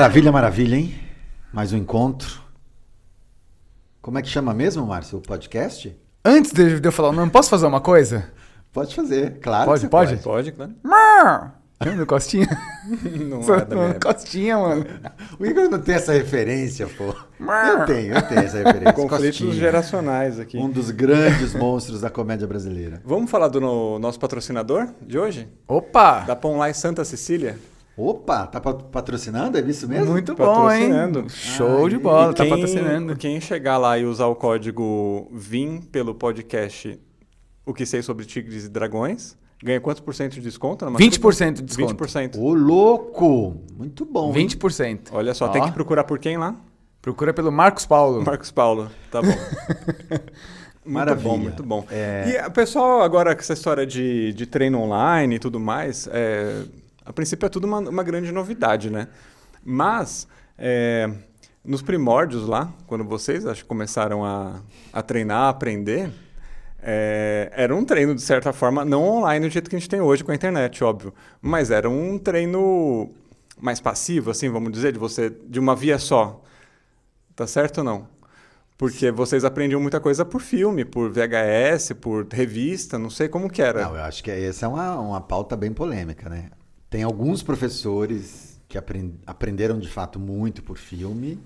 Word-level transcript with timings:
Maravilha, 0.00 0.32
maravilha, 0.32 0.76
hein? 0.76 0.94
Mais 1.52 1.74
um 1.74 1.76
encontro. 1.76 2.40
Como 4.00 4.18
é 4.18 4.22
que 4.22 4.28
chama 4.30 4.54
mesmo, 4.54 4.86
Márcio, 4.86 5.18
o 5.18 5.20
podcast? 5.20 5.94
Antes 6.24 6.52
de 6.54 6.80
eu 6.82 6.90
falar 6.90 7.10
o 7.10 7.12
nome, 7.12 7.30
posso 7.30 7.50
fazer 7.50 7.66
uma 7.66 7.82
coisa? 7.82 8.30
Pode 8.72 8.94
fazer, 8.94 9.38
claro. 9.40 9.66
Pode, 9.66 9.80
que 9.80 9.86
você 9.86 9.90
pode? 9.90 10.16
Pode, 10.22 10.52
claro. 10.52 11.52
Lembra 11.82 11.98
do 11.98 12.06
Costinha? 12.06 12.48
Não 13.28 13.42
Só- 13.42 13.56
é 13.56 13.64
da 13.66 13.76
minha. 13.76 13.94
Costinha, 14.00 14.56
mano. 14.56 14.86
O 15.38 15.44
Igor 15.44 15.68
não 15.68 15.78
tem 15.78 15.94
essa 15.96 16.12
referência, 16.14 16.86
pô. 16.86 17.14
Eu 17.38 17.84
tenho, 17.84 18.14
eu 18.14 18.22
tenho 18.22 18.40
essa 18.40 18.56
referência. 18.56 18.92
Conflitos 18.94 19.26
Costinha, 19.38 19.52
geracionais 19.52 20.40
aqui. 20.40 20.56
Um 20.56 20.70
dos 20.70 20.90
grandes 20.90 21.54
monstros 21.54 22.00
da 22.00 22.08
comédia 22.08 22.46
brasileira. 22.46 23.02
Vamos 23.04 23.30
falar 23.30 23.48
do 23.48 23.60
no- 23.60 23.98
nosso 23.98 24.18
patrocinador 24.18 24.88
de 25.02 25.18
hoje? 25.18 25.46
Opa! 25.68 26.20
Da 26.20 26.34
Pão 26.34 26.56
Lá 26.56 26.70
em 26.70 26.74
Santa 26.74 27.04
Cecília? 27.04 27.58
Opa, 27.96 28.46
tá 28.46 28.60
pa- 28.60 28.72
patrocinando? 28.74 29.58
É 29.58 29.60
isso 29.60 29.86
mesmo? 29.88 30.12
Muito 30.12 30.34
bom, 30.34 30.70
hein? 30.70 30.88
Patrocinando. 30.90 31.28
Show 31.28 31.88
de 31.88 31.96
Ah, 31.96 31.98
bola, 31.98 32.32
tá 32.32 32.44
quem, 32.44 32.50
patrocinando. 32.50 33.16
Quem 33.16 33.40
chegar 33.40 33.76
lá 33.76 33.98
e 33.98 34.04
usar 34.04 34.26
o 34.26 34.34
código 34.34 35.28
VIM 35.32 35.80
pelo 35.82 36.14
podcast 36.14 36.98
O 37.66 37.74
que 37.74 37.84
sei 37.84 38.00
sobre 38.02 38.24
tigres 38.24 38.64
e 38.64 38.68
dragões, 38.68 39.36
ganha 39.62 39.80
quantos 39.80 40.00
por 40.00 40.14
cento 40.14 40.32
de 40.32 40.40
desconto? 40.40 40.84
na 40.84 40.90
matrícula? 40.92 41.32
20% 41.32 41.54
de 41.56 41.62
desconto. 41.62 41.94
20%. 41.94 42.38
Ô, 42.38 42.54
louco! 42.54 43.56
Muito 43.76 44.04
bom. 44.06 44.28
hein? 44.34 44.46
20%. 44.48 45.10
Olha 45.12 45.34
só, 45.34 45.44
Ó. 45.46 45.48
tem 45.48 45.62
que 45.62 45.70
procurar 45.72 46.04
por 46.04 46.18
quem 46.18 46.38
lá? 46.38 46.56
Procura 47.02 47.32
pelo 47.34 47.52
Marcos 47.52 47.84
Paulo. 47.86 48.22
Marcos 48.24 48.50
Paulo. 48.50 48.90
Tá 49.10 49.20
bom. 49.22 49.28
Muito 50.82 50.94
Maravilha. 50.94 51.28
bom, 51.28 51.36
muito 51.36 51.62
bom. 51.62 51.84
É. 51.90 52.42
E 52.42 52.46
o 52.48 52.50
pessoal, 52.50 53.02
agora 53.02 53.34
com 53.34 53.40
essa 53.42 53.52
história 53.52 53.86
de, 53.86 54.32
de 54.32 54.46
treino 54.46 54.80
online 54.80 55.36
e 55.36 55.38
tudo 55.38 55.60
mais, 55.60 56.08
é, 56.10 56.62
a 57.10 57.12
princípio 57.12 57.46
é 57.46 57.48
tudo 57.48 57.66
uma, 57.66 57.80
uma 57.80 58.02
grande 58.02 58.30
novidade, 58.30 58.88
né? 58.88 59.08
Mas, 59.64 60.28
é, 60.56 61.10
nos 61.64 61.82
primórdios 61.82 62.46
lá, 62.46 62.72
quando 62.86 63.04
vocês 63.04 63.44
acho 63.44 63.66
começaram 63.66 64.24
a, 64.24 64.62
a 64.92 65.02
treinar, 65.02 65.42
a 65.42 65.48
aprender, 65.48 66.10
é, 66.80 67.50
era 67.52 67.74
um 67.74 67.84
treino, 67.84 68.14
de 68.14 68.22
certa 68.22 68.52
forma, 68.52 68.84
não 68.84 69.02
online 69.02 69.46
do 69.46 69.52
jeito 69.52 69.68
que 69.68 69.74
a 69.74 69.78
gente 69.78 69.88
tem 69.88 70.00
hoje 70.00 70.22
com 70.22 70.30
a 70.30 70.34
internet, 70.34 70.82
óbvio. 70.84 71.12
Mas 71.42 71.70
era 71.70 71.90
um 71.90 72.16
treino 72.16 73.10
mais 73.60 73.80
passivo, 73.80 74.30
assim, 74.30 74.48
vamos 74.48 74.72
dizer, 74.72 74.92
de 74.92 74.98
você, 74.98 75.30
de 75.30 75.58
uma 75.58 75.74
via 75.74 75.98
só. 75.98 76.40
Tá 77.34 77.44
certo 77.46 77.78
ou 77.78 77.84
não? 77.84 78.08
Porque 78.78 79.10
vocês 79.10 79.44
aprendiam 79.44 79.80
muita 79.80 79.98
coisa 79.98 80.24
por 80.24 80.40
filme, 80.40 80.84
por 80.84 81.10
VHS, 81.10 81.92
por 82.00 82.26
revista, 82.28 82.98
não 82.98 83.10
sei 83.10 83.28
como 83.28 83.50
que 83.50 83.60
era. 83.60 83.84
Não, 83.84 83.96
eu 83.96 84.02
acho 84.02 84.22
que 84.22 84.30
essa 84.30 84.64
é 84.64 84.68
uma, 84.68 84.98
uma 84.98 85.20
pauta 85.20 85.56
bem 85.56 85.72
polêmica, 85.72 86.30
né? 86.30 86.50
Tem 86.90 87.02
alguns 87.04 87.42
professores 87.42 88.60
que 88.68 88.76
apren- 88.76 89.14
aprenderam 89.26 89.78
de 89.78 89.88
fato 89.88 90.18
muito 90.18 90.62
por 90.62 90.76
filme 90.76 91.38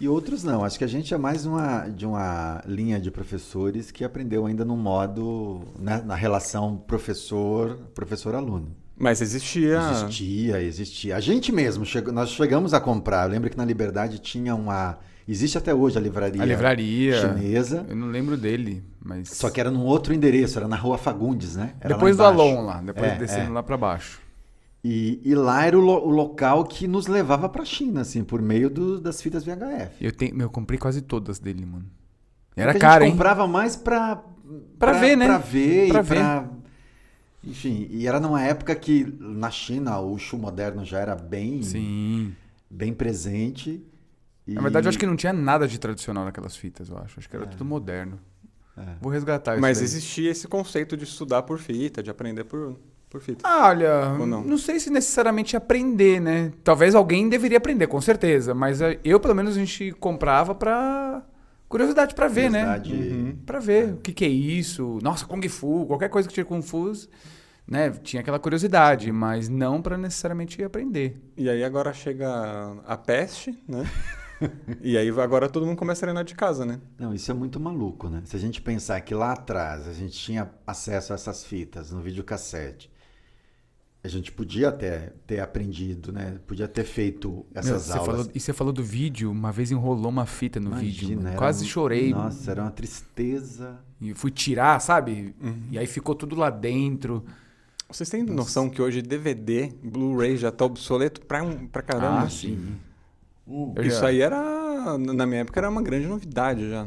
e 0.00 0.08
outros 0.08 0.42
não. 0.42 0.64
Acho 0.64 0.76
que 0.78 0.84
a 0.84 0.88
gente 0.88 1.14
é 1.14 1.18
mais 1.18 1.46
uma, 1.46 1.86
de 1.88 2.04
uma 2.04 2.60
linha 2.66 2.98
de 3.00 3.10
professores 3.10 3.90
que 3.92 4.04
aprendeu 4.04 4.46
ainda 4.46 4.64
no 4.64 4.76
modo, 4.76 5.60
né, 5.78 6.02
na 6.04 6.14
relação 6.16 6.76
professor, 6.76 7.76
professor-aluno. 7.94 8.74
Mas 8.98 9.22
existia. 9.22 9.78
Existia, 9.92 10.60
existia. 10.62 11.16
A 11.16 11.20
gente 11.20 11.52
mesmo, 11.52 11.86
chegou, 11.86 12.12
nós 12.12 12.30
chegamos 12.30 12.74
a 12.74 12.80
comprar. 12.80 13.26
Eu 13.26 13.30
lembro 13.32 13.48
que 13.48 13.56
na 13.56 13.64
Liberdade 13.64 14.18
tinha 14.18 14.54
uma. 14.54 14.98
Existe 15.26 15.56
até 15.56 15.72
hoje 15.72 15.96
a 15.96 16.00
livraria, 16.00 16.42
A 16.42 16.44
livraria. 16.44 17.20
chinesa, 17.20 17.86
Eu 17.88 17.94
não 17.96 18.08
lembro 18.08 18.36
dele, 18.36 18.82
mas. 19.02 19.28
só 19.30 19.48
que 19.48 19.60
era 19.60 19.70
num 19.70 19.84
outro 19.84 20.12
endereço, 20.12 20.58
era 20.58 20.66
na 20.68 20.76
rua 20.76 20.98
Fagundes, 20.98 21.56
né? 21.56 21.74
Era 21.80 21.94
depois 21.94 22.16
do. 22.16 22.24
Alon 22.24 22.62
lá, 22.66 22.82
depois 22.82 23.12
É, 23.12 23.14
descendo 23.16 23.50
é. 23.50 23.54
lá 23.54 23.62
pra 23.62 23.76
baixo. 23.76 24.20
E, 24.82 25.20
e 25.24 25.34
lá 25.34 25.66
era 25.66 25.78
o, 25.78 25.80
lo- 25.80 26.06
o 26.06 26.10
local 26.10 26.64
que 26.64 26.88
nos 26.88 27.06
levava 27.06 27.48
pra 27.48 27.64
China, 27.64 28.00
assim, 28.00 28.24
por 28.24 28.40
meio 28.40 28.70
do- 28.70 29.00
das 29.00 29.20
fitas 29.20 29.44
VHF. 29.44 29.94
Eu, 30.00 30.12
tenho, 30.12 30.34
meu, 30.34 30.46
eu 30.46 30.50
comprei 30.50 30.78
quase 30.78 31.02
todas 31.02 31.38
dele, 31.38 31.66
mano. 31.66 31.84
Porque 32.48 32.60
Era 32.62 32.72
a 32.72 32.78
caro, 32.78 33.04
gente 33.04 33.10
hein? 33.12 33.16
comprava 33.16 33.46
mais 33.46 33.76
pra... 33.76 34.22
Pra 34.78 34.92
ver, 34.92 35.16
né? 35.16 35.26
Pra 35.26 35.38
ver 35.38 35.88
Pra 35.88 36.00
e 36.00 36.02
ver. 36.02 36.14
pra... 36.16 36.48
Enfim, 37.44 37.86
e 37.90 38.06
era 38.06 38.20
numa 38.20 38.42
época 38.42 38.74
que 38.74 39.04
na 39.18 39.50
China 39.50 39.98
o 40.00 40.18
Shu 40.18 40.36
moderno 40.36 40.84
já 40.84 40.98
era 40.98 41.14
bem, 41.16 41.62
Sim. 41.62 42.34
bem 42.70 42.92
presente. 42.92 43.82
E... 44.46 44.54
Na 44.54 44.60
verdade, 44.60 44.86
eu 44.86 44.90
acho 44.90 44.98
que 44.98 45.06
não 45.06 45.16
tinha 45.16 45.32
nada 45.32 45.66
de 45.68 45.78
tradicional 45.78 46.24
naquelas 46.24 46.54
fitas, 46.56 46.88
eu 46.90 46.98
acho. 46.98 47.18
Acho 47.18 47.28
que 47.28 47.36
era 47.36 47.46
tudo 47.46 47.64
moderno. 47.64 48.18
É. 48.76 48.94
Vou 49.00 49.10
resgatar 49.10 49.54
isso. 49.54 49.60
Mas 49.60 49.78
daí. 49.78 49.84
existia 49.84 50.30
esse 50.30 50.46
conceito 50.48 50.96
de 50.96 51.04
estudar 51.04 51.42
por 51.42 51.58
fita, 51.58 52.02
de 52.02 52.10
aprender 52.10 52.44
por, 52.44 52.78
por 53.10 53.20
fita. 53.20 53.46
Ah, 53.46 53.68
olha, 53.68 54.16
Ou 54.18 54.26
não? 54.26 54.42
não? 54.42 54.56
sei 54.56 54.78
se 54.78 54.88
necessariamente 54.88 55.56
aprender, 55.56 56.20
né? 56.20 56.52
Talvez 56.62 56.94
alguém 56.94 57.28
deveria 57.28 57.58
aprender, 57.58 57.88
com 57.88 58.00
certeza. 58.00 58.54
Mas 58.54 58.80
eh, 58.80 58.98
eu, 59.04 59.18
pelo 59.18 59.34
menos, 59.34 59.56
a 59.56 59.58
gente 59.58 59.92
comprava 59.92 60.54
pra. 60.54 61.22
Curiosidade 61.68 62.14
pra 62.14 62.26
ver, 62.26 62.50
Curiosidade. 62.50 62.92
né? 62.94 63.06
Uhum. 63.06 63.36
Pra 63.46 63.58
ver 63.60 63.92
o 63.94 63.96
que, 63.98 64.12
que 64.12 64.24
é 64.24 64.28
isso. 64.28 64.98
Nossa, 65.02 65.24
Kung 65.26 65.46
Fu, 65.48 65.86
qualquer 65.86 66.08
coisa 66.08 66.26
que 66.28 66.34
tinha 66.34 66.44
Kung 66.44 66.62
Fu, 66.62 66.92
né? 67.66 67.90
Tinha 67.90 68.20
aquela 68.22 68.38
curiosidade, 68.40 69.12
mas 69.12 69.48
não 69.48 69.80
pra 69.80 69.96
necessariamente 69.96 70.62
aprender. 70.64 71.20
E 71.36 71.48
aí 71.48 71.62
agora 71.62 71.92
chega 71.92 72.28
a 72.86 72.96
peste, 72.96 73.56
né? 73.68 73.88
e 74.82 74.96
aí 74.98 75.08
agora 75.20 75.48
todo 75.48 75.64
mundo 75.66 75.76
começa 75.76 76.00
a 76.00 76.06
treinar 76.06 76.24
de 76.24 76.34
casa, 76.34 76.64
né? 76.64 76.80
Não, 76.98 77.14
isso 77.14 77.30
é 77.30 77.34
muito 77.34 77.60
maluco, 77.60 78.08
né? 78.08 78.22
Se 78.24 78.34
a 78.34 78.38
gente 78.40 78.60
pensar 78.60 79.00
que 79.02 79.14
lá 79.14 79.32
atrás 79.32 79.86
a 79.86 79.92
gente 79.92 80.18
tinha 80.18 80.50
acesso 80.66 81.12
a 81.12 81.14
essas 81.14 81.44
fitas 81.44 81.92
no 81.92 82.00
videocassete, 82.00 82.90
a 84.02 84.08
gente 84.08 84.32
podia 84.32 84.70
até 84.70 85.12
ter 85.26 85.40
aprendido, 85.40 86.10
né? 86.12 86.38
Podia 86.46 86.66
ter 86.66 86.84
feito 86.84 87.28
Meu, 87.28 87.46
essas 87.54 87.82
você 87.82 87.92
aulas. 87.92 88.06
falou, 88.06 88.30
e 88.34 88.40
você 88.40 88.52
falou 88.52 88.72
do 88.72 88.82
vídeo, 88.82 89.30
uma 89.30 89.52
vez 89.52 89.70
enrolou 89.70 90.08
uma 90.08 90.24
fita 90.26 90.58
no 90.58 90.70
vídeo. 90.70 91.02
Imagina, 91.04 91.16
mano. 91.16 91.28
era 91.28 91.38
Quase 91.38 91.66
chorei. 91.66 92.10
Nossa, 92.12 92.50
era 92.50 92.62
uma 92.62 92.70
tristeza. 92.70 93.78
E 94.00 94.14
fui 94.14 94.30
tirar, 94.30 94.80
sabe? 94.80 95.34
Uhum. 95.42 95.62
E 95.70 95.78
aí 95.78 95.86
ficou 95.86 96.14
tudo 96.14 96.34
lá 96.34 96.48
dentro. 96.48 97.22
Vocês 97.90 98.08
têm 98.08 98.22
noção 98.22 98.70
que 98.70 98.80
hoje 98.80 99.02
DVD, 99.02 99.70
Blu-ray 99.82 100.36
já 100.36 100.50
tá 100.50 100.64
obsoleto 100.64 101.20
pra, 101.26 101.42
um- 101.42 101.66
pra 101.66 101.82
caramba? 101.82 102.20
Ah, 102.22 102.30
sim. 102.30 102.76
Eu 103.76 103.82
Isso 103.84 104.00
já- 104.00 104.06
aí 104.06 104.20
era, 104.22 104.96
na 104.96 105.26
minha 105.26 105.40
época, 105.40 105.58
era 105.60 105.68
uma 105.68 105.82
grande 105.82 106.06
novidade 106.06 106.70
já. 106.70 106.86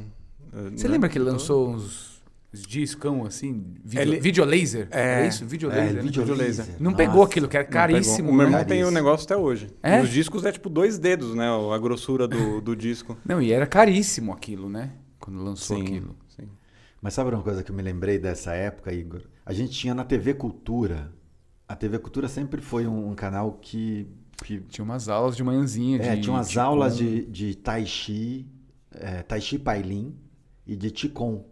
Você 0.76 0.88
né? 0.88 0.94
lembra 0.94 1.10
que 1.10 1.18
ele 1.18 1.24
Então- 1.26 1.34
lançou 1.34 1.70
uns, 1.70 1.84
uns 1.84 2.13
discão 2.62 3.26
assim? 3.26 3.74
Vídeo, 3.84 4.02
Ele- 4.02 4.20
Videolaser? 4.20 4.88
É. 4.92 5.02
Era 5.20 5.28
isso? 5.28 5.46
Videolaser. 5.46 5.90
É, 5.90 5.94
né? 5.94 6.02
videolaser. 6.02 6.66
Não 6.80 6.92
Nossa. 6.92 6.98
pegou 6.98 7.24
aquilo, 7.24 7.48
que 7.48 7.58
pegou. 7.58 7.72
caríssimo. 7.72 8.30
O 8.30 8.34
meu 8.34 8.46
né? 8.46 8.52
irmão 8.52 8.60
tem 8.60 8.66
o 8.66 8.86
Caríssimo. 8.86 8.92
negócio 8.92 9.26
até 9.26 9.36
hoje. 9.38 9.70
É? 9.82 10.00
E 10.00 10.04
os 10.04 10.10
discos 10.10 10.46
é 10.46 10.52
tipo 10.52 10.70
dois 10.70 10.98
dedos, 11.00 11.34
né? 11.34 11.48
A 11.50 11.78
grossura 11.80 12.28
do, 12.28 12.60
do 12.62 12.76
disco. 12.76 13.18
Não, 13.26 13.42
e 13.42 13.52
era 13.52 13.66
caríssimo 13.66 14.32
aquilo, 14.32 14.70
né? 14.70 14.92
Quando 15.20 15.42
lançou 15.44 15.82
aquilo. 15.82 16.16
sim. 16.30 16.48
Mas 17.02 17.14
sabe 17.14 17.32
uma 17.32 17.42
coisa 17.44 17.64
que 17.64 17.72
eu 17.72 17.76
me 17.76 17.82
lembrei 17.82 18.18
dessa 18.20 18.54
época, 18.54 18.94
Igor? 18.94 19.22
A 19.46 19.52
gente 19.52 19.74
tinha 19.74 19.94
na 19.94 20.06
TV 20.06 20.34
Cultura. 20.36 21.12
A 21.68 21.76
TV 21.76 21.98
Cultura 22.00 22.28
sempre 22.28 22.62
foi 22.62 22.86
um, 22.88 23.10
um 23.10 23.16
canal 23.16 23.54
que, 23.62 24.08
que 24.44 24.60
Tinha 24.70 24.86
umas 24.86 25.10
aulas 25.10 25.36
de 25.36 25.44
manhãzinha. 25.44 25.98
É, 26.02 26.16
de 26.16 26.22
tinha 26.22 26.34
umas 26.34 26.48
Qigong. 26.50 26.66
aulas 26.66 26.96
de, 26.98 27.26
de 27.26 27.56
Tai 27.56 27.86
Chi, 27.86 28.46
é, 28.92 29.22
Tai 29.24 29.42
Chi 29.42 29.58
Pailin 29.58 30.16
e 30.68 30.76
de 30.76 30.92
Qigong. 30.92 31.44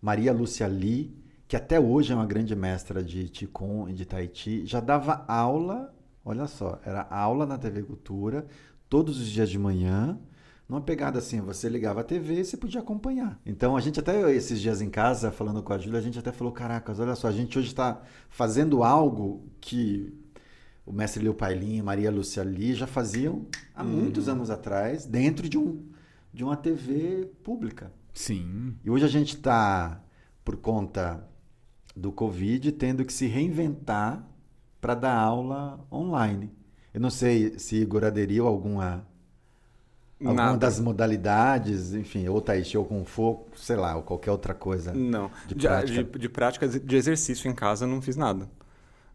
Maria 0.00 0.32
Lúcia 0.32 0.66
Lee, 0.66 1.16
que 1.46 1.56
até 1.56 1.80
hoje 1.80 2.12
é 2.12 2.14
uma 2.14 2.26
grande 2.26 2.54
mestra 2.54 3.02
de 3.02 3.28
Qigong 3.28 3.90
e 3.90 3.94
de 3.94 4.04
Tai 4.04 4.30
Chi, 4.32 4.64
já 4.66 4.80
dava 4.80 5.24
aula, 5.26 5.94
olha 6.24 6.46
só, 6.46 6.80
era 6.84 7.02
aula 7.10 7.46
na 7.46 7.58
TV 7.58 7.82
Cultura, 7.82 8.46
todos 8.88 9.18
os 9.18 9.28
dias 9.28 9.50
de 9.50 9.58
manhã, 9.58 10.18
numa 10.68 10.80
pegada 10.80 11.18
assim, 11.18 11.40
você 11.40 11.68
ligava 11.68 12.02
a 12.02 12.04
TV 12.04 12.40
e 12.40 12.44
você 12.44 12.56
podia 12.56 12.80
acompanhar. 12.80 13.40
Então 13.46 13.76
a 13.76 13.80
gente 13.80 13.98
até 13.98 14.30
esses 14.32 14.60
dias 14.60 14.82
em 14.82 14.90
casa, 14.90 15.32
falando 15.32 15.62
com 15.62 15.72
a 15.72 15.78
Júlia, 15.78 15.98
a 15.98 16.02
gente 16.02 16.18
até 16.18 16.30
falou, 16.30 16.52
caracas, 16.52 17.00
olha 17.00 17.16
só, 17.16 17.26
a 17.26 17.32
gente 17.32 17.58
hoje 17.58 17.68
está 17.68 18.02
fazendo 18.28 18.84
algo 18.84 19.42
que 19.60 20.12
o 20.84 20.92
mestre 20.92 21.22
Leo 21.22 21.34
Pailin 21.34 21.76
e 21.76 21.82
Maria 21.82 22.10
Lúcia 22.10 22.42
Lee 22.42 22.74
já 22.74 22.86
faziam 22.86 23.46
há 23.74 23.82
muitos 23.82 24.28
anos 24.28 24.50
atrás, 24.50 25.06
dentro 25.06 25.48
de, 25.48 25.56
um, 25.58 25.82
de 26.32 26.44
uma 26.44 26.56
TV 26.56 27.30
pública. 27.42 27.90
Sim. 28.18 28.74
E 28.84 28.90
hoje 28.90 29.04
a 29.04 29.08
gente 29.08 29.36
está, 29.36 30.02
por 30.44 30.56
conta 30.56 31.24
do 31.94 32.10
Covid, 32.10 32.72
tendo 32.72 33.04
que 33.04 33.12
se 33.12 33.26
reinventar 33.26 34.26
para 34.80 34.96
dar 34.96 35.14
aula 35.14 35.86
online. 35.90 36.50
Eu 36.92 37.00
não 37.00 37.10
sei 37.10 37.56
se 37.60 37.76
Igor 37.76 38.02
aderiu 38.04 38.44
a 38.46 38.48
alguma, 38.48 39.06
alguma 40.20 40.34
Nada. 40.34 40.58
das 40.58 40.80
modalidades, 40.80 41.94
enfim, 41.94 42.26
ou 42.26 42.40
Tai 42.40 42.62
Chi 42.64 42.76
ou 42.76 42.84
Kung 42.84 43.04
Fu, 43.04 43.46
sei 43.54 43.76
lá, 43.76 43.94
ou 43.94 44.02
qualquer 44.02 44.32
outra 44.32 44.52
coisa. 44.52 44.92
Não. 44.92 45.30
De 45.46 45.54
De, 45.54 45.68
prática. 45.68 46.04
de, 46.04 46.18
de 46.18 46.28
prática 46.28 46.68
de 46.68 46.96
exercício 46.96 47.48
em 47.48 47.54
casa, 47.54 47.86
não 47.86 48.02
fiz 48.02 48.16
nada. 48.16 48.50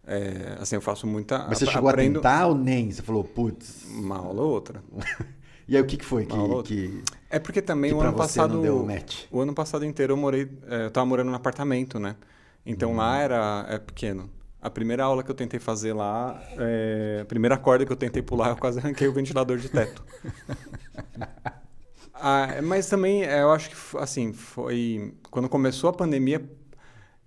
É, 0.08 0.58
assim, 0.62 0.76
eu 0.76 0.82
faço 0.82 1.06
muita. 1.06 1.46
Mas 1.50 1.58
você 1.58 1.66
chegou 1.66 1.90
aprendo 1.90 2.20
a 2.20 2.22
tentar 2.22 2.48
ou 2.48 2.56
nem? 2.56 2.90
Você 2.90 3.02
falou, 3.02 3.26
putz. 3.26 3.86
Uma 3.90 4.18
aula 4.18 4.44
ou 4.44 4.50
outra. 4.50 4.82
E 5.68 5.78
aí 5.78 5.82
o 5.82 5.86
que, 5.86 5.98
que 5.98 6.06
foi 6.06 6.26
que, 6.26 6.36
que, 6.64 7.04
É 7.34 7.40
porque 7.40 7.64
também 7.64 7.90
que 7.90 7.98
o 7.98 8.00
ano 8.02 8.14
passado. 8.14 8.54
não 8.54 8.62
deu 8.62 8.86
match? 8.86 9.24
O 9.32 9.42
ano 9.42 9.56
passado 9.56 9.84
inteiro 9.84 10.14
eu 10.14 10.18
morei. 10.18 10.48
é, 10.70 10.86
eu 10.86 10.92
tava 10.92 11.04
morando 11.08 11.30
num 11.32 11.36
apartamento, 11.36 11.98
né? 12.00 12.16
Então 12.64 12.92
Uhum. 12.92 12.98
lá 12.98 13.18
era 13.18 13.66
é 13.70 13.80
pequeno. 13.80 14.30
A 14.62 14.70
primeira 14.70 15.04
aula 15.04 15.24
que 15.24 15.32
eu 15.32 15.36
tentei 15.36 15.60
fazer 15.60 15.94
lá, 15.94 16.40
é, 16.60 17.20
a 17.24 17.26
primeira 17.26 17.58
corda 17.58 17.86
que 17.88 17.92
eu 17.92 17.96
tentei 17.98 18.22
pular, 18.22 18.50
eu 18.50 18.56
quase 18.56 18.78
arranquei 18.78 19.08
o 19.08 19.12
ventilador 19.14 19.58
de 19.58 19.68
teto. 19.68 20.04
ah, 22.14 22.62
mas 22.64 22.88
também, 22.88 23.24
é, 23.24 23.42
eu 23.42 23.52
acho 23.52 23.70
que, 23.72 23.76
assim, 23.98 24.32
foi... 24.32 25.14
Quando 25.30 25.50
começou 25.50 25.90
a 25.90 25.94
pandemia, 25.94 26.40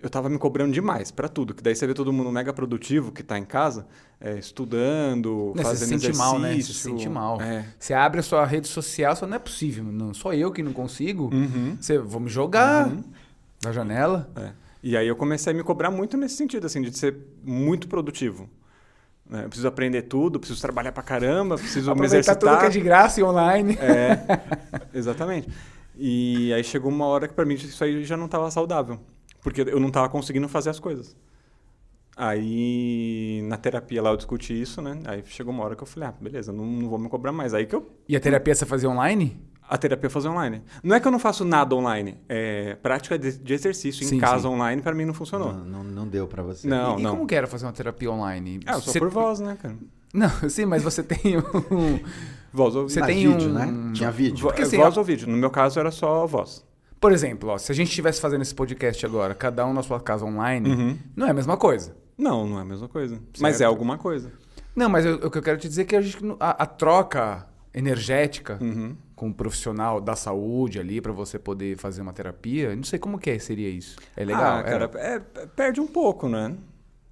eu 0.01 0.11
tava 0.11 0.29
me 0.29 0.39
cobrando 0.39 0.73
demais 0.73 1.11
para 1.11 1.29
tudo. 1.29 1.55
Que 1.55 1.63
daí 1.63 1.75
você 1.75 1.87
vê 1.87 1.95
todo 1.95 2.13
mundo 2.13 2.31
mega 2.31 2.53
produtivo 2.53 3.11
que 3.13 3.23
tá 3.23 3.39
em 3.39 3.45
casa, 3.45 3.87
é, 4.21 4.39
estudando, 4.39 5.53
Não, 5.57 5.63
fazendo 5.63 5.89
você 5.89 5.99
se 5.99 6.07
sente 6.07 6.19
mal, 6.19 6.39
né? 6.39 6.55
Você 6.55 6.63
se 6.63 6.75
sente 6.75 7.09
mal. 7.09 7.41
É. 7.41 7.67
Você 7.79 7.95
abre 7.95 8.21
a 8.21 8.23
sua 8.23 8.45
rede 8.45 8.69
social, 8.69 9.17
só 9.17 9.27
não 9.27 9.37
é 9.37 9.39
possível. 9.39 9.85
Não, 9.85 10.13
só 10.15 10.33
eu 10.35 10.51
que 10.53 10.63
não 10.63 10.73
consigo. 10.73 11.31
Uhum. 11.35 11.77
Você, 11.81 11.99
vou 11.99 12.21
me 12.21 12.29
jogar 12.29 12.91
da 13.63 13.73
janela. 13.73 14.31
É. 14.37 14.51
E 14.83 14.97
aí 14.97 15.09
eu 15.09 15.17
comecei 15.17 15.53
a 15.53 15.57
me 15.57 15.65
cobrar 15.65 15.91
muito 15.91 16.17
nesse 16.17 16.37
sentido, 16.37 16.67
assim, 16.67 16.81
de 16.83 16.97
ser 16.97 17.17
muito 17.43 17.89
produtivo. 17.89 18.49
né? 19.29 19.45
Eu 19.45 19.49
preciso 19.49 19.67
aprender 19.67 20.03
tudo, 20.03 20.39
preciso 20.39 20.61
trabalhar 20.61 20.93
pra 20.93 21.03
caramba, 21.03 21.57
preciso 21.57 21.87
me 21.87 21.93
Aproveitar 21.93 22.19
exercitar. 22.33 22.53
tudo 22.55 22.61
que 22.61 22.67
é 22.67 22.69
de 22.71 22.81
graça 22.81 23.19
e 23.19 23.25
online. 23.25 23.77
É, 23.81 24.19
exatamente. 24.95 25.49
E 25.97 26.53
aí 26.53 26.63
chegou 26.63 26.91
uma 26.93 27.07
hora 27.07 27.27
que 27.27 27.35
pra 27.35 27.45
mim 27.45 27.55
isso 27.55 27.83
aí 27.83 28.05
já 28.05 28.17
não 28.17 28.27
estava 28.27 28.49
saudável. 28.51 29.01
Porque 29.47 29.61
eu 29.61 29.79
não 29.79 29.87
estava 29.87 30.09
conseguindo 30.09 30.49
fazer 30.49 30.71
as 30.71 30.81
coisas. 30.81 31.15
Aí 32.17 33.43
na 33.45 33.57
terapia 33.57 34.03
lá 34.03 34.11
eu 34.11 34.17
discuti 34.17 34.61
isso, 34.61 34.83
né? 34.83 34.99
Aí 35.05 35.23
chegou 35.25 35.55
uma 35.55 35.63
hora 35.63 35.77
que 35.77 35.83
eu 35.85 35.87
falei, 35.87 36.09
ah, 36.09 36.15
beleza, 36.21 36.53
não, 36.53 36.67
não 36.67 36.89
vou 36.89 36.99
me 36.99 37.09
cobrar 37.09 37.31
mais. 37.31 37.55
Aí 37.55 37.65
que 37.65 37.77
eu. 37.77 37.89
E 38.09 38.17
a 38.17 38.21
terapia 38.21 38.57
você 38.57 38.67
fazia 38.67 38.91
online? 38.91 39.41
A 39.69 39.79
terapia 39.79 40.07
eu 40.09 40.11
fazia 40.11 40.29
online. 40.33 40.63
Não 40.83 40.97
é 40.97 41.01
que 41.01 41.07
eu 41.07 41.13
não 41.13 41.19
faço 41.21 41.45
nada 41.45 41.77
online. 41.77 42.19
É 42.29 42.75
prática 42.83 43.17
de, 43.17 43.39
de 43.39 43.55
exercício 43.55 44.03
em 44.03 44.09
Sim, 44.09 44.19
casa 44.19 44.49
sim. 44.49 44.49
online 44.55 44.83
pra 44.83 44.93
mim 44.97 45.05
não 45.05 45.15
funcionou. 45.15 45.53
Não, 45.53 45.65
não, 45.65 45.85
não 45.85 46.09
deu 46.09 46.27
pra 46.27 46.43
você. 46.43 46.67
Não, 46.67 46.97
e, 46.97 47.01
e 47.01 47.03
não. 47.05 47.13
como 47.13 47.25
que 47.27 47.35
era 47.37 47.47
fazer 47.47 47.67
uma 47.67 47.73
terapia 47.73 48.11
online? 48.11 48.59
Ah, 48.67 48.73
eu 48.73 48.81
sou 48.81 48.93
Você- 48.95 48.99
por 48.99 49.11
voz, 49.11 49.39
né, 49.39 49.57
cara? 49.63 49.77
Não, 50.13 50.29
sim, 50.51 50.65
mas 50.67 50.83
você 50.83 51.05
tem 51.05 51.39
um... 51.39 51.43
Voz 52.53 52.75
ou 52.75 52.89
Você 52.89 52.99
Mas 52.99 53.15
tem 53.15 53.29
vídeo, 53.29 53.49
um- 53.49 53.53
né? 53.53 53.93
Tinha 53.93 54.11
vídeo. 54.11 54.45
Porque 54.49 54.63
assim, 54.63 54.77
voz 54.79 54.97
ou 54.97 55.05
vídeo. 55.05 55.29
No 55.29 55.37
meu 55.37 55.51
caso 55.51 55.79
era 55.79 55.93
só 55.93 56.27
voz. 56.27 56.66
Por 57.01 57.13
exemplo, 57.13 57.51
ó, 57.51 57.59
se 57.59 57.71
a 57.71 57.75
gente 57.75 57.89
estivesse 57.89 58.21
fazendo 58.21 58.43
esse 58.43 58.55
podcast 58.55 59.05
agora, 59.05 59.35
cada 59.35 59.67
um 59.67 59.73
na 59.73 59.83
sua 59.83 60.01
casa 60.01 60.25
online, 60.25 60.71
Uhum. 60.71 60.99
não 61.15 61.27
é 61.27 61.31
a 61.31 61.35
mesma 61.35 61.57
coisa. 61.57 61.95
Não, 62.17 62.47
não 62.47 62.59
é 62.59 62.63
a 62.63 62.65
mesma 62.65 62.89
coisa. 62.89 63.21
Mas 63.39 63.57
Certo. 63.57 63.63
é 63.63 63.65
alguma 63.67 63.99
coisa. 63.99 64.33
Não, 64.75 64.89
mas 64.89 65.05
o 65.07 65.31
que 65.31 65.39
eu 65.39 65.43
quero 65.43 65.59
te 65.59 65.69
dizer 65.69 65.83
é 65.83 65.85
que 65.85 65.97
a, 65.97 66.01
gente, 66.01 66.19
a, 66.41 66.63
a 66.63 66.67
troca 66.67 67.47
energética 67.75 68.59
Uhum. 68.61 68.97
com 69.15 69.27
um 69.29 69.33
profissional 69.33 70.01
da 70.01 70.17
saúde 70.17 70.79
ali 70.81 71.01
pra 71.01 71.13
você 71.13 71.39
poder 71.39 71.77
fazer 71.77 72.01
uma 72.03 72.13
terapia, 72.13 72.75
não 72.75 72.83
sei 72.85 72.99
como 72.99 73.19
que 73.19 73.31
é, 73.31 73.39
seria 73.39 73.69
isso. 73.69 73.97
É 74.17 74.25
legal? 74.25 74.59
Ah, 74.59 74.63
cara, 74.63 74.91
é, 74.95 75.19
perde 75.55 75.81
um 75.81 75.87
pouco, 75.87 76.29
né? 76.29 76.55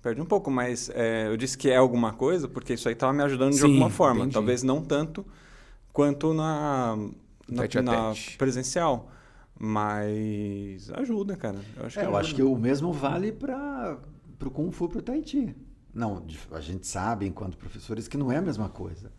Perde 0.02 0.20
um 0.20 0.26
pouco, 0.26 0.50
mas 0.50 0.90
é, 0.94 1.28
eu 1.28 1.36
disse 1.36 1.56
que 1.56 1.70
é 1.70 1.76
alguma 1.76 2.12
coisa 2.12 2.48
porque 2.48 2.74
isso 2.74 2.88
aí 2.88 2.94
estava 2.94 3.12
me 3.12 3.22
ajudando 3.22 3.52
de 3.52 3.58
Sim, 3.58 3.64
alguma 3.64 3.88
forma. 3.90 4.20
entendi. 4.20 4.34
Talvez 4.34 4.62
não 4.62 4.82
tanto 4.82 5.24
quanto 5.92 6.32
na, 6.34 6.96
na, 7.48 7.82
na 7.82 8.12
presencial. 8.38 9.10
Mas 9.58 10.90
ajuda, 10.92 11.36
cara. 11.36 11.58
Eu 11.76 11.86
acho 11.86 11.94
que, 11.94 12.00
É, 12.00 12.02
eu 12.04 12.08
ajuda. 12.08 12.20
acho 12.20 12.34
que 12.34 12.42
o 12.42 12.56
mesmo 12.56 12.92
vale 12.92 13.32
para 13.32 13.98
o 14.44 14.50
Kung 14.50 14.70
Fu 14.70 14.88
para 14.88 14.98
o 14.98 15.02
Tai 15.02 15.22
Chi. 15.24 15.54
Não, 15.94 16.24
a 16.50 16.60
gente 16.60 16.86
sabe, 16.86 17.26
enquanto 17.26 17.56
professores, 17.56 18.08
que 18.08 18.16
não 18.16 18.30
é 18.32 18.36
a 18.38 18.42
mesma 18.42 18.68
coisa. 18.68 19.12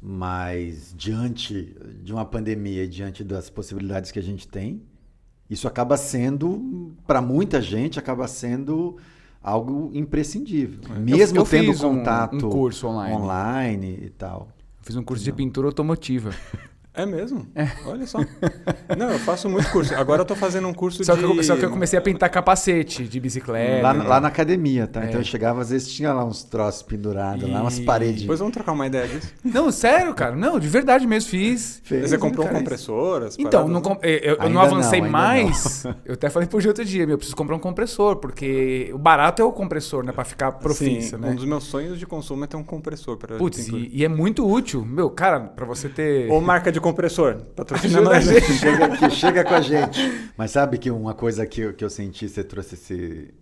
Mas 0.00 0.94
diante 0.96 1.74
de 2.02 2.12
uma 2.12 2.24
pandemia, 2.24 2.84
e 2.84 2.88
diante 2.88 3.24
das 3.24 3.50
possibilidades 3.50 4.10
que 4.12 4.18
a 4.18 4.22
gente 4.22 4.46
tem, 4.46 4.82
isso 5.50 5.66
acaba 5.66 5.96
sendo, 5.96 6.92
para 7.06 7.20
muita 7.20 7.60
gente, 7.60 7.98
acaba 7.98 8.28
sendo 8.28 8.96
algo 9.42 9.90
imprescindível. 9.94 10.80
Mesmo 11.00 11.38
eu 11.38 11.44
tendo 11.44 11.72
fiz 11.72 11.82
um- 11.82 11.96
contato 11.96 12.46
um 12.46 12.50
curso 12.50 12.86
online. 12.86 13.16
online 13.16 13.98
e 14.04 14.10
tal. 14.10 14.48
Fiz 14.82 14.94
um 14.94 15.02
curso 15.02 15.24
de 15.24 15.32
pintura 15.32 15.66
automotiva. 15.66 16.30
É 16.98 17.06
mesmo? 17.06 17.46
Olha 17.86 18.06
só. 18.06 18.18
Não, 18.96 19.10
eu 19.10 19.18
faço 19.20 19.48
muito 19.48 19.70
curso. 19.70 19.94
Agora 19.94 20.22
eu 20.22 20.26
tô 20.26 20.34
fazendo 20.34 20.66
um 20.68 20.74
curso 20.74 21.02
Só 21.04 21.14
de... 21.14 21.20
que, 21.20 21.24
eu, 21.24 21.42
só 21.44 21.56
que 21.56 21.64
eu 21.64 21.70
comecei 21.70 21.98
a 21.98 22.02
pintar 22.02 22.28
capacete 22.28 23.04
de 23.06 23.20
bicicleta. 23.20 23.82
lá, 23.82 23.92
lá 23.92 24.20
na 24.20 24.28
academia, 24.28 24.86
tá? 24.86 25.02
É. 25.04 25.08
Então 25.08 25.20
eu 25.20 25.24
chegava, 25.24 25.60
às 25.60 25.70
vezes 25.70 25.92
tinha 25.92 26.12
lá 26.12 26.24
uns 26.24 26.42
troços 26.42 26.82
pendurados, 26.82 27.48
lá 27.48 27.60
umas 27.62 27.78
E- 27.78 27.82
paredes. 27.84 28.22
Depois 28.22 28.38
vamos 28.40 28.52
trocar 28.54 28.72
uma 28.72 28.86
ideia 28.86 29.06
disso. 29.06 29.32
Não, 29.44 29.70
sério, 29.70 30.12
cara. 30.14 30.34
Não, 30.34 30.58
de 30.58 30.68
verdade 30.68 31.06
mesmo, 31.06 31.30
fiz. 31.30 31.80
Fez, 31.84 32.10
Você 32.10 32.18
comprou 32.18 32.46
um 32.46 32.50
compressor? 32.50 33.22
as 33.22 33.38
Então, 33.38 33.68
paradas? 33.68 33.72
não 33.72 33.80
com- 33.80 33.98
eu, 34.04 34.10
eu 34.18 34.36
Ainda 34.40 34.48
não 34.54 34.60
avancei 34.60 35.00
não, 35.00 35.08
mais. 35.10 35.84
Eu 36.04 36.14
até 36.14 36.28
falei 36.28 36.48
pro 36.48 36.60
Gil 36.60 36.70
outro 36.70 36.84
dia, 36.84 37.06
meu, 37.06 37.14
eu 37.14 37.18
preciso 37.18 37.36
comprar 37.36 37.54
um 37.54 37.60
compressor, 37.60 38.16
porque 38.16 38.90
o 38.92 38.98
barato 38.98 39.40
é 39.40 39.44
o 39.44 39.52
compressor, 39.52 40.02
né? 40.04 40.10
Pra 40.12 40.24
ficar 40.24 40.52
profissa, 40.52 41.16
Sim, 41.16 41.22
né? 41.22 41.30
Um 41.30 41.34
dos 41.36 41.44
meus 41.44 41.64
sonhos 41.64 41.98
de 41.98 42.06
consumo 42.06 42.44
é 42.44 42.46
ter 42.46 42.56
um 42.56 42.64
compressor 42.64 43.16
para 43.16 43.36
Putz, 43.36 43.68
e, 43.68 43.90
e 43.92 44.04
é 44.04 44.08
muito 44.08 44.48
útil. 44.48 44.84
Meu, 44.84 45.10
cara, 45.10 45.38
pra 45.40 45.64
você 45.64 45.88
ter. 45.88 46.30
Ou 46.30 46.40
marca 46.40 46.72
de 46.72 46.80
compressor, 46.88 47.36
patrocina 47.54 48.00
nós. 48.02 48.24
chega 48.58 48.84
aqui, 48.86 49.10
chega 49.10 49.44
com 49.44 49.54
a 49.54 49.60
gente. 49.60 50.00
Mas 50.36 50.50
sabe 50.50 50.78
que 50.78 50.90
uma 50.90 51.14
coisa 51.14 51.46
que 51.46 51.60
eu, 51.60 51.74
que 51.74 51.84
eu 51.84 51.90
senti, 51.90 52.28
você 52.28 52.42
trouxe 52.42 52.74
esse, 52.74 53.34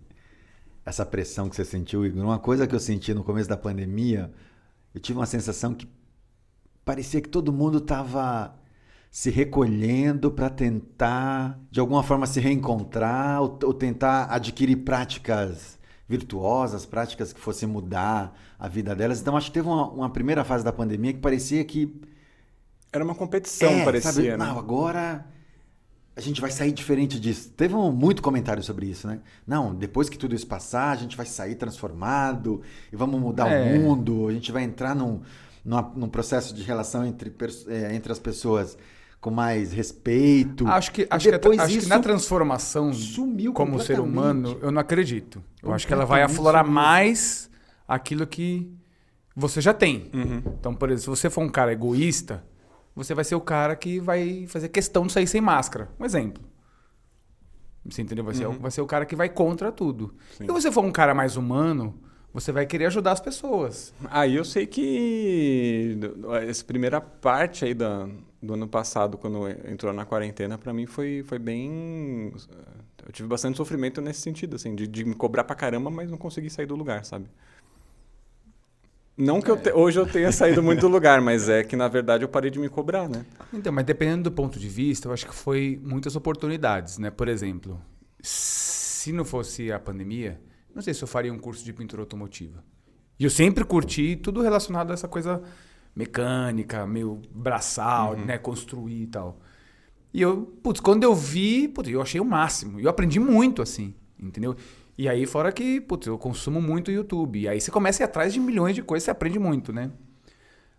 essa 0.85 1.05
pressão 1.05 1.49
que 1.49 1.55
você 1.55 1.65
sentiu, 1.65 2.05
Igor. 2.05 2.23
Uma 2.23 2.39
coisa 2.39 2.67
que 2.67 2.75
eu 2.75 2.79
senti 2.79 3.13
no 3.13 3.23
começo 3.23 3.47
da 3.47 3.57
pandemia, 3.57 4.31
eu 4.93 4.99
tive 4.99 5.17
uma 5.17 5.25
sensação 5.25 5.73
que 5.73 5.87
parecia 6.83 7.21
que 7.21 7.29
todo 7.29 7.51
mundo 7.53 7.77
estava 7.77 8.55
se 9.09 9.29
recolhendo 9.29 10.29
para 10.31 10.49
tentar, 10.49 11.59
de 11.71 11.79
alguma 11.79 12.03
forma, 12.03 12.27
se 12.27 12.39
reencontrar 12.39 13.41
ou, 13.41 13.57
ou 13.63 13.73
tentar 13.73 14.25
adquirir 14.25 14.77
práticas 14.77 15.77
virtuosas, 16.07 16.85
práticas 16.85 17.33
que 17.33 17.39
fossem 17.39 17.67
mudar 17.67 18.37
a 18.59 18.67
vida 18.67 18.95
delas. 18.95 19.19
Então, 19.19 19.35
acho 19.35 19.47
que 19.47 19.53
teve 19.53 19.67
uma, 19.67 19.89
uma 19.89 20.09
primeira 20.09 20.43
fase 20.43 20.63
da 20.63 20.71
pandemia 20.71 21.13
que 21.13 21.19
parecia 21.19 21.63
que 21.63 21.99
Era 22.97 23.03
uma 23.05 23.15
competição, 23.15 23.69
é, 23.69 23.85
parecia, 23.85 24.11
sabe? 24.11 24.27
né? 24.29 24.37
Não, 24.37 24.57
agora 24.59 25.25
a 26.15 26.19
gente 26.21 26.41
vai 26.41 26.49
sair 26.51 26.71
diferente 26.71 27.19
disso. 27.19 27.49
Teve 27.55 27.75
um, 27.75 27.91
muito 27.91 28.21
comentário 28.23 28.61
sobre 28.63 28.87
isso, 28.87 29.07
né? 29.07 29.19
Não, 29.45 29.73
depois 29.75 30.09
que 30.09 30.17
tudo 30.17 30.33
isso 30.35 30.47
passar, 30.47 30.89
a 30.91 30.95
gente 30.95 31.15
vai 31.15 31.25
sair 31.27 31.55
transformado 31.55 32.61
e 32.91 32.95
vamos 32.95 33.19
mudar 33.21 33.47
É. 33.51 33.77
o 33.77 33.79
mundo. 33.81 34.27
A 34.27 34.33
gente 34.33 34.51
vai 34.51 34.63
entrar 34.63 34.95
num, 34.95 35.21
numa- 35.63 35.91
num 35.95 36.09
processo 36.09 36.55
de 36.55 36.63
relação 36.63 37.05
entre, 37.05 37.31
é, 37.67 37.93
entre 37.95 38.11
as 38.11 38.17
pessoas 38.17 38.75
com 39.21 39.29
mais 39.29 39.71
respeito. 39.71 40.67
Acho 40.67 40.91
que, 40.91 41.05
acho, 41.09 41.25
que, 41.25 41.31
depois 41.31 41.59
acho 41.59 41.71
que 41.71 41.77
isso 41.79 41.89
na 41.89 41.99
transformação 41.99 42.91
sumiu 42.93 43.53
como 43.53 43.79
ser 43.79 43.99
humano, 43.99 44.57
eu 44.61 44.71
não 44.71 44.81
acredito. 44.81 45.43
Eu 45.61 45.71
acho 45.73 45.85
que 45.85 45.93
ela 45.93 46.05
vai 46.05 46.23
aflorar 46.23 46.63
sumiu. 46.63 46.73
mais 46.81 47.49
aquilo 47.87 48.25
que 48.25 48.71
você 49.35 49.61
já 49.61 49.73
tem. 49.73 50.09
Uhum. 50.13 50.41
Então, 50.59 50.73
por 50.73 50.89
exemplo, 50.89 51.15
se 51.15 51.21
você 51.21 51.29
for 51.29 51.41
um 51.43 51.49
cara 51.49 51.71
egoísta, 51.71 52.43
você 52.97 53.13
vai 53.13 53.23
ser 53.23 53.35
o 53.35 53.41
cara 53.41 53.75
que 53.75 53.99
vai 53.99 54.45
fazer 54.47 54.69
questão 54.69 55.05
de 55.05 55.13
sair 55.13 55.27
sem 55.27 55.39
máscara. 55.39 55.89
Um 55.99 56.03
exemplo. 56.05 56.43
Você 57.85 58.01
entendeu? 58.01 58.25
Vai, 58.25 58.33
ser, 58.33 58.45
o- 58.47 58.51
vai 58.53 58.71
ser 58.71 58.81
o 58.81 58.85
cara 58.85 59.05
que 59.05 59.15
vai 59.15 59.29
contra 59.29 59.71
tudo. 59.71 60.13
Sim. 60.37 60.45
Se 60.45 60.51
você 60.51 60.71
for 60.71 60.83
um 60.83 60.91
cara 60.91 61.13
mais 61.13 61.37
humano, 61.37 61.93
você 62.33 62.51
vai 62.51 62.65
querer 62.65 62.87
ajudar 62.87 63.13
as 63.13 63.19
pessoas. 63.21 63.93
Aí 64.09 64.35
eu 64.35 64.43
sei 64.43 64.65
que 64.67 65.97
essa 66.47 66.65
primeira 66.65 66.99
parte 66.99 67.63
aí 67.63 67.73
da, 67.73 68.09
do 68.41 68.55
ano 68.55 68.67
passado, 68.67 69.17
quando 69.17 69.47
entrou 69.69 69.93
na 69.93 70.05
quarentena, 70.05 70.57
pra 70.57 70.73
mim 70.73 70.85
foi, 70.85 71.23
foi 71.25 71.39
bem. 71.39 72.33
Eu 73.05 73.11
tive 73.13 73.29
bastante 73.29 73.55
sofrimento 73.55 74.01
nesse 74.01 74.19
sentido, 74.19 74.57
assim, 74.57 74.75
de, 74.75 74.85
de 74.85 75.05
me 75.05 75.13
cobrar 75.15 75.45
pra 75.45 75.55
caramba, 75.55 75.89
mas 75.89 76.09
não 76.11 76.17
consegui 76.17 76.49
sair 76.49 76.65
do 76.65 76.75
lugar, 76.75 77.05
sabe? 77.05 77.27
Não 79.17 79.41
que 79.41 79.49
eu 79.49 79.57
te- 79.57 79.71
hoje 79.71 79.99
eu 79.99 80.05
tenha 80.05 80.31
saído 80.31 80.61
muito 80.61 80.81
do 80.81 80.87
lugar, 80.87 81.19
mas 81.21 81.49
é 81.49 81.63
que 81.63 81.75
na 81.75 81.87
verdade 81.87 82.23
eu 82.23 82.29
parei 82.29 82.51
de 82.51 82.59
me 82.59 82.69
cobrar, 82.69 83.09
né? 83.09 83.25
Então, 83.51 83.73
mas 83.73 83.83
dependendo 83.85 84.23
do 84.23 84.31
ponto 84.31 84.59
de 84.59 84.69
vista, 84.69 85.07
eu 85.07 85.13
acho 85.13 85.25
que 85.25 85.33
foi 85.33 85.79
muitas 85.83 86.15
oportunidades, 86.15 86.97
né? 86.99 87.09
Por 87.09 87.27
exemplo, 87.27 87.81
se 88.21 89.11
não 89.11 89.25
fosse 89.25 89.71
a 89.71 89.79
pandemia, 89.79 90.39
não 90.73 90.81
sei 90.81 90.93
se 90.93 91.03
eu 91.03 91.07
faria 91.07 91.33
um 91.33 91.39
curso 91.39 91.65
de 91.65 91.73
pintura 91.73 92.03
automotiva. 92.03 92.63
E 93.19 93.23
eu 93.23 93.29
sempre 93.31 93.63
curti 93.63 94.15
tudo 94.15 94.41
relacionado 94.41 94.91
a 94.91 94.93
essa 94.93 95.07
coisa 95.07 95.41
mecânica, 95.95 96.85
meio 96.85 97.21
braçal, 97.33 98.15
né? 98.25 98.37
Construir 98.37 99.01
e 99.03 99.07
tal. 99.07 99.39
E 100.13 100.21
eu, 100.21 100.45
putz, 100.63 100.79
quando 100.79 101.03
eu 101.03 101.15
vi, 101.15 101.67
putz, 101.67 101.89
eu 101.89 102.01
achei 102.01 102.19
o 102.21 102.25
máximo. 102.25 102.79
E 102.79 102.83
eu 102.83 102.89
aprendi 102.89 103.19
muito, 103.19 103.61
assim, 103.61 103.95
entendeu? 104.21 104.55
E 104.97 105.07
aí, 105.07 105.25
fora 105.27 105.51
que, 105.51 105.79
putz, 105.79 106.07
eu 106.07 106.17
consumo 106.17 106.59
muito 106.59 106.91
YouTube. 106.91 107.41
E 107.41 107.47
aí 107.47 107.61
você 107.61 107.69
começa 107.69 108.01
a 108.01 108.03
ir 108.03 108.05
atrás 108.05 108.33
de 108.33 108.39
milhões 108.39 108.73
de 108.73 108.81
coisas, 108.81 109.05
você 109.05 109.11
aprende 109.11 109.37
muito, 109.37 109.71
né? 109.71 109.91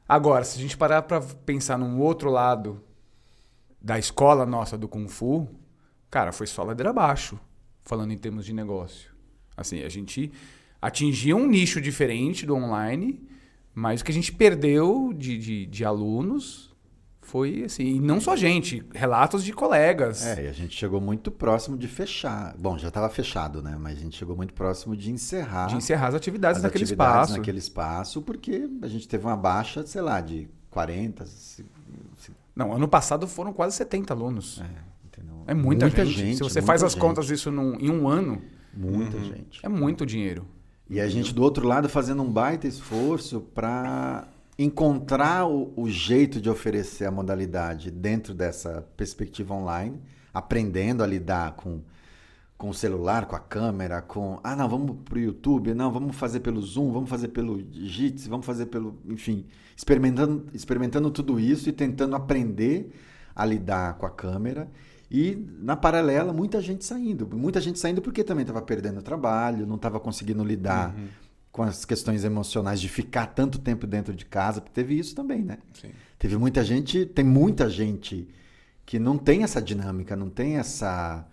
Agora, 0.08 0.42
se 0.42 0.58
a 0.58 0.60
gente 0.62 0.76
parar 0.76 1.02
pra 1.02 1.20
pensar 1.20 1.78
num 1.78 2.00
outro 2.00 2.30
lado 2.30 2.82
da 3.80 3.98
escola 3.98 4.44
nossa 4.44 4.76
do 4.76 4.88
Kung 4.88 5.06
Fu, 5.06 5.46
cara, 6.10 6.32
foi 6.32 6.46
só 6.46 6.64
ladeira 6.64 6.90
abaixo, 6.90 7.38
falando 7.82 8.12
em 8.12 8.18
termos 8.18 8.44
de 8.44 8.52
negócio. 8.52 9.12
Assim, 9.56 9.82
a 9.82 9.88
gente 9.88 10.32
atingia 10.82 11.36
um 11.36 11.46
nicho 11.46 11.80
diferente 11.80 12.44
do 12.44 12.56
online, 12.56 13.22
mas 13.74 14.00
o 14.00 14.04
que 14.04 14.10
a 14.10 14.14
gente 14.14 14.32
perdeu 14.32 15.12
de, 15.12 15.38
de, 15.38 15.66
de 15.66 15.84
alunos 15.84 16.74
foi 17.28 17.64
assim, 17.64 17.84
e 17.96 18.00
não 18.00 18.20
só 18.20 18.34
gente, 18.34 18.82
relatos 18.94 19.44
de 19.44 19.52
colegas. 19.52 20.24
É, 20.26 20.44
e 20.44 20.48
a 20.48 20.52
gente 20.52 20.74
chegou 20.74 21.00
muito 21.00 21.30
próximo 21.30 21.76
de 21.76 21.86
fechar. 21.86 22.54
Bom, 22.58 22.78
já 22.78 22.88
estava 22.88 23.08
fechado, 23.10 23.62
né? 23.62 23.76
Mas 23.78 23.98
a 23.98 24.00
gente 24.00 24.16
chegou 24.16 24.34
muito 24.34 24.54
próximo 24.54 24.96
de 24.96 25.10
encerrar. 25.10 25.66
De 25.66 25.76
encerrar 25.76 26.08
as 26.08 26.14
atividades 26.14 26.56
as 26.58 26.62
naquele 26.62 26.84
atividades 26.84 27.14
espaço. 27.22 27.36
naquele 27.38 27.58
espaço, 27.58 28.22
porque 28.22 28.68
a 28.82 28.88
gente 28.88 29.06
teve 29.06 29.26
uma 29.26 29.36
baixa, 29.36 29.86
sei 29.86 30.00
lá, 30.00 30.20
de 30.20 30.48
40. 30.70 31.26
se- 31.26 31.66
se- 32.16 32.32
Não, 32.56 32.72
ano 32.72 32.88
passado 32.88 33.26
foram 33.28 33.52
quase 33.52 33.76
70 33.76 34.14
alunos. 34.14 34.60
É, 34.62 35.06
entendeu? 35.06 35.42
É 35.46 35.52
muita, 35.54 35.88
gente. 35.90 36.36
Se 36.36 36.42
você 36.42 36.60
muita 36.60 36.62
faz 36.62 36.82
as 36.82 36.92
gente, 36.92 37.00
contas 37.00 37.26
disso 37.26 37.50
num- 37.50 37.76
em 37.78 37.90
um 37.90 38.08
ano, 38.08 38.40
Muita 38.74 39.18
gente. 39.20 39.60
é 39.62 39.68
muito 39.68 40.06
dinheiro. 40.06 40.46
E 40.90 40.98
a 40.98 41.08
gente 41.08 41.34
do 41.34 41.42
outro 41.42 41.66
lado 41.68 41.88
fazendo 41.88 42.22
um 42.22 42.32
baita 42.32 42.66
esforço 42.66 43.40
para 43.54 44.26
encontrar 44.58 45.46
o, 45.46 45.72
o 45.76 45.88
jeito 45.88 46.40
de 46.40 46.50
oferecer 46.50 47.04
a 47.04 47.10
modalidade 47.10 47.90
dentro 47.90 48.34
dessa 48.34 48.84
perspectiva 48.96 49.54
online, 49.54 50.00
aprendendo 50.34 51.04
a 51.04 51.06
lidar 51.06 51.52
com, 51.52 51.80
com 52.56 52.68
o 52.68 52.74
celular, 52.74 53.26
com 53.26 53.36
a 53.36 53.38
câmera, 53.40 54.02
com 54.02 54.40
ah 54.42 54.56
não, 54.56 54.68
vamos 54.68 54.96
pro 55.04 55.20
YouTube, 55.20 55.72
não, 55.74 55.92
vamos 55.92 56.16
fazer 56.16 56.40
pelo 56.40 56.60
Zoom, 56.60 56.90
vamos 56.92 57.08
fazer 57.08 57.28
pelo 57.28 57.60
Jitsi, 57.72 58.28
vamos 58.28 58.44
fazer 58.44 58.66
pelo, 58.66 58.98
enfim, 59.06 59.46
experimentando, 59.76 60.46
experimentando 60.52 61.08
tudo 61.12 61.38
isso 61.38 61.68
e 61.68 61.72
tentando 61.72 62.16
aprender 62.16 62.92
a 63.34 63.44
lidar 63.44 63.94
com 63.94 64.06
a 64.06 64.10
câmera. 64.10 64.68
E, 65.10 65.48
na 65.60 65.74
paralela, 65.74 66.34
muita 66.34 66.60
gente 66.60 66.84
saindo. 66.84 67.26
Muita 67.34 67.62
gente 67.62 67.78
saindo 67.78 68.02
porque 68.02 68.22
também 68.22 68.42
estava 68.42 68.60
perdendo 68.60 69.00
trabalho, 69.00 69.66
não 69.66 69.76
estava 69.76 69.98
conseguindo 69.98 70.44
lidar 70.44 70.94
com 71.50 71.62
as 71.62 71.84
questões 71.84 72.24
emocionais 72.24 72.80
de 72.80 72.88
ficar 72.88 73.26
tanto 73.26 73.58
tempo 73.58 73.86
dentro 73.86 74.14
de 74.14 74.24
casa. 74.24 74.60
porque 74.60 74.74
Teve 74.74 74.98
isso 74.98 75.14
também, 75.14 75.42
né? 75.42 75.58
Sim. 75.74 75.90
Teve 76.18 76.36
muita 76.36 76.64
gente, 76.64 77.06
tem 77.06 77.24
muita 77.24 77.68
gente 77.68 78.28
que 78.84 78.98
não 78.98 79.18
tem 79.18 79.42
essa 79.42 79.60
dinâmica, 79.60 80.16
não 80.16 80.30
tem 80.30 80.56
essa 80.56 81.26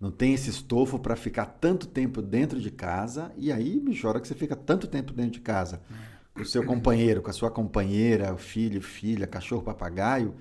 não 0.00 0.10
tem 0.10 0.32
esse 0.32 0.48
estofo 0.48 0.98
para 0.98 1.14
ficar 1.14 1.44
tanto 1.44 1.86
tempo 1.86 2.22
dentro 2.22 2.58
de 2.58 2.70
casa 2.70 3.30
e 3.36 3.52
aí 3.52 3.78
me 3.80 3.98
chora 4.00 4.18
que 4.18 4.26
você 4.26 4.34
fica 4.34 4.56
tanto 4.56 4.86
tempo 4.86 5.12
dentro 5.12 5.32
de 5.32 5.40
casa 5.40 5.82
com 6.34 6.40
o 6.40 6.46
seu 6.46 6.64
companheiro, 6.64 7.20
com 7.20 7.28
a 7.28 7.34
sua 7.34 7.50
companheira, 7.50 8.32
o 8.32 8.38
filho, 8.38 8.80
filha, 8.80 9.26
cachorro, 9.26 9.62
papagaio, 9.62 10.34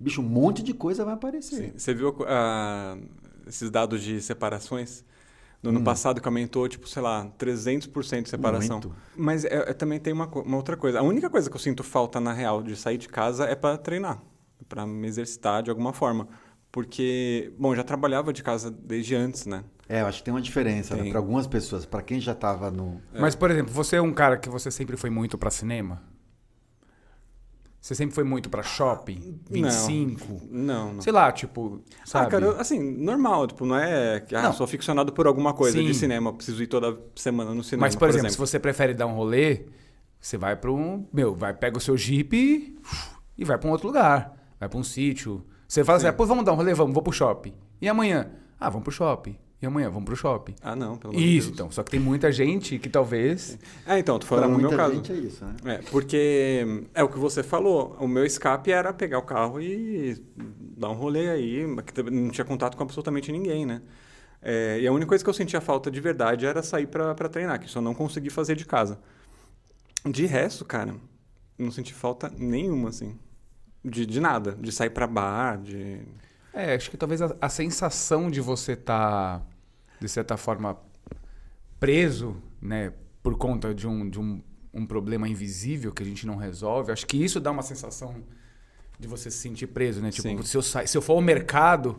bicho, 0.00 0.20
um 0.20 0.28
monte 0.28 0.62
de 0.64 0.74
coisa 0.74 1.04
vai 1.04 1.14
aparecer. 1.14 1.56
Sim. 1.56 1.72
Você 1.76 1.94
viu 1.94 2.16
ah, 2.26 2.98
esses 3.46 3.70
dados 3.70 4.02
de 4.02 4.20
separações? 4.20 5.04
No 5.64 5.70
ano 5.70 5.80
Hum. 5.80 5.84
passado 5.84 6.20
que 6.20 6.28
aumentou, 6.28 6.68
tipo, 6.68 6.86
sei 6.86 7.02
lá, 7.02 7.26
300% 7.38 8.24
de 8.24 8.28
separação. 8.30 8.80
Muito. 8.80 8.94
Mas 9.16 9.44
é- 9.44 9.70
é- 9.70 9.72
também 9.72 9.98
tem 9.98 10.12
uma, 10.12 10.26
uma 10.26 10.56
outra 10.58 10.76
coisa. 10.76 10.98
A 11.00 11.02
única 11.02 11.30
coisa 11.30 11.48
que 11.48 11.56
eu 11.56 11.60
sinto 11.60 11.82
falta, 11.82 12.20
na 12.20 12.32
real, 12.32 12.62
de 12.62 12.76
sair 12.76 12.98
de 12.98 13.08
casa 13.08 13.44
é 13.46 13.54
para 13.54 13.76
treinar. 13.78 14.20
para 14.68 14.86
me 14.86 15.06
exercitar 15.06 15.62
de 15.62 15.68
alguma 15.70 15.92
forma. 15.92 16.26
Porque, 16.72 17.52
bom, 17.58 17.72
eu 17.72 17.76
já 17.76 17.84
trabalhava 17.84 18.32
de 18.32 18.42
casa 18.42 18.70
desde 18.70 19.14
antes, 19.14 19.46
né? 19.46 19.62
É, 19.88 20.00
eu 20.00 20.06
acho 20.06 20.18
que 20.18 20.24
tem 20.24 20.32
uma 20.34 20.40
diferença, 20.40 20.96
né? 20.96 21.02
Tem. 21.02 21.10
Para 21.10 21.20
algumas 21.20 21.46
pessoas, 21.46 21.84
para 21.84 22.02
quem 22.02 22.18
já 22.20 22.32
estava 22.32 22.70
no 22.70 23.00
Mas, 23.12 23.34
por 23.34 23.50
exemplo, 23.50 23.72
você 23.72 23.96
é 23.96 24.02
um 24.02 24.12
cara 24.12 24.36
que 24.38 24.48
você 24.48 24.70
sempre 24.70 24.96
foi 24.96 25.10
muito 25.10 25.36
pra 25.38 25.50
cinema? 25.50 26.02
Você 27.84 27.94
sempre 27.94 28.14
foi 28.14 28.24
muito 28.24 28.48
pra 28.48 28.62
shopping? 28.62 29.38
25? 29.50 30.40
Não, 30.50 30.94
não. 30.94 31.02
Sei 31.02 31.12
lá, 31.12 31.30
tipo, 31.30 31.82
sabe? 32.02 32.26
Ah, 32.26 32.30
cara, 32.30 32.44
eu- 32.46 32.58
assim, 32.58 32.80
normal, 32.80 33.46
tipo, 33.46 33.66
não 33.66 33.76
é 33.76 34.20
que 34.20 34.34
ah, 34.34 34.40
Não. 34.40 34.54
sou 34.54 34.66
ficcionado 34.66 35.12
por 35.12 35.26
alguma 35.26 35.52
coisa 35.52 35.76
Sim. 35.76 35.84
de 35.84 35.92
cinema, 35.92 36.32
preciso 36.32 36.62
ir 36.62 36.66
toda 36.66 36.98
semana 37.14 37.52
no 37.52 37.62
cinema, 37.62 37.86
Mas, 37.86 37.94
por, 37.94 38.08
exemplo, 38.08 38.30
se 38.30 38.38
você 38.38 38.58
prefere 38.58 38.94
dar 38.94 39.04
um 39.06 39.12
rolê, 39.12 39.66
você 40.18 40.38
vai 40.38 40.56
pra 40.56 40.72
um. 40.72 41.06
Meu, 41.12 41.34
vai, 41.34 41.52
pega 41.52 41.76
o 41.76 41.80
seu 41.80 41.94
jeep 41.94 42.74
e 43.36 43.44
vai 43.44 43.58
pra 43.58 43.68
um 43.68 43.72
outro 43.72 43.88
lugar. 43.88 44.34
Vai 44.58 44.66
pra 44.66 44.78
um 44.78 44.82
sítio. 44.82 45.44
Você 45.68 45.84
fala 45.84 45.98
assim, 45.98 46.06
Sim. 46.06 46.08
ah, 46.10 46.14
pô, 46.14 46.24
vamos 46.24 46.42
dar 46.42 46.52
um 46.52 46.56
rolê? 46.56 46.72
Vamos, 46.72 46.94
vou 46.94 47.02
pro 47.02 47.12
shopping. 47.12 47.52
E 47.82 47.86
amanhã? 47.86 48.30
Ah, 48.58 48.70
vamos 48.70 48.84
pro 48.84 48.92
shopping. 48.94 49.36
E 49.64 49.66
amanhã? 49.66 49.88
Vamos 49.88 50.04
pro 50.04 50.14
shopping. 50.14 50.54
Ah, 50.62 50.76
não, 50.76 50.98
pelo 50.98 51.14
amor 51.14 51.22
Isso, 51.22 51.50
então. 51.50 51.70
Só 51.70 51.82
que 51.82 51.90
tem 51.90 51.98
muita 51.98 52.30
gente 52.30 52.78
que 52.78 52.88
talvez. 52.88 53.58
É, 53.86 53.98
então, 53.98 54.18
Para 54.18 54.28
falando 54.28 54.52
no 54.52 54.58
meu 54.58 54.76
caso. 54.76 54.94
gente 54.96 55.10
é 55.10 55.16
isso, 55.16 55.42
né? 55.44 55.54
É, 55.64 55.78
porque 55.90 56.66
é 56.92 57.02
o 57.02 57.08
que 57.08 57.18
você 57.18 57.42
falou. 57.42 57.96
O 57.98 58.06
meu 58.06 58.26
escape 58.26 58.70
era 58.70 58.92
pegar 58.92 59.18
o 59.18 59.22
carro 59.22 59.60
e 59.60 60.22
dar 60.76 60.90
um 60.90 60.94
rolê 60.94 61.30
aí, 61.30 61.66
não 62.12 62.28
tinha 62.28 62.44
contato 62.44 62.76
com 62.76 62.82
absolutamente 62.82 63.32
ninguém, 63.32 63.64
né? 63.64 63.80
É, 64.42 64.78
e 64.80 64.86
a 64.86 64.92
única 64.92 65.08
coisa 65.08 65.24
que 65.24 65.30
eu 65.30 65.34
sentia 65.34 65.62
falta 65.62 65.90
de 65.90 65.98
verdade 65.98 66.44
era 66.44 66.62
sair 66.62 66.86
pra 66.86 67.14
treinar, 67.14 67.58
que 67.58 67.74
eu 67.74 67.80
não 67.80 67.94
consegui 67.94 68.28
fazer 68.28 68.54
de 68.54 68.66
casa. 68.66 69.00
De 70.04 70.26
resto, 70.26 70.66
cara, 70.66 70.94
não 71.58 71.70
senti 71.70 71.94
falta 71.94 72.30
nenhuma, 72.36 72.90
assim. 72.90 73.18
De, 73.82 74.04
de 74.04 74.20
nada. 74.20 74.52
De 74.52 74.70
sair 74.70 74.90
pra 74.90 75.06
bar, 75.06 75.56
de. 75.62 76.00
É, 76.52 76.74
acho 76.74 76.90
que 76.90 76.96
talvez 76.96 77.20
a, 77.20 77.34
a 77.40 77.48
sensação 77.48 78.30
de 78.30 78.40
você 78.40 78.72
estar, 78.72 79.44
de 80.04 80.10
certa 80.10 80.36
forma, 80.36 80.78
preso, 81.80 82.36
né, 82.60 82.92
por 83.22 83.36
conta 83.36 83.74
de 83.74 83.86
um, 83.86 84.08
de 84.08 84.20
um, 84.20 84.42
um 84.72 84.86
problema 84.86 85.28
invisível 85.28 85.92
que 85.92 86.02
a 86.02 86.06
gente 86.06 86.26
não 86.26 86.36
resolve, 86.36 86.92
acho 86.92 87.06
que 87.06 87.16
isso 87.16 87.40
dá 87.40 87.50
uma 87.50 87.62
sensação 87.62 88.14
de 88.98 89.08
você 89.08 89.30
se 89.30 89.38
sentir 89.38 89.66
preso, 89.68 90.00
né? 90.00 90.10
Tipo, 90.10 90.28
Sim. 90.28 90.42
se 90.42 90.56
eu, 90.56 90.62
sa- 90.62 90.86
se 90.86 90.96
eu 90.96 91.02
for 91.02 91.14
ao 91.14 91.20
mercado, 91.20 91.98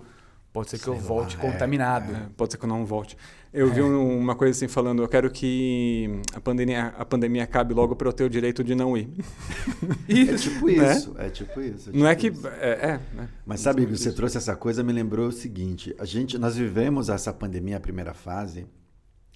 pode 0.56 0.70
ser 0.70 0.80
que 0.80 0.88
eu 0.88 0.94
Sei 0.94 1.02
lá, 1.02 1.08
volte 1.08 1.36
é, 1.36 1.40
contaminado. 1.40 2.16
É, 2.16 2.28
pode 2.36 2.52
ser 2.54 2.58
que 2.58 2.64
eu 2.64 2.70
não 2.70 2.86
volte. 2.86 3.18
Eu 3.54 3.72
vi 3.72 3.82
um- 3.82 4.18
uma 4.18 4.36
coisa 4.36 4.52
assim 4.58 4.68
falando, 4.68 5.02
eu 5.04 5.08
quero 5.08 5.30
que 5.30 6.10
a 6.34 6.40
pandemia, 6.42 6.88
a 6.98 7.06
pandemia 7.06 7.44
acabe 7.44 7.74
logo 7.74 7.96
para 7.96 8.08
eu 8.08 8.14
ter 8.14 8.24
o 8.24 8.30
direito 8.30 8.64
de 8.64 8.74
não 8.74 8.98
ir. 8.98 9.10
É 10.08 10.36
tipo 10.38 10.68
Né? 10.68 10.94
isso, 10.94 11.16
é 11.18 11.30
tipo 11.30 11.62
isso. 11.62 11.92
Não 11.94 12.08
é 12.08 12.16
tipo 12.16 12.42
que. 12.42 12.48
isso. 12.48 12.56
É, 12.60 12.70
é, 12.72 13.00
né? 13.16 13.30
Mas 13.46 13.60
sabe, 13.60 13.86
você 13.86 14.12
trouxe 14.12 14.38
essa 14.38 14.56
coisa, 14.56 14.82
me 14.84 14.94
lembrou 14.94 15.28
o 15.28 15.32
seguinte: 15.32 15.94
a 16.00 16.06
gente, 16.06 16.38
nós 16.38 16.56
vivemos 16.56 17.10
essa 17.10 17.32
pandemia, 17.34 17.78
a 17.78 17.80
primeira 17.80 18.14
fase, 18.14 18.66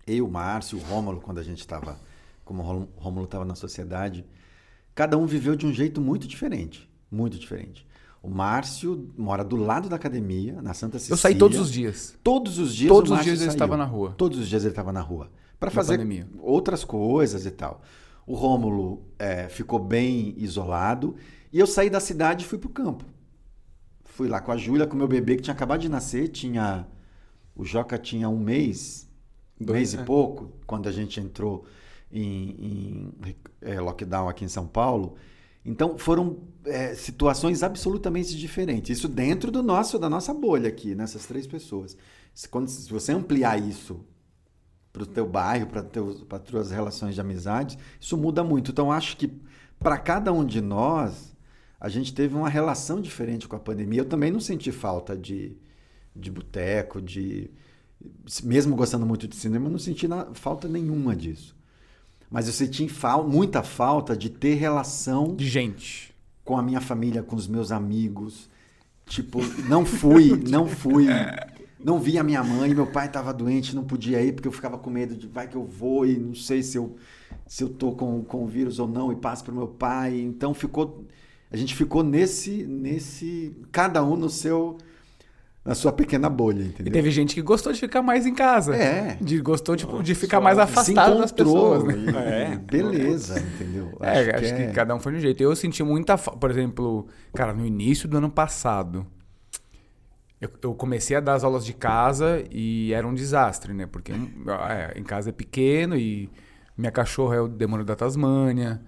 eu, 0.08 0.28
Márcio, 0.28 0.78
o 0.78 0.82
Rômulo, 0.82 1.20
quando 1.22 1.38
a 1.40 1.44
gente 1.44 1.60
estava, 1.60 2.00
como 2.46 2.64
o 2.64 2.88
Rômulo 3.02 3.26
estava 3.26 3.46
na 3.46 3.56
sociedade, 3.56 4.26
cada 4.96 5.18
um 5.18 5.26
viveu 5.26 5.56
de 5.56 5.66
um 5.66 5.74
jeito 5.74 6.00
muito 6.02 6.28
diferente, 6.28 6.90
muito 7.12 7.38
diferente. 7.38 7.86
O 8.22 8.30
Márcio 8.30 9.10
mora 9.18 9.44
do 9.44 9.56
lado 9.56 9.88
da 9.88 9.96
academia, 9.96 10.62
na 10.62 10.74
Santa 10.74 11.00
Cecília. 11.00 11.14
Eu 11.14 11.18
saí 11.18 11.36
todos 11.36 11.58
os 11.58 11.72
dias. 11.72 12.18
Todos 12.22 12.60
os 12.60 12.76
dias 12.76 12.90
Todos 12.90 13.12
os 13.12 13.24
dias 13.24 13.42
ele 13.42 13.50
estava 13.50 13.78
na 13.78 13.86
rua. 13.86 14.14
Todos 14.18 14.38
os 14.38 14.48
dias 14.48 14.64
ele 14.64 14.72
estava 14.72 14.92
na 14.92 15.02
rua. 15.02 15.32
Para 15.58 15.72
fazer 15.72 15.98
pandemia. 15.98 16.28
outras 16.40 16.84
coisas 16.84 17.46
e 17.46 17.52
tal. 17.52 17.82
O 18.28 18.36
Rômulo 18.36 19.04
é, 19.18 19.48
ficou 19.48 19.80
bem 19.80 20.34
isolado. 20.38 21.16
E 21.52 21.60
eu 21.60 21.66
saí 21.66 21.90
da 21.90 22.00
cidade 22.00 22.46
e 22.46 22.48
fui 22.48 22.58
pro 22.58 22.70
campo. 22.70 23.06
Fui 24.04 24.28
lá 24.28 24.42
com 24.42 24.52
a 24.52 24.58
Júlia, 24.58 24.86
com 24.86 24.96
o 24.96 24.98
meu 24.98 25.08
bebê 25.08 25.38
que 25.38 25.44
tinha 25.44 25.54
acabado 25.54 25.80
de 25.80 25.90
nascer. 25.90 26.28
Tinha. 26.28 26.86
O 27.56 27.64
Joca 27.64 27.98
tinha 27.98 28.28
um 28.30 28.38
mês, 28.38 29.10
Dois, 29.60 29.78
mês 29.78 29.94
é. 29.94 30.02
e 30.02 30.06
pouco, 30.06 30.52
quando 30.68 30.88
a 30.88 30.92
gente 30.92 31.20
entrou 31.20 31.66
em, 32.12 33.12
em, 33.26 33.36
é, 33.62 33.80
lockdown 33.80 34.28
aqui 34.30 34.46
em 34.46 34.50
São 34.50 34.68
Paulo. 34.68 35.16
Então 35.66 35.98
foram 35.98 36.39
é, 36.66 36.96
situações 36.96 37.63
absolutamente 37.63 38.36
diferentes. 38.38 38.98
Isso 38.98 39.08
dentro 39.08 39.51
do 39.51 39.62
nosso, 39.62 40.00
da 40.00 40.10
nossa 40.10 40.34
bolha 40.34 40.70
aqui, 40.70 40.96
nessas 40.96 41.25
três 41.25 41.46
pessoas. 41.48 41.98
Se, 42.34 42.48
quando, 42.48 42.70
se 42.70 42.89
você 42.92 43.12
ampliar 43.12 43.58
isso 43.62 44.06
para 44.92 45.04
o 45.04 45.06
teu 45.06 45.28
bairro, 45.28 45.68
para 45.68 45.82
as 46.38 46.44
tuas 46.44 46.72
relações 46.72 47.16
de 47.16 47.22
amizade, 47.22 47.78
isso 48.00 48.18
muda 48.18 48.44
muito. 48.44 48.72
Então 48.72 48.92
acho 48.92 49.18
que 49.18 49.32
para 49.80 49.98
cada 49.98 50.32
um 50.34 50.46
de 50.46 50.62
nós 50.62 51.36
a 51.80 51.89
gente 51.89 52.13
teve 52.13 52.36
uma 52.36 52.50
relação 52.50 53.00
diferente 53.01 53.48
com 53.48 53.56
a 53.56 53.60
pandemia. 53.60 54.01
Eu 54.01 54.06
também 54.10 54.32
não 54.32 54.39
senti 54.39 54.72
falta 54.72 55.16
de, 55.16 55.58
de 56.16 56.32
boteco, 56.32 57.01
de 57.01 57.51
mesmo 58.44 58.75
gostando 58.75 59.06
muito 59.06 59.28
de 59.28 59.36
cinema, 59.36 59.70
não 59.70 59.80
senti 59.80 60.08
na- 60.08 60.34
falta 60.34 60.68
nenhuma 60.68 61.16
disso. 61.16 61.56
Mas 62.30 62.48
eu 62.48 62.54
senti 62.54 62.88
fal 62.88 63.28
muita 63.28 63.64
falta 63.64 64.16
de 64.16 64.30
ter 64.30 64.54
relação 64.56 65.36
De 65.36 65.48
gente. 65.48 66.14
com 66.44 66.58
a 66.58 66.62
minha 66.62 66.80
família, 66.82 67.24
com 67.24 67.36
os 67.36 67.48
meus 67.48 67.72
amigos. 67.72 68.50
Tipo, 69.08 69.40
não 69.68 69.84
fui, 69.86 70.38
não 70.48 70.68
fui. 70.68 71.08
Não 71.84 71.98
vi 71.98 72.18
a 72.18 72.24
minha 72.24 72.44
mãe, 72.44 72.76
meu 72.76 72.88
pai 72.88 73.08
estava 73.08 73.34
doente, 73.34 73.74
não 73.74 73.86
podia 73.86 74.22
ir 74.22 74.34
porque 74.34 74.48
eu 74.48 74.52
ficava 74.52 74.78
com 74.78 74.90
medo 74.90 75.16
de 75.16 75.28
vai 75.28 75.48
que 75.48 75.56
eu 75.56 75.64
vou 75.64 76.06
e 76.06 76.18
não 76.18 76.36
sei 76.36 76.62
se 76.62 76.78
eu 76.78 76.96
se 77.48 77.64
eu 77.64 77.70
tô 77.70 77.94
com, 77.94 78.22
com 78.24 78.44
o 78.44 78.48
vírus 78.48 78.80
ou 78.80 78.88
não 78.88 79.12
e 79.14 79.16
passo 79.16 79.44
para 79.46 79.54
meu 79.54 79.68
pai. 79.68 80.20
Então 80.20 80.54
ficou 80.54 81.06
a 81.50 81.56
gente 81.56 81.74
ficou 81.74 82.04
nesse 82.04 82.64
nesse 82.66 83.56
cada 83.72 84.04
um 84.04 84.18
no 84.18 84.30
seu 84.30 84.78
na 85.70 85.76
sua 85.76 85.92
pequena 85.94 86.28
bolha, 86.30 86.64
E 86.64 86.68
entendeu? 86.68 86.92
teve 86.92 87.12
gente 87.12 87.36
que 87.36 87.42
gostou 87.42 87.72
de 87.72 87.80
ficar 87.80 88.02
mais 88.02 88.26
em 88.26 88.34
casa. 88.34 88.76
É. 88.76 89.18
De, 89.22 89.40
gostou 89.40 89.76
tipo, 89.76 90.02
de 90.02 90.16
Só 90.16 90.22
ficar 90.22 90.42
mais 90.42 90.56
Se 90.58 90.62
afastado 90.64 91.18
das 91.20 91.32
pessoas. 91.32 91.84
Né? 91.84 91.94
e- 91.96 92.16
É. 92.18 92.54
e 92.54 92.58
beleza, 92.58 93.40
entendeu? 93.40 93.96
É, 94.02 94.36
acho, 94.36 94.56
que, 94.56 94.62
é- 94.64 94.72
cada 94.72 94.96
um 94.96 95.00
foi 95.00 95.12
de 95.14 95.18
um 95.20 95.22
jeito. 95.22 95.42
Eu 95.44 95.56
senti 95.56 95.84
muita. 95.84 96.18
fa- 96.18 96.32
Por 96.32 96.50
exemplo, 96.50 97.08
cara, 97.34 97.54
no 97.54 97.66
início 97.66 98.10
do 98.10 98.18
ano 98.18 98.30
passado, 98.32 99.06
eu, 100.42 100.50
eu 100.64 100.74
comecei 100.74 101.16
a 101.16 101.20
dar 101.20 101.34
as 101.34 101.44
aulas 101.44 101.66
de 101.66 101.74
casa 101.74 102.44
e 102.52 102.92
era 102.94 103.06
um 103.08 103.14
desastre, 103.14 103.74
né? 103.74 103.86
Porque 103.86 104.12
é, 104.12 104.98
em 105.00 105.04
casa 105.04 105.30
é 105.30 105.32
pequeno 105.34 105.96
e 105.96 106.30
minha 106.78 106.92
cachorra 106.92 107.36
é 107.36 107.42
o 107.42 107.48
demônio 107.48 107.86
da 107.86 107.96
Tasmânia. 107.96 108.82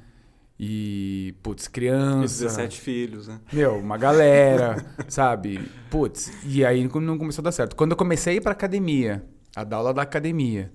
E, 0.63 1.33
putz, 1.41 1.65
E 1.65 1.69
criança. 1.71 2.43
17 2.43 2.79
filhos, 2.79 3.27
né? 3.27 3.41
Meu, 3.51 3.79
uma 3.79 3.97
galera, 3.97 4.85
sabe? 5.09 5.59
Putz, 5.89 6.31
e 6.45 6.63
aí 6.63 6.87
não 6.93 7.17
começou 7.17 7.41
a 7.41 7.45
dar 7.45 7.51
certo. 7.51 7.75
Quando 7.75 7.91
eu 7.91 7.97
comecei 7.97 8.33
a 8.33 8.35
ir 8.37 8.41
pra 8.41 8.51
academia, 8.51 9.25
a 9.55 9.63
dar 9.63 9.77
aula 9.77 9.91
da 9.91 10.03
academia, 10.03 10.71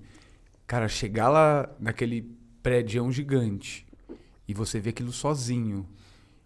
cara, 0.67 0.89
chegar 0.89 1.29
lá 1.29 1.69
naquele 1.79 2.29
prédio 2.61 3.09
gigante 3.13 3.87
e 4.45 4.53
você 4.53 4.77
vê 4.77 4.89
aquilo 4.89 5.13
sozinho. 5.13 5.87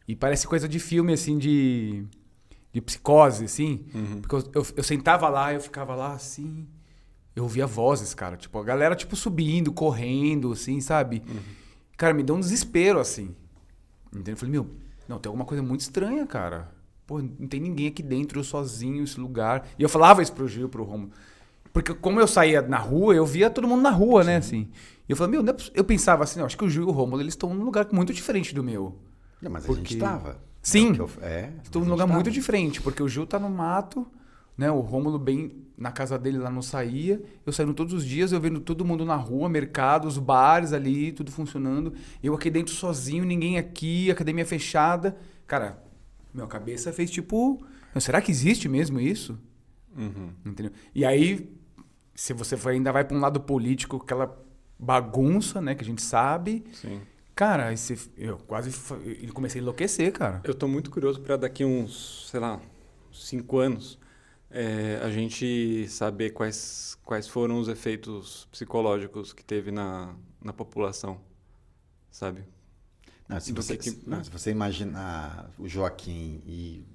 E 0.07 0.15
parece 0.15 0.45
coisa 0.45 0.69
de 0.69 0.77
filme, 0.77 1.11
assim, 1.11 1.39
de, 1.39 2.03
de 2.71 2.79
psicose, 2.79 3.45
assim. 3.45 3.85
Porque 4.21 4.35
eu, 4.35 4.61
eu, 4.61 4.67
eu 4.77 4.83
sentava 4.83 5.27
lá, 5.29 5.51
eu 5.51 5.59
ficava 5.59 5.95
lá 5.95 6.13
assim. 6.13 6.67
Eu 7.35 7.41
ouvia 7.43 7.65
vozes, 7.65 8.13
cara. 8.13 8.37
Tipo, 8.37 8.59
a 8.59 8.63
galera, 8.63 8.95
tipo, 8.95 9.15
subindo, 9.15 9.73
correndo, 9.73 10.51
assim, 10.51 10.79
sabe? 10.79 11.23
Cara, 12.01 12.15
me 12.15 12.23
deu 12.23 12.35
um 12.35 12.39
desespero, 12.39 12.99
assim. 12.99 13.35
Entendeu? 14.11 14.33
Eu 14.33 14.37
falei, 14.37 14.51
meu, 14.51 14.67
não, 15.07 15.19
tem 15.19 15.29
alguma 15.29 15.45
coisa 15.45 15.61
muito 15.61 15.81
estranha, 15.81 16.25
cara. 16.25 16.71
Pô, 17.05 17.19
não 17.21 17.47
tem 17.47 17.59
ninguém 17.59 17.85
aqui 17.85 18.01
dentro, 18.01 18.39
eu 18.39 18.43
sozinho, 18.43 19.03
esse 19.03 19.19
lugar. 19.19 19.67
E 19.77 19.83
eu 19.83 19.87
falava 19.87 20.23
isso 20.23 20.33
pro 20.33 20.47
Gil, 20.47 20.67
pro 20.67 20.83
Romulo. 20.83 21.11
Porque 21.71 21.93
como 21.93 22.19
eu 22.19 22.27
saía 22.27 22.59
na 22.63 22.79
rua, 22.79 23.13
eu 23.13 23.23
via 23.23 23.51
todo 23.51 23.67
mundo 23.67 23.83
na 23.83 23.91
rua, 23.91 24.23
né, 24.23 24.37
assim. 24.37 24.67
E 25.07 25.11
eu 25.11 25.15
falei, 25.15 25.39
meu, 25.39 25.53
é 25.53 25.55
eu 25.75 25.83
pensava 25.83 26.23
assim, 26.23 26.39
não, 26.39 26.47
acho 26.47 26.57
que 26.57 26.65
o 26.65 26.69
Gil 26.71 26.83
e 26.83 26.85
o 26.87 26.91
Romulo, 26.91 27.21
eles 27.21 27.33
estão 27.33 27.53
num 27.53 27.63
lugar 27.63 27.87
muito 27.91 28.11
diferente 28.11 28.55
do 28.55 28.63
meu. 28.63 28.97
Não, 29.39 29.51
mas 29.51 29.63
a 29.63 29.67
Porque- 29.67 29.81
gente 29.91 29.97
tava. 29.99 30.39
Sim. 30.59 30.93
É, 30.93 30.99
eu- 30.99 31.09
é 31.21 31.53
Estou 31.63 31.83
a 31.83 31.85
num 31.85 31.91
lugar 31.91 32.05
tava. 32.07 32.15
muito 32.15 32.31
diferente, 32.31 32.81
porque 32.81 33.03
o 33.03 33.07
Gil 33.07 33.27
tá 33.27 33.37
no 33.37 33.47
mato, 33.47 34.07
né? 34.61 34.71
O 34.71 34.79
Rômulo 34.79 35.17
bem 35.19 35.51
na 35.77 35.91
casa 35.91 36.17
dele 36.17 36.37
lá 36.37 36.49
não 36.49 36.61
saía. 36.61 37.21
Eu 37.45 37.51
saindo 37.51 37.73
todos 37.73 37.93
os 37.93 38.05
dias, 38.05 38.31
eu 38.31 38.39
vendo 38.39 38.59
todo 38.59 38.85
mundo 38.85 39.03
na 39.03 39.15
rua, 39.15 39.49
mercados, 39.49 40.17
bares 40.17 40.71
ali, 40.73 41.11
tudo 41.11 41.31
funcionando. 41.31 41.93
Eu 42.21 42.33
aqui 42.35 42.49
dentro 42.49 42.73
sozinho, 42.73 43.25
ninguém 43.25 43.57
aqui, 43.57 44.11
academia 44.11 44.45
fechada. 44.45 45.17
Cara, 45.47 45.81
minha 46.33 46.45
cabeça 46.47 46.93
fez 46.93 47.09
tipo, 47.09 47.65
será 47.99 48.21
que 48.21 48.31
existe 48.31 48.69
mesmo 48.69 48.99
isso? 48.99 49.37
Uhum. 49.97 50.29
Entendeu? 50.45 50.71
E 50.93 51.03
aí, 51.03 51.51
se 52.13 52.31
você 52.33 52.55
for- 52.55 52.69
ainda 52.69 52.91
vai 52.91 53.03
para 53.03 53.17
um 53.17 53.19
lado 53.19 53.39
político, 53.41 53.97
aquela 53.97 54.37
bagunça, 54.79 55.59
né, 55.61 55.75
que 55.75 55.83
a 55.83 55.85
gente 55.85 56.01
sabe. 56.01 56.63
Sim. 56.73 57.01
Cara, 57.35 57.75
você- 57.75 57.97
eu 58.17 58.37
quase 58.37 58.71
eu 59.23 59.33
comecei 59.33 59.59
a 59.59 59.63
enlouquecer, 59.63 60.11
cara. 60.11 60.41
Eu 60.43 60.53
tô 60.53 60.67
muito 60.67 60.91
curioso 60.91 61.19
para 61.21 61.37
daqui 61.37 61.65
uns, 61.65 62.27
sei 62.29 62.39
lá, 62.39 62.59
uns 63.09 63.27
cinco 63.27 63.57
anos, 63.57 63.97
é, 64.51 64.99
a 65.01 65.09
gente 65.09 65.87
saber 65.87 66.31
quais, 66.31 66.97
quais 67.03 67.27
foram 67.27 67.59
os 67.59 67.67
efeitos 67.67 68.47
psicológicos 68.51 69.33
que 69.33 69.43
teve 69.43 69.71
na, 69.71 70.15
na 70.41 70.53
população, 70.53 71.19
sabe? 72.09 72.43
Não, 73.27 73.39
se, 73.39 73.53
do 73.53 73.61
você, 73.61 73.77
que 73.77 73.97
não, 74.05 74.23
se 74.23 74.29
você 74.29 74.51
imaginar 74.51 75.49
o 75.57 75.67
Joaquim 75.67 76.41
e 76.45 76.85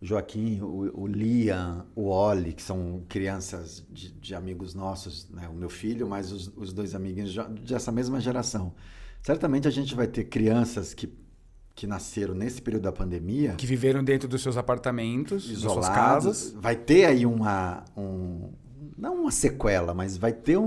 Joaquim, 0.00 0.60
o, 0.60 1.02
o 1.02 1.06
Liam, 1.06 1.86
o 1.94 2.08
Oli, 2.08 2.52
que 2.52 2.62
são 2.62 3.04
crianças 3.08 3.84
de, 3.90 4.12
de 4.12 4.34
amigos 4.34 4.74
nossos, 4.74 5.28
né? 5.30 5.48
o 5.48 5.54
meu 5.54 5.70
filho, 5.70 6.06
mas 6.06 6.30
os, 6.30 6.52
os 6.56 6.72
dois 6.72 6.94
amiguinhos 6.94 7.34
dessa 7.62 7.90
mesma 7.90 8.20
geração. 8.20 8.74
Certamente 9.22 9.66
a 9.66 9.70
gente 9.70 9.94
vai 9.94 10.06
ter 10.06 10.24
crianças 10.24 10.92
que, 10.92 11.06
que 11.74 11.86
nasceram 11.86 12.34
nesse 12.34 12.62
período 12.62 12.84
da 12.84 12.92
pandemia, 12.92 13.54
Que 13.54 13.66
viveram 13.66 14.02
dentro 14.04 14.28
dos 14.28 14.40
seus 14.42 14.56
apartamentos, 14.56 15.42
das 15.48 15.58
suas 15.58 15.72
isolados. 15.72 15.88
casas. 15.88 16.54
Vai 16.56 16.76
ter 16.76 17.04
aí 17.06 17.26
uma. 17.26 17.84
Um, 17.96 18.52
não 18.96 19.22
uma 19.22 19.30
sequela, 19.32 19.92
mas 19.92 20.16
vai 20.16 20.32
ter 20.32 20.56
um, 20.56 20.64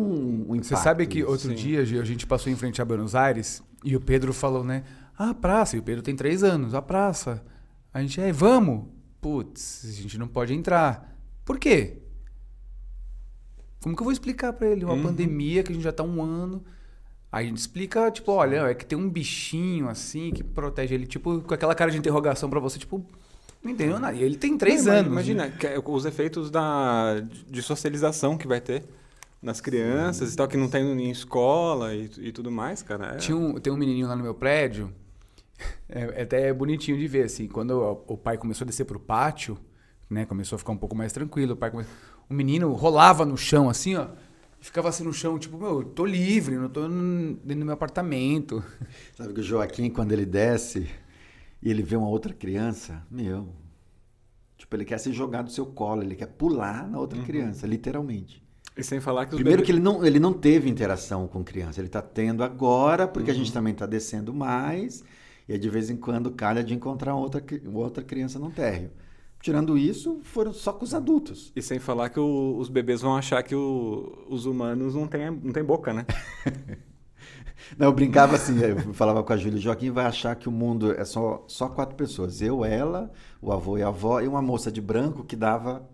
um 0.49 0.55
impacto. 0.55 0.65
Você 0.67 0.75
sabe 0.75 1.07
que 1.07 1.23
outro 1.23 1.49
sim. 1.49 1.55
dia 1.55 1.85
Gil, 1.85 2.01
a 2.01 2.05
gente 2.05 2.27
passou 2.27 2.51
em 2.51 2.55
frente 2.55 2.81
a 2.81 2.85
Buenos 2.85 3.15
Aires 3.15 3.63
e 3.85 3.95
o 3.95 4.01
Pedro 4.01 4.33
falou, 4.33 4.63
né? 4.65 4.83
Ah, 5.17 5.29
a 5.29 5.33
praça. 5.33 5.75
E 5.77 5.79
o 5.79 5.83
Pedro 5.83 6.01
tem 6.03 6.15
três 6.15 6.43
anos, 6.43 6.73
a 6.75 6.81
praça. 6.81 7.43
A 7.93 8.01
gente, 8.01 8.19
é, 8.19 8.31
vamos. 8.31 8.85
Putz, 9.21 9.85
a 9.85 9.91
gente 10.01 10.17
não 10.17 10.27
pode 10.27 10.53
entrar. 10.53 11.15
Por 11.45 11.57
quê? 11.57 12.01
Como 13.81 13.95
que 13.95 14.01
eu 14.01 14.05
vou 14.05 14.11
explicar 14.11 14.53
pra 14.53 14.67
ele? 14.67 14.83
Uma 14.83 14.93
Uhum. 14.93 15.03
pandemia 15.03 15.63
que 15.63 15.71
a 15.71 15.75
gente 15.75 15.83
já 15.83 15.91
tá 15.93 16.03
um 16.03 16.21
ano. 16.21 16.63
Aí 17.31 17.45
a 17.45 17.47
gente 17.47 17.57
explica, 17.57 18.09
tipo, 18.09 18.31
olha, 18.31 18.69
é 18.69 18.73
que 18.73 18.85
tem 18.85 18.97
um 18.97 19.09
bichinho 19.09 19.89
assim 19.89 20.31
que 20.31 20.43
protege 20.43 20.95
ele, 20.95 21.05
tipo, 21.05 21.41
com 21.41 21.53
aquela 21.53 21.75
cara 21.75 21.91
de 21.91 21.97
interrogação 21.97 22.49
pra 22.49 22.59
você, 22.59 22.79
tipo, 22.79 23.05
não 23.61 23.71
entendeu 23.71 23.99
nada. 23.99 24.15
E 24.15 24.23
ele 24.23 24.37
tem 24.37 24.57
três 24.57 24.87
anos. 24.87 25.11
Imagina, 25.11 25.47
né? 25.47 25.53
é 25.63 25.81
os 25.83 26.05
efeitos 26.05 26.49
da, 26.49 27.19
de 27.47 27.61
socialização 27.61 28.37
que 28.37 28.47
vai 28.47 28.61
ter 28.61 28.83
nas 29.41 29.61
crianças 29.61 30.33
e 30.33 30.37
tal, 30.37 30.47
que 30.47 30.57
não 30.57 30.69
tem 30.69 30.83
em 30.83 31.11
escola 31.11 31.93
e, 31.93 32.09
e 32.17 32.31
tudo 32.31 32.51
mais, 32.51 32.81
cara. 32.81 33.15
É- 33.15 33.17
Tinha 33.17 33.37
um, 33.37 33.59
tem 33.59 33.71
um 33.71 33.77
menininho 33.77 34.07
lá 34.07 34.15
no 34.15 34.23
meu 34.23 34.33
prédio, 34.33 34.91
é, 35.89 36.19
é 36.19 36.21
até 36.23 36.53
bonitinho 36.53 36.97
de 36.97 37.07
ver, 37.07 37.23
assim, 37.23 37.47
quando 37.47 38.03
o, 38.07 38.17
pai 38.17 38.37
começou 38.37 38.65
a 38.65 38.67
descer 38.67 38.85
pro 38.85 38.99
pátio, 38.99 39.57
né, 40.09 40.25
começou 40.25 40.55
a 40.55 40.59
ficar 40.59 40.71
um 40.71 40.77
pouco 40.77 40.95
mais 40.95 41.11
tranquilo, 41.11 41.53
o 41.53 41.57
pai 41.57 41.71
come... 41.71 41.85
o 42.29 42.33
menino 42.33 42.71
rolava 42.73 43.25
no 43.25 43.37
chão, 43.37 43.69
assim, 43.69 43.95
ó, 43.95 44.07
ficava 44.59 44.89
assim 44.89 45.03
no 45.03 45.13
chão, 45.13 45.37
tipo, 45.39 45.57
meu, 45.57 45.81
eu 45.81 45.83
tô 45.85 46.05
livre, 46.05 46.57
não 46.57 46.69
tô 46.69 46.87
dentro 46.87 47.59
do 47.59 47.65
meu 47.65 47.73
apartamento. 47.73 48.63
Sabe 49.15 49.33
que 49.33 49.39
o 49.39 49.43
Joaquim, 49.43 49.89
quando 49.89 50.11
ele 50.11 50.25
desce 50.25 50.87
e 51.61 51.69
ele 51.69 51.81
vê 51.83 51.95
uma 51.95 52.09
outra 52.09 52.33
criança, 52.33 53.05
meu. 53.09 53.47
Tipo, 54.57 54.75
ele 54.75 54.85
quer 54.85 54.97
se 54.99 55.11
jogar 55.13 55.43
do 55.43 55.51
seu 55.51 55.65
colo, 55.65 56.01
ele 56.01 56.15
quer 56.15 56.27
pular 56.27 56.87
na 56.89 56.99
outra 56.99 57.21
criança, 57.21 57.67
literalmente. 57.67 58.43
E 58.75 58.83
sem 58.83 58.99
falar 58.99 59.25
que 59.25 59.35
Primeiro 59.35 59.61
bebês- 59.61 59.65
que 59.65 59.71
ele 59.71 59.79
não, 59.79 60.05
ele 60.05 60.19
não 60.19 60.33
teve 60.33 60.69
interação 60.69 61.27
com 61.27 61.43
criança, 61.43 61.79
ele 61.79 61.87
está 61.87 62.01
tendo 62.01 62.43
agora, 62.43 63.07
porque 63.07 63.31
a 63.31 63.33
gente 63.33 63.51
também 63.53 63.73
está 63.73 63.85
descendo 63.85 64.33
mais, 64.33 65.03
e 65.47 65.53
aí 65.53 65.59
de 65.59 65.69
vez 65.69 65.89
em 65.89 65.95
quando 65.95 66.31
calha 66.31 66.63
de 66.63 66.73
encontrar 66.73 67.15
outra, 67.15 67.43
outra 67.73 68.03
criança 68.03 68.37
no 68.37 68.51
térreo. 68.51 68.91
Tirando 69.41 69.77
isso, 69.77 70.19
foram 70.23 70.51
só 70.51 70.73
com 70.73 70.83
os 70.83 70.93
adultos. 70.93 71.51
E 71.55 71.61
sem 71.61 71.79
falar 71.79 72.09
que 72.09 72.19
o- 72.19 72.57
os 72.57 72.69
bebês 72.69 73.01
vão 73.01 73.15
achar 73.15 73.41
que 73.43 73.55
o- 73.55 74.25
os 74.29 74.45
humanos 74.45 74.95
não 74.95 75.07
têm 75.07 75.29
não 75.31 75.53
tem 75.53 75.63
boca, 75.63 75.93
né? 75.93 76.05
Não, 77.77 77.87
eu 77.87 77.91
brincava 77.93 78.35
assim, 78.35 78.57
eu 78.61 78.93
falava 78.93 79.21
com 79.23 79.33
a 79.33 79.37
Júlia, 79.37 79.59
Joaquim 79.59 79.89
vai 79.91 80.05
achar 80.05 80.35
que 80.35 80.47
o 80.47 80.51
mundo 80.51 80.91
é 80.93 81.03
só, 81.03 81.43
só 81.47 81.67
quatro 81.67 81.95
pessoas. 81.95 82.41
Eu, 82.41 82.63
ela, 82.63 83.11
o 83.41 83.51
avô 83.51 83.77
e 83.77 83.83
a 83.83 83.87
avó, 83.87 84.21
e 84.21 84.27
uma 84.27 84.41
moça 84.41 84.71
de 84.71 84.79
branco 84.79 85.23
que 85.23 85.35
dava 85.35 85.87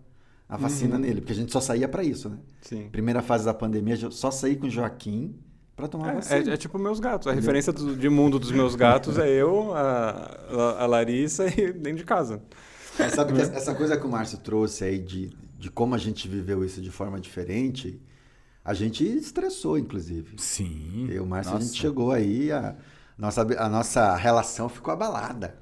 a 0.48 0.56
vacina 0.56 0.98
nele, 0.98 1.20
porque 1.20 1.32
a 1.32 1.36
gente 1.36 1.50
só 1.50 1.60
saía 1.60 1.88
para 1.88 2.04
isso, 2.04 2.28
né? 2.28 2.36
Sim. 2.60 2.88
Primeira 2.92 3.22
fase 3.22 3.44
da 3.44 3.52
pandemia, 3.54 3.98
eu 4.00 4.10
só 4.12 4.30
saí 4.30 4.56
com 4.56 4.66
o 4.66 4.70
Joaquim 4.70 5.34
para 5.74 5.88
tomar 5.88 6.10
É, 6.10 6.14
vacina. 6.16 6.50
é- 6.50 6.54
é 6.54 6.56
tipo 6.56 6.78
meus 6.78 7.00
gatos. 7.00 7.26
A 7.26 7.32
referência 7.32 7.72
do- 7.72 7.96
de 7.96 8.08
mundo 8.08 8.38
dos 8.38 8.52
meus 8.52 8.76
gatos 8.76 9.18
é 9.18 9.28
eu, 9.28 9.74
a, 9.74 10.38
a- 10.50 10.82
a 10.84 10.86
Larissa 10.86 11.46
e 11.48 11.72
dentro 11.72 11.98
de 11.98 12.04
casa. 12.04 12.40
Mas 12.98 13.12
sabe 13.12 13.32
que 13.32 13.40
essa 13.40 13.74
coisa 13.74 13.96
que 13.96 14.06
o 14.06 14.08
Márcio 14.10 14.38
trouxe 14.38 14.84
aí 14.84 14.98
de, 14.98 15.30
de 15.58 15.70
como 15.70 15.94
a 15.94 15.98
gente 15.98 16.28
viveu 16.28 16.64
isso 16.64 16.80
de 16.80 16.90
forma 16.90 17.18
diferente, 17.20 18.00
a 18.64 18.72
gente 18.74 19.04
estressou, 19.04 19.76
inclusive. 19.78 20.34
Sim. 20.38 21.06
Eu 21.08 21.16
e 21.16 21.20
o 21.20 21.26
Márcio, 21.26 21.52
a 21.52 21.54
Nossa. 21.56 21.66
gente 21.66 21.80
chegou 21.80 22.12
aí, 22.12 22.50
a 22.52 22.74
nossa, 23.18 23.42
a 23.58 23.68
nossa 23.68 24.14
relação 24.16 24.68
ficou 24.68 24.92
abalada. 24.92 25.54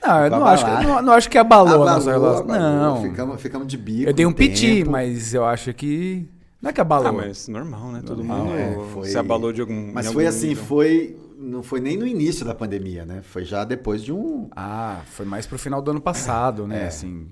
Não, 0.00 0.16
eu 0.18 0.24
Ficou 0.24 0.38
não 0.38 0.46
acho, 0.46 0.64
que, 0.64 0.70
não, 0.86 1.02
não 1.02 1.12
acho 1.12 1.28
que 1.30 1.38
abalou, 1.38 1.70
a 1.72 1.74
Abalou, 1.74 1.94
nossa 1.94 2.10
relação. 2.12 2.42
abalou. 2.44 2.60
Não. 2.96 3.02
Ficamos, 3.02 3.40
ficamos 3.42 3.66
de 3.66 3.76
bico. 3.76 4.08
eu 4.08 4.14
dei 4.14 4.24
um 4.26 4.32
piti, 4.32 4.76
tempo. 4.78 4.90
mas 4.92 5.34
eu 5.34 5.44
acho 5.44 5.74
que. 5.74 6.28
Não 6.62 6.70
é 6.70 6.72
que 6.72 6.80
abalou. 6.80 7.08
Ah, 7.08 7.12
mas 7.12 7.48
normal, 7.48 7.90
né? 7.92 8.02
Todo 8.04 8.18
Normal, 8.18 8.46
mundo 8.46 8.56
é, 8.56 8.78
foi- 8.92 9.08
se 9.08 9.18
abalou 9.18 9.52
de 9.52 9.60
algum 9.60 9.92
Mas 9.92 10.06
foi 10.06 10.24
algum 10.24 10.36
assim, 10.36 10.48
nível. 10.48 10.64
foi. 10.64 11.16
Não 11.40 11.62
foi 11.62 11.80
nem 11.80 11.96
no 11.96 12.04
início 12.04 12.44
da 12.44 12.52
pandemia, 12.52 13.06
né? 13.06 13.22
Foi 13.22 13.44
já 13.44 13.64
depois 13.64 14.02
de 14.02 14.12
um. 14.12 14.50
Ah, 14.56 15.02
foi 15.06 15.24
mais 15.24 15.46
pro 15.46 15.56
final 15.56 15.80
do 15.80 15.92
ano 15.92 16.00
passado, 16.00 16.66
né? 16.66 16.82
É. 16.82 16.86
Assim. 16.88 17.28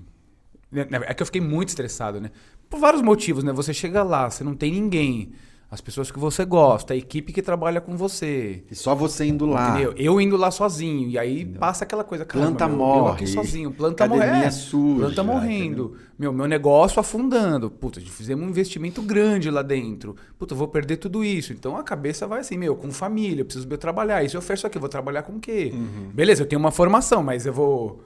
É 0.71 1.13
que 1.13 1.21
eu 1.21 1.25
fiquei 1.25 1.41
muito 1.41 1.69
estressado, 1.69 2.21
né? 2.21 2.31
Por 2.69 2.79
vários 2.79 3.01
motivos, 3.01 3.43
né? 3.43 3.51
Você 3.51 3.73
chega 3.73 4.03
lá, 4.03 4.29
você 4.29 4.45
não 4.45 4.55
tem 4.55 4.71
ninguém. 4.71 5.33
As 5.69 5.81
pessoas 5.81 6.09
que 6.09 6.17
você 6.17 6.45
gosta, 6.45 6.93
a 6.93 6.97
equipe 6.97 7.33
que 7.33 7.41
trabalha 7.41 7.81
com 7.81 7.97
você. 7.97 8.63
E 8.71 8.75
só 8.75 8.95
você 8.95 9.25
indo 9.25 9.45
lá. 9.45 9.71
Entendeu? 9.71 9.93
Eu 9.97 10.21
indo 10.21 10.37
lá 10.37 10.49
sozinho. 10.49 11.09
E 11.09 11.19
aí 11.19 11.43
passa 11.43 11.83
aquela 11.83 12.05
coisa, 12.05 12.25
Planta 12.25 12.69
meu, 12.69 12.77
morre. 12.77 12.99
Eu 12.99 13.07
aqui 13.07 13.27
sozinho. 13.27 13.71
Planta 13.71 14.05
Academia 14.05 14.33
morre. 14.33 14.45
é, 14.45 14.51
suja, 14.51 15.05
Planta 15.07 15.23
morrendo. 15.23 15.97
Meu, 16.17 16.31
meu 16.31 16.47
negócio 16.47 17.01
afundando. 17.01 17.69
Puta, 17.69 17.99
fizemos 17.99 18.45
um 18.45 18.49
investimento 18.49 19.01
grande 19.01 19.51
lá 19.51 19.61
dentro. 19.61 20.15
Puta, 20.39 20.53
eu 20.53 20.57
vou 20.57 20.69
perder 20.69 20.97
tudo 20.97 21.21
isso. 21.21 21.51
Então 21.51 21.75
a 21.75 21.83
cabeça 21.83 22.25
vai 22.25 22.39
assim, 22.39 22.57
meu, 22.57 22.73
com 22.73 22.89
família, 22.89 23.41
eu 23.41 23.45
preciso 23.45 23.67
eu 23.69 23.77
trabalhar. 23.77 24.23
Isso 24.23 24.37
eu 24.37 24.39
ofereço 24.39 24.65
aqui, 24.65 24.77
eu 24.77 24.81
vou 24.81 24.89
trabalhar 24.89 25.23
com 25.23 25.33
o 25.33 25.39
quê? 25.39 25.73
Beleza, 26.13 26.43
eu 26.43 26.47
tenho 26.47 26.61
uma 26.61 26.71
formação, 26.71 27.21
mas 27.21 27.45
eu 27.45 27.51
vou 27.51 28.01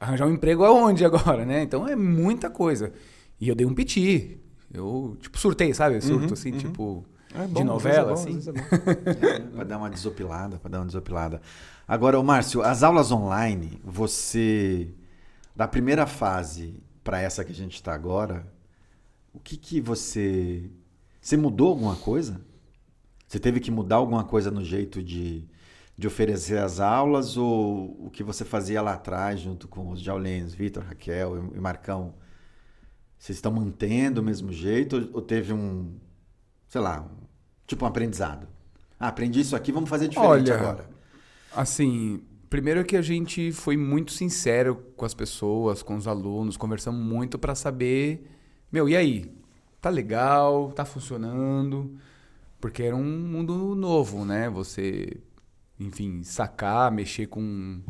arranjar 0.00 0.26
um 0.26 0.32
emprego 0.32 0.64
aonde 0.64 1.04
agora, 1.04 1.46
né? 1.46 1.62
Então 1.62 1.86
é 1.86 1.94
muita 1.94 2.50
coisa. 2.50 2.92
E 3.40 3.48
eu 3.48 3.54
dei 3.54 3.64
um 3.64 3.72
piti. 3.72 4.40
Eu, 4.72 5.16
tipo, 5.20 5.38
surtei, 5.38 5.72
sabe? 5.74 6.00
Surto, 6.00 6.34
assim, 6.34 6.52
tipo, 6.52 7.04
É 7.34 7.46
de 7.46 7.64
bom, 7.64 7.64
novela, 7.64 8.12
vezes 8.12 8.26
é 8.26 8.30
assim. 8.30 8.30
bom, 8.30 8.34
vezes 8.34 8.48
é 8.48 8.52
bom. 8.52 8.68
para 9.54 9.64
dar 9.64 9.78
uma 9.78 9.90
desopilada, 9.90 10.58
para 10.58 10.70
dar 10.70 10.78
uma 10.80 10.86
desopilada. 10.86 11.40
Agora, 11.86 12.18
ô 12.18 12.22
Márcio, 12.22 12.62
as 12.62 12.82
aulas 12.82 13.10
online, 13.12 13.80
você 13.84 14.94
da 15.56 15.66
primeira 15.68 16.06
fase 16.06 16.82
para 17.02 17.20
essa 17.20 17.44
que 17.44 17.52
a 17.52 17.54
gente 17.54 17.74
está 17.74 17.94
agora, 17.94 18.46
o 19.32 19.40
que 19.40 19.56
que 19.56 19.80
você 19.80 20.70
você 21.20 21.36
mudou 21.36 21.68
alguma 21.70 21.96
coisa? 21.96 22.40
Você 23.26 23.38
teve 23.38 23.60
que 23.60 23.70
mudar 23.70 23.96
alguma 23.96 24.24
coisa 24.24 24.50
no 24.50 24.64
jeito 24.64 25.02
de 25.02 25.48
de 25.98 26.06
oferecer 26.06 26.58
as 26.58 26.78
aulas 26.80 27.36
ou 27.36 28.06
o 28.06 28.10
que 28.10 28.22
você 28.22 28.44
fazia 28.44 28.80
lá 28.80 28.94
atrás 28.94 29.40
junto 29.40 29.66
com 29.68 29.90
os 29.90 30.00
jaulenos, 30.00 30.54
Vitor, 30.54 30.84
Raquel 30.84 31.52
e 31.54 31.60
Marcão? 31.60 32.14
Vocês 33.18 33.36
estão 33.36 33.52
mantendo 33.52 34.20
o 34.20 34.24
mesmo 34.24 34.52
jeito 34.52 35.10
ou 35.12 35.20
teve 35.20 35.52
um, 35.52 35.92
sei 36.68 36.80
lá, 36.80 37.00
um, 37.00 37.26
tipo 37.66 37.84
um 37.84 37.88
aprendizado? 37.88 38.46
Ah, 38.98 39.08
aprendi 39.08 39.40
isso 39.40 39.56
aqui, 39.56 39.72
vamos 39.72 39.90
fazer 39.90 40.08
diferente 40.08 40.50
Olha, 40.50 40.54
agora. 40.54 40.90
Assim, 41.54 42.22
primeiro 42.48 42.84
que 42.84 42.96
a 42.96 43.02
gente 43.02 43.52
foi 43.52 43.76
muito 43.76 44.12
sincero 44.12 44.76
com 44.96 45.04
as 45.04 45.14
pessoas, 45.14 45.82
com 45.82 45.96
os 45.96 46.06
alunos, 46.06 46.56
conversamos 46.56 47.00
muito 47.00 47.38
para 47.38 47.54
saber, 47.54 48.30
meu, 48.70 48.88
e 48.88 48.96
aí? 48.96 49.32
Tá 49.80 49.90
legal? 49.90 50.72
Tá 50.72 50.84
funcionando? 50.84 51.96
Porque 52.60 52.82
era 52.82 52.96
um 52.96 53.04
mundo 53.04 53.74
novo, 53.74 54.24
né? 54.24 54.48
Você, 54.50 55.16
enfim, 55.78 56.22
sacar, 56.22 56.90
mexer 56.90 57.26
com 57.26 57.80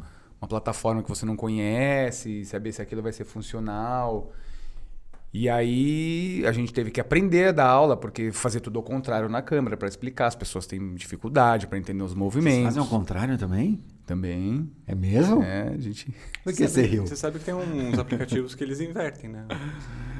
uma 0.40 0.48
plataforma 0.48 1.02
que 1.02 1.08
você 1.08 1.24
não 1.24 1.36
conhece, 1.36 2.44
saber 2.44 2.72
se 2.72 2.82
aquilo 2.82 3.02
vai 3.02 3.12
ser 3.12 3.24
funcional. 3.24 4.32
E 5.32 5.48
aí 5.48 6.42
a 6.46 6.52
gente 6.52 6.72
teve 6.72 6.90
que 6.90 7.00
aprender 7.00 7.48
a 7.48 7.52
dar 7.52 7.66
aula, 7.66 7.96
porque 7.96 8.32
fazer 8.32 8.60
tudo 8.60 8.78
ao 8.78 8.82
contrário 8.82 9.28
na 9.28 9.42
câmera 9.42 9.76
para 9.76 9.86
explicar, 9.88 10.26
as 10.26 10.34
pessoas 10.34 10.66
têm 10.66 10.94
dificuldade 10.94 11.66
para 11.66 11.78
entender 11.78 12.02
os 12.02 12.12
Vocês 12.12 12.18
movimentos. 12.18 12.64
fazem 12.64 12.80
ao 12.82 12.88
contrário 12.88 13.36
também? 13.36 13.82
Também. 14.06 14.70
É 14.86 14.94
mesmo? 14.94 15.42
É, 15.42 15.68
a 15.68 15.78
gente. 15.78 16.10
Por 16.42 16.52
que 16.54 16.66
você 16.66 16.82
riu? 16.82 17.06
Você 17.06 17.14
sabe 17.14 17.38
que 17.38 17.44
tem 17.44 17.52
uns 17.52 17.98
aplicativos 17.98 18.54
que 18.54 18.64
eles 18.64 18.80
invertem, 18.80 19.28
né? 19.28 19.44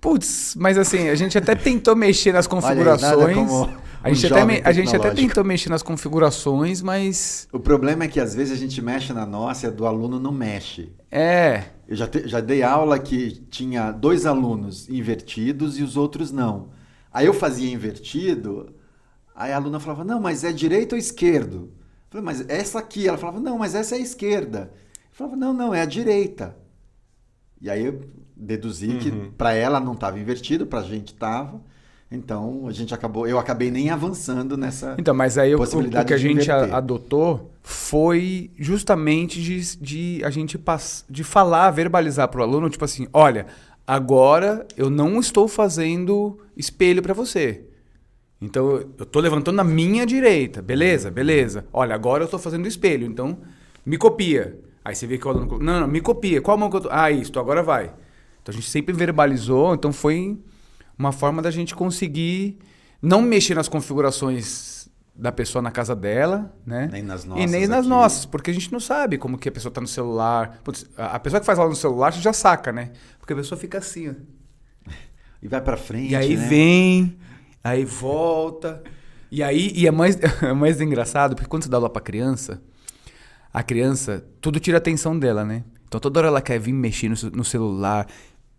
Putz, 0.00 0.54
mas 0.56 0.78
assim, 0.78 1.08
a 1.08 1.14
gente 1.14 1.36
até 1.36 1.54
tentou 1.54 1.96
mexer 1.96 2.32
nas 2.32 2.46
Olha 2.46 2.60
configurações. 2.60 3.34
como 3.34 3.70
a, 4.02 4.12
gente 4.12 4.32
um 4.32 4.36
até, 4.36 4.62
a 4.68 4.72
gente 4.72 4.96
até 4.96 5.10
tentou 5.10 5.42
mexer 5.44 5.68
nas 5.68 5.82
configurações, 5.82 6.80
mas. 6.80 7.48
O 7.52 7.58
problema 7.58 8.04
é 8.04 8.08
que 8.08 8.20
às 8.20 8.34
vezes 8.34 8.52
a 8.52 8.56
gente 8.56 8.80
mexe 8.80 9.12
na 9.12 9.26
nossa 9.26 9.66
e 9.66 9.68
a 9.68 9.72
do 9.72 9.86
aluno 9.86 10.20
não 10.20 10.30
mexe. 10.30 10.92
É. 11.10 11.64
Eu 11.88 11.96
já, 11.96 12.06
te- 12.06 12.28
já 12.28 12.40
dei 12.40 12.62
aula 12.62 12.98
que 12.98 13.32
tinha 13.50 13.90
dois 13.90 14.24
alunos 14.24 14.88
invertidos 14.88 15.78
e 15.78 15.82
os 15.82 15.96
outros 15.96 16.30
não. 16.30 16.68
Aí 17.12 17.26
eu 17.26 17.34
fazia 17.34 17.72
invertido, 17.72 18.72
aí 19.34 19.52
a 19.52 19.56
aluna 19.56 19.80
falava, 19.80 20.04
não, 20.04 20.20
mas 20.20 20.44
é 20.44 20.52
direito 20.52 20.92
ou 20.92 20.98
esquerdo? 20.98 21.72
Eu 22.10 22.10
falei, 22.10 22.24
mas 22.24 22.48
essa 22.48 22.78
aqui. 22.78 23.08
Ela 23.08 23.18
falava, 23.18 23.40
não, 23.40 23.58
mas 23.58 23.74
essa 23.74 23.96
é 23.96 23.98
a 23.98 24.02
esquerda. 24.02 24.70
Eu 25.10 25.10
falava, 25.10 25.34
não, 25.36 25.52
não, 25.52 25.74
é 25.74 25.80
a 25.82 25.86
direita. 25.86 26.56
E 27.60 27.68
aí 27.68 27.84
eu 27.84 28.00
deduzi 28.38 28.88
que 28.98 29.10
Uhum. 29.10 29.30
para 29.36 29.52
ela 29.52 29.80
não 29.80 29.92
estava 29.92 30.18
invertido, 30.18 30.66
para 30.66 30.80
a 30.80 30.82
gente 30.82 31.08
estava. 31.12 31.60
Então 32.10 32.66
a 32.66 32.72
gente 32.72 32.94
acabou, 32.94 33.26
eu 33.26 33.38
acabei 33.38 33.70
nem 33.70 33.90
avançando 33.90 34.56
nessa. 34.56 34.94
Então, 34.98 35.12
mas 35.14 35.36
aí 35.36 35.52
o, 35.52 35.56
o 35.56 35.58
Possibilidade 35.58 36.06
que 36.06 36.14
a 36.14 36.16
gente 36.16 36.44
inverter. 36.44 36.74
adotou 36.74 37.52
foi 37.62 38.50
justamente 38.58 39.42
de, 39.42 39.76
de 39.76 40.24
a 40.24 40.30
gente 40.30 40.56
pass, 40.56 41.04
de 41.08 41.22
falar, 41.22 41.70
verbalizar 41.70 42.28
para 42.28 42.40
o 42.40 42.42
aluno, 42.42 42.70
tipo 42.70 42.84
assim, 42.84 43.06
olha, 43.12 43.46
agora 43.86 44.66
eu 44.74 44.88
não 44.88 45.20
estou 45.20 45.46
fazendo 45.46 46.38
espelho 46.56 47.02
para 47.02 47.12
você. 47.12 47.64
Então 48.40 48.70
eu 48.70 49.04
tô 49.04 49.20
levantando 49.20 49.56
na 49.56 49.64
minha 49.64 50.06
direita, 50.06 50.62
beleza, 50.62 51.10
beleza. 51.10 51.66
Olha, 51.72 51.94
agora 51.94 52.24
eu 52.24 52.28
tô 52.28 52.38
fazendo 52.38 52.66
espelho, 52.66 53.06
então 53.06 53.36
me 53.84 53.98
copia. 53.98 54.58
Aí 54.82 54.94
você 54.94 55.06
vê 55.06 55.18
que 55.18 55.26
o 55.26 55.30
aluno, 55.30 55.58
não, 55.58 55.80
não, 55.80 55.88
me 55.88 56.00
copia. 56.00 56.40
Qual 56.40 56.56
mão 56.56 56.70
que 56.70 56.76
eu 56.76 56.80
tô? 56.82 56.88
Ah, 56.90 57.10
isso, 57.10 57.38
agora 57.38 57.62
vai. 57.62 57.92
Então 58.48 58.56
a 58.56 58.60
gente 58.62 58.70
sempre 58.70 58.94
verbalizou, 58.94 59.74
então 59.74 59.92
foi 59.92 60.38
uma 60.98 61.12
forma 61.12 61.42
da 61.42 61.50
gente 61.50 61.74
conseguir 61.74 62.58
não 63.02 63.20
mexer 63.20 63.54
nas 63.54 63.68
configurações 63.68 64.88
da 65.14 65.30
pessoa 65.30 65.60
na 65.60 65.70
casa 65.70 65.94
dela, 65.94 66.50
né? 66.64 66.88
Nem 66.90 67.02
nas 67.02 67.24
E 67.24 67.28
nossas 67.28 67.50
nem 67.50 67.66
nas 67.66 67.80
aqui. 67.80 67.88
nossas, 67.88 68.24
porque 68.24 68.50
a 68.50 68.54
gente 68.54 68.72
não 68.72 68.80
sabe 68.80 69.18
como 69.18 69.36
que 69.36 69.50
a 69.50 69.52
pessoa 69.52 69.70
tá 69.70 69.82
no 69.82 69.86
celular. 69.86 70.60
Putz, 70.64 70.86
a 70.96 71.18
pessoa 71.18 71.40
que 71.40 71.44
faz 71.44 71.58
aula 71.58 71.68
no 71.68 71.76
celular 71.76 72.10
você 72.10 72.20
já 72.20 72.32
saca, 72.32 72.72
né? 72.72 72.92
Porque 73.18 73.34
a 73.34 73.36
pessoa 73.36 73.60
fica 73.60 73.76
assim, 73.76 74.08
ó. 74.08 74.12
E 75.42 75.46
vai 75.46 75.60
para 75.60 75.76
frente. 75.76 76.12
E 76.12 76.16
aí 76.16 76.34
né? 76.34 76.48
vem, 76.48 77.18
aí 77.62 77.84
volta. 77.84 78.82
E 79.30 79.42
aí, 79.42 79.72
e 79.74 79.86
é 79.86 79.90
mais, 79.90 80.16
é 80.40 80.54
mais 80.54 80.80
engraçado, 80.80 81.36
porque 81.36 81.50
quando 81.50 81.64
você 81.64 81.68
dá 81.68 81.76
aula 81.76 81.90
pra 81.90 82.00
criança, 82.00 82.62
a 83.52 83.62
criança, 83.62 84.24
tudo 84.40 84.58
tira 84.58 84.78
a 84.78 84.80
atenção 84.80 85.18
dela, 85.18 85.44
né? 85.44 85.64
Então 85.86 86.00
toda 86.00 86.20
hora 86.20 86.28
ela 86.28 86.40
quer 86.40 86.58
vir 86.58 86.72
mexer 86.72 87.08
no, 87.10 87.30
no 87.30 87.44
celular, 87.44 88.06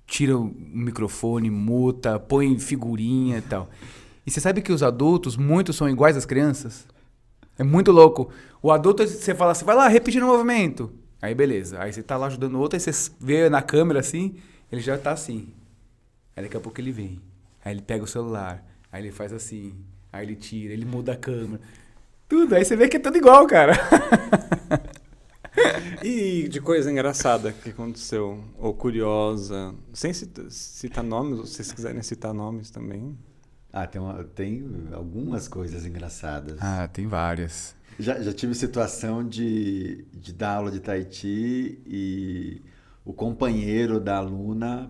tira 0.09 0.37
o 0.37 0.51
microfone, 0.57 1.49
muta, 1.49 2.19
põe 2.19 2.57
figurinha 2.57 3.37
e 3.37 3.41
tal. 3.41 3.69
E 4.25 4.31
você 4.31 4.41
sabe 4.41 4.61
que 4.61 4.71
os 4.71 4.83
adultos, 4.83 5.37
muitos 5.37 5.75
são 5.75 5.87
iguais 5.87 6.17
às 6.17 6.25
crianças? 6.25 6.85
É 7.57 7.63
muito 7.63 7.91
louco. 7.91 8.29
O 8.61 8.71
adulto, 8.71 9.07
você 9.07 9.35
fala 9.35 9.51
assim, 9.51 9.65
vai 9.65 9.75
lá, 9.75 9.87
repetindo 9.87 10.23
o 10.23 10.27
movimento. 10.27 10.91
Aí 11.21 11.35
beleza. 11.35 11.81
Aí 11.81 11.93
você 11.93 12.01
tá 12.01 12.17
lá 12.17 12.27
ajudando 12.27 12.55
o 12.55 12.59
outro, 12.59 12.75
aí 12.75 12.79
você 12.79 13.11
vê 13.19 13.49
na 13.49 13.61
câmera 13.61 13.99
assim, 13.99 14.35
ele 14.71 14.81
já 14.81 14.97
tá 14.97 15.11
assim. 15.11 15.49
Aí 16.35 16.43
daqui 16.43 16.57
a 16.57 16.59
pouco 16.59 16.79
ele 16.81 16.91
vem. 16.91 17.21
Aí 17.63 17.73
ele 17.73 17.81
pega 17.81 18.03
o 18.03 18.07
celular. 18.07 18.65
Aí 18.91 19.03
ele 19.03 19.11
faz 19.11 19.31
assim. 19.31 19.73
Aí 20.11 20.25
ele 20.25 20.35
tira, 20.35 20.73
ele 20.73 20.85
muda 20.85 21.13
a 21.13 21.17
câmera. 21.17 21.61
Tudo. 22.27 22.55
Aí 22.55 22.65
você 22.65 22.75
vê 22.75 22.87
que 22.87 22.97
é 22.97 22.99
tudo 22.99 23.17
igual, 23.17 23.45
cara. 23.45 23.73
E 26.03 26.47
de 26.47 26.61
coisa 26.61 26.91
engraçada 26.91 27.51
que 27.51 27.69
aconteceu, 27.69 28.43
ou 28.57 28.73
curiosa, 28.73 29.73
sem 29.93 30.13
cita- 30.13 30.49
citar 30.49 31.03
nomes, 31.03 31.39
ou 31.39 31.45
se 31.45 31.55
vocês 31.55 31.71
quiserem 31.71 32.01
citar 32.01 32.33
nomes 32.33 32.69
também. 32.69 33.17
Ah, 33.71 33.85
tem, 33.85 34.01
uma- 34.01 34.23
tem 34.23 34.65
algumas 34.93 35.47
coisas 35.47 35.85
engraçadas. 35.85 36.57
Ah, 36.61 36.87
tem 36.87 37.05
várias. 37.07 37.75
Já, 37.99 38.21
já 38.21 38.31
tive 38.33 38.55
situação 38.55 39.27
de, 39.27 40.05
de 40.13 40.31
dar 40.33 40.55
aula 40.55 40.71
de 40.71 40.79
Tahiti 40.79 41.81
e 41.85 42.61
o 43.03 43.11
companheiro 43.13 43.99
da 43.99 44.17
aluna 44.17 44.89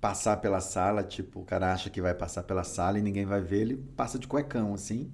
passar 0.00 0.36
pela 0.38 0.60
sala, 0.60 1.02
tipo, 1.02 1.40
o 1.40 1.44
cara 1.44 1.72
acha 1.72 1.88
que 1.88 2.02
vai 2.02 2.12
passar 2.14 2.42
pela 2.42 2.64
sala 2.64 2.98
e 2.98 3.02
ninguém 3.02 3.24
vai 3.24 3.40
ver, 3.40 3.62
ele 3.62 3.76
passa 3.96 4.18
de 4.18 4.26
cuecão, 4.26 4.74
assim. 4.74 5.10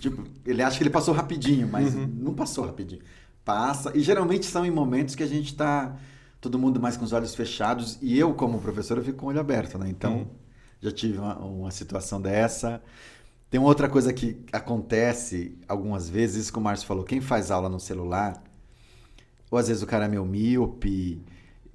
Tipo, 0.00 0.24
ele 0.44 0.62
acha 0.62 0.76
que 0.78 0.82
ele 0.82 0.90
passou 0.90 1.12
rapidinho, 1.14 1.68
mas 1.68 1.94
não 1.94 2.34
passou 2.34 2.64
rapidinho. 2.64 3.02
Passa, 3.46 3.92
e 3.96 4.02
geralmente 4.02 4.46
são 4.46 4.66
em 4.66 4.72
momentos 4.72 5.14
que 5.16 5.24
a 5.24 5.28
gente 5.28 5.56
tá 5.56 5.96
todo 6.42 6.58
mundo 6.58 6.80
mais 6.80 6.98
com 6.98 7.04
os 7.06 7.14
olhos 7.14 7.34
fechados, 7.34 7.98
e 8.02 8.18
eu, 8.18 8.34
como 8.34 8.60
professor, 8.60 8.98
eu 8.98 9.04
fico 9.04 9.18
com 9.20 9.26
o 9.26 9.30
olho 9.30 9.40
aberto, 9.40 9.78
né? 9.78 9.88
Então, 9.88 10.18
Uhum. 10.18 10.26
já 10.82 10.92
tive 10.92 11.18
uma, 11.18 11.38
uma 11.38 11.72
situação 11.72 12.20
dessa. 12.22 12.82
Tem 13.50 13.60
uma 13.60 13.68
outra 13.68 13.88
coisa 13.88 14.12
que 14.12 14.38
acontece 14.52 15.56
algumas 15.68 16.08
vezes, 16.10 16.44
isso 16.44 16.52
que 16.54 16.58
o 16.60 16.62
Márcio 16.62 16.86
falou, 16.88 17.04
quem 17.04 17.20
faz 17.22 17.50
aula 17.52 17.68
no 17.70 17.80
celular, 17.80 18.42
ou 19.50 19.58
às 19.58 19.68
vezes 19.68 19.82
o 19.82 19.86
cara 19.86 20.06
é 20.06 20.08
meio 20.08 20.24
míope 20.24 21.22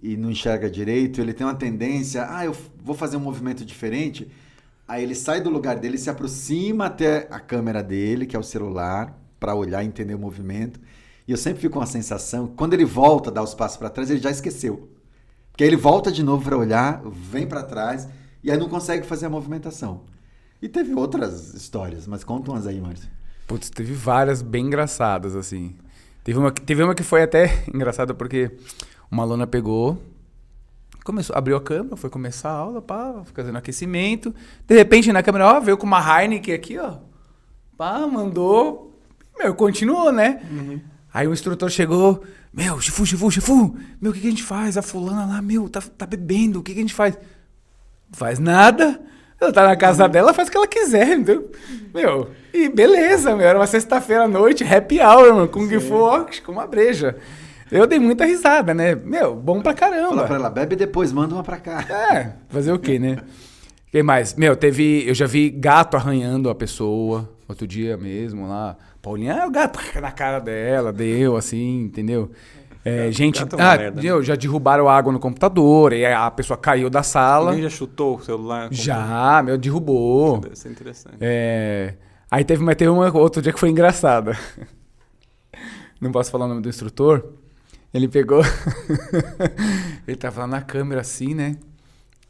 e 0.01 0.17
não 0.17 0.31
enxerga 0.31 0.69
direito, 0.69 1.21
ele 1.21 1.33
tem 1.33 1.45
uma 1.47 1.55
tendência, 1.55 2.25
ah, 2.29 2.45
eu 2.45 2.55
vou 2.83 2.95
fazer 2.95 3.17
um 3.17 3.21
movimento 3.21 3.63
diferente, 3.65 4.29
aí 4.87 5.03
ele 5.03 5.15
sai 5.15 5.41
do 5.41 5.49
lugar 5.49 5.77
dele, 5.79 5.97
se 5.97 6.09
aproxima 6.09 6.87
até 6.87 7.27
a 7.31 7.39
câmera 7.39 7.83
dele, 7.83 8.25
que 8.25 8.35
é 8.35 8.39
o 8.39 8.43
celular, 8.43 9.17
para 9.39 9.55
olhar 9.55 9.83
e 9.83 9.87
entender 9.87 10.15
o 10.15 10.19
movimento, 10.19 10.79
e 11.27 11.31
eu 11.31 11.37
sempre 11.37 11.61
fico 11.61 11.75
com 11.75 11.81
a 11.81 11.85
sensação, 11.85 12.47
que 12.47 12.55
quando 12.55 12.73
ele 12.73 12.85
volta, 12.85 13.31
dá 13.31 13.41
os 13.41 13.53
passos 13.53 13.77
para 13.77 13.89
trás, 13.89 14.09
ele 14.09 14.19
já 14.21 14.31
esqueceu. 14.31 14.89
Porque 15.51 15.63
aí 15.63 15.69
ele 15.69 15.75
volta 15.77 16.11
de 16.11 16.23
novo 16.23 16.43
para 16.43 16.57
olhar, 16.57 17.01
vem 17.05 17.45
para 17.47 17.63
trás, 17.63 18.07
e 18.43 18.49
aí 18.51 18.57
não 18.57 18.69
consegue 18.69 19.05
fazer 19.05 19.25
a 19.27 19.29
movimentação. 19.29 20.01
E 20.61 20.69
teve 20.69 20.93
outras 20.93 21.53
histórias, 21.53 22.07
mas 22.07 22.23
conta 22.23 22.51
umas 22.51 22.65
aí, 22.67 22.79
Márcio. 22.79 23.09
Putz, 23.47 23.69
teve 23.69 23.93
várias 23.93 24.41
bem 24.41 24.65
engraçadas, 24.67 25.35
assim. 25.35 25.75
Teve 26.23 26.37
uma, 26.39 26.51
que- 26.51 26.61
teve 26.61 26.83
uma 26.83 26.95
que 26.95 27.03
foi 27.03 27.21
até 27.23 27.63
engraçada 27.73 28.13
porque 28.13 28.51
uma 29.11 29.23
aluna 29.23 29.45
pegou, 29.47 29.97
começou, 31.03 31.35
abriu 31.35 31.57
a 31.57 31.61
câmera, 31.61 31.95
foi 31.97 32.09
começar 32.09 32.49
a 32.49 32.53
aula, 32.53 32.81
pá, 32.81 33.23
fazendo 33.33 33.57
aquecimento. 33.57 34.33
De 34.67 34.75
repente, 34.75 35.11
na 35.11 35.23
câmera, 35.23 35.47
ó, 35.47 35.59
veio 35.59 35.77
com 35.77 35.85
uma 35.87 35.99
Heineken 36.21 36.53
aqui, 36.53 36.77
ó. 36.77 36.97
Pá, 37.77 38.05
mandou. 38.07 38.99
Meu, 39.37 39.53
continuou, 39.55 40.11
né? 40.11 40.41
Aí 41.13 41.27
o 41.27 41.33
instrutor 41.33 41.69
chegou, 41.69 42.23
meu, 42.53 42.79
Chifu, 42.79 43.05
Chifu, 43.05 43.31
Chifu, 43.31 43.75
meu, 43.99 44.11
o 44.11 44.13
que, 44.13 44.21
que 44.21 44.27
a 44.27 44.29
gente 44.29 44.43
faz? 44.43 44.77
A 44.77 44.81
fulana 44.81 45.25
lá, 45.25 45.41
meu, 45.41 45.67
tá, 45.67 45.81
tá 45.97 46.05
bebendo, 46.05 46.59
o 46.59 46.63
que, 46.63 46.73
que 46.73 46.79
a 46.79 46.83
gente 46.83 46.93
faz? 46.93 47.17
Faz 48.11 48.39
nada. 48.39 48.99
Ela 49.39 49.51
tá 49.51 49.67
na 49.67 49.75
casa 49.75 50.07
dela, 50.07 50.33
faz 50.33 50.47
o 50.47 50.51
que 50.51 50.57
ela 50.57 50.67
quiser, 50.67 51.13
entendeu? 51.13 51.51
Meu, 51.93 52.29
e 52.53 52.69
beleza, 52.69 53.35
meu. 53.35 53.47
Era 53.47 53.57
uma 53.57 53.65
sexta-feira 53.65 54.25
à 54.25 54.27
noite, 54.27 54.63
happy 54.63 54.99
hour, 55.01 55.33
mano. 55.33 55.47
Kung 55.47 55.67
Fu, 55.79 55.95
ó, 55.95 56.25
com 56.45 56.51
uma 56.51 56.67
breja. 56.67 57.17
Eu 57.71 57.87
dei 57.87 57.97
muita 57.99 58.25
risada, 58.25 58.73
né? 58.73 58.93
Meu, 58.93 59.33
bom 59.33 59.61
pra 59.61 59.75
Fala 59.75 59.91
caramba. 59.93 60.23
pra 60.25 60.35
ela, 60.35 60.49
bebe 60.49 60.75
depois, 60.75 61.11
manda 61.11 61.33
uma 61.33 61.43
pra 61.43 61.57
cá. 61.57 61.81
É, 61.89 62.33
fazer 62.49 62.71
o 62.71 62.77
quê, 62.77 62.99
né? 62.99 63.17
Quem 63.91 64.03
mais? 64.03 64.35
Meu, 64.35 64.55
teve. 64.55 65.07
Eu 65.07 65.13
já 65.15 65.25
vi 65.25 65.49
gato 65.49 65.97
arranhando 65.97 66.49
a 66.49 66.55
pessoa. 66.55 67.29
Outro 67.47 67.65
dia 67.65 67.97
mesmo 67.97 68.47
lá. 68.47 68.77
Paulinha, 69.01 69.43
ah, 69.43 69.47
o 69.47 69.51
gato 69.51 69.79
na 69.99 70.11
cara 70.11 70.39
dela, 70.39 70.93
deu, 70.93 71.35
assim, 71.35 71.83
entendeu? 71.83 72.31
É, 72.83 73.11
gente, 73.11 73.41
é 73.41 73.47
ah, 73.59 73.77
merda, 73.77 74.01
eu, 74.03 74.23
já 74.23 74.35
derrubaram 74.35 74.89
água 74.89 75.13
no 75.13 75.19
computador, 75.19 75.93
e 75.93 76.05
a 76.05 76.31
pessoa 76.31 76.57
caiu 76.57 76.89
da 76.89 77.03
sala. 77.03 77.51
Alguém 77.51 77.63
já 77.63 77.69
chutou 77.69 78.17
o 78.17 78.21
celular? 78.21 78.69
Já, 78.71 79.41
meu, 79.43 79.57
derrubou. 79.57 80.39
Deve 80.39 80.55
ser 80.55 80.69
interessante. 80.69 81.17
É, 81.21 81.93
Aí 82.31 82.45
teve, 82.45 82.63
mas 82.63 82.77
teve 82.77 82.89
uma 82.89 83.11
outro 83.17 83.41
dia 83.41 83.51
que 83.51 83.59
foi 83.59 83.69
engraçada. 83.69 84.37
Não 85.99 86.13
posso 86.13 86.31
falar 86.31 86.45
o 86.45 86.47
nome 86.47 86.61
do 86.61 86.69
instrutor. 86.69 87.25
Ele 87.93 88.07
pegou. 88.07 88.41
ele 90.07 90.15
tava 90.15 90.41
lá 90.41 90.47
na 90.47 90.61
câmera 90.61 91.01
assim, 91.01 91.35
né? 91.35 91.57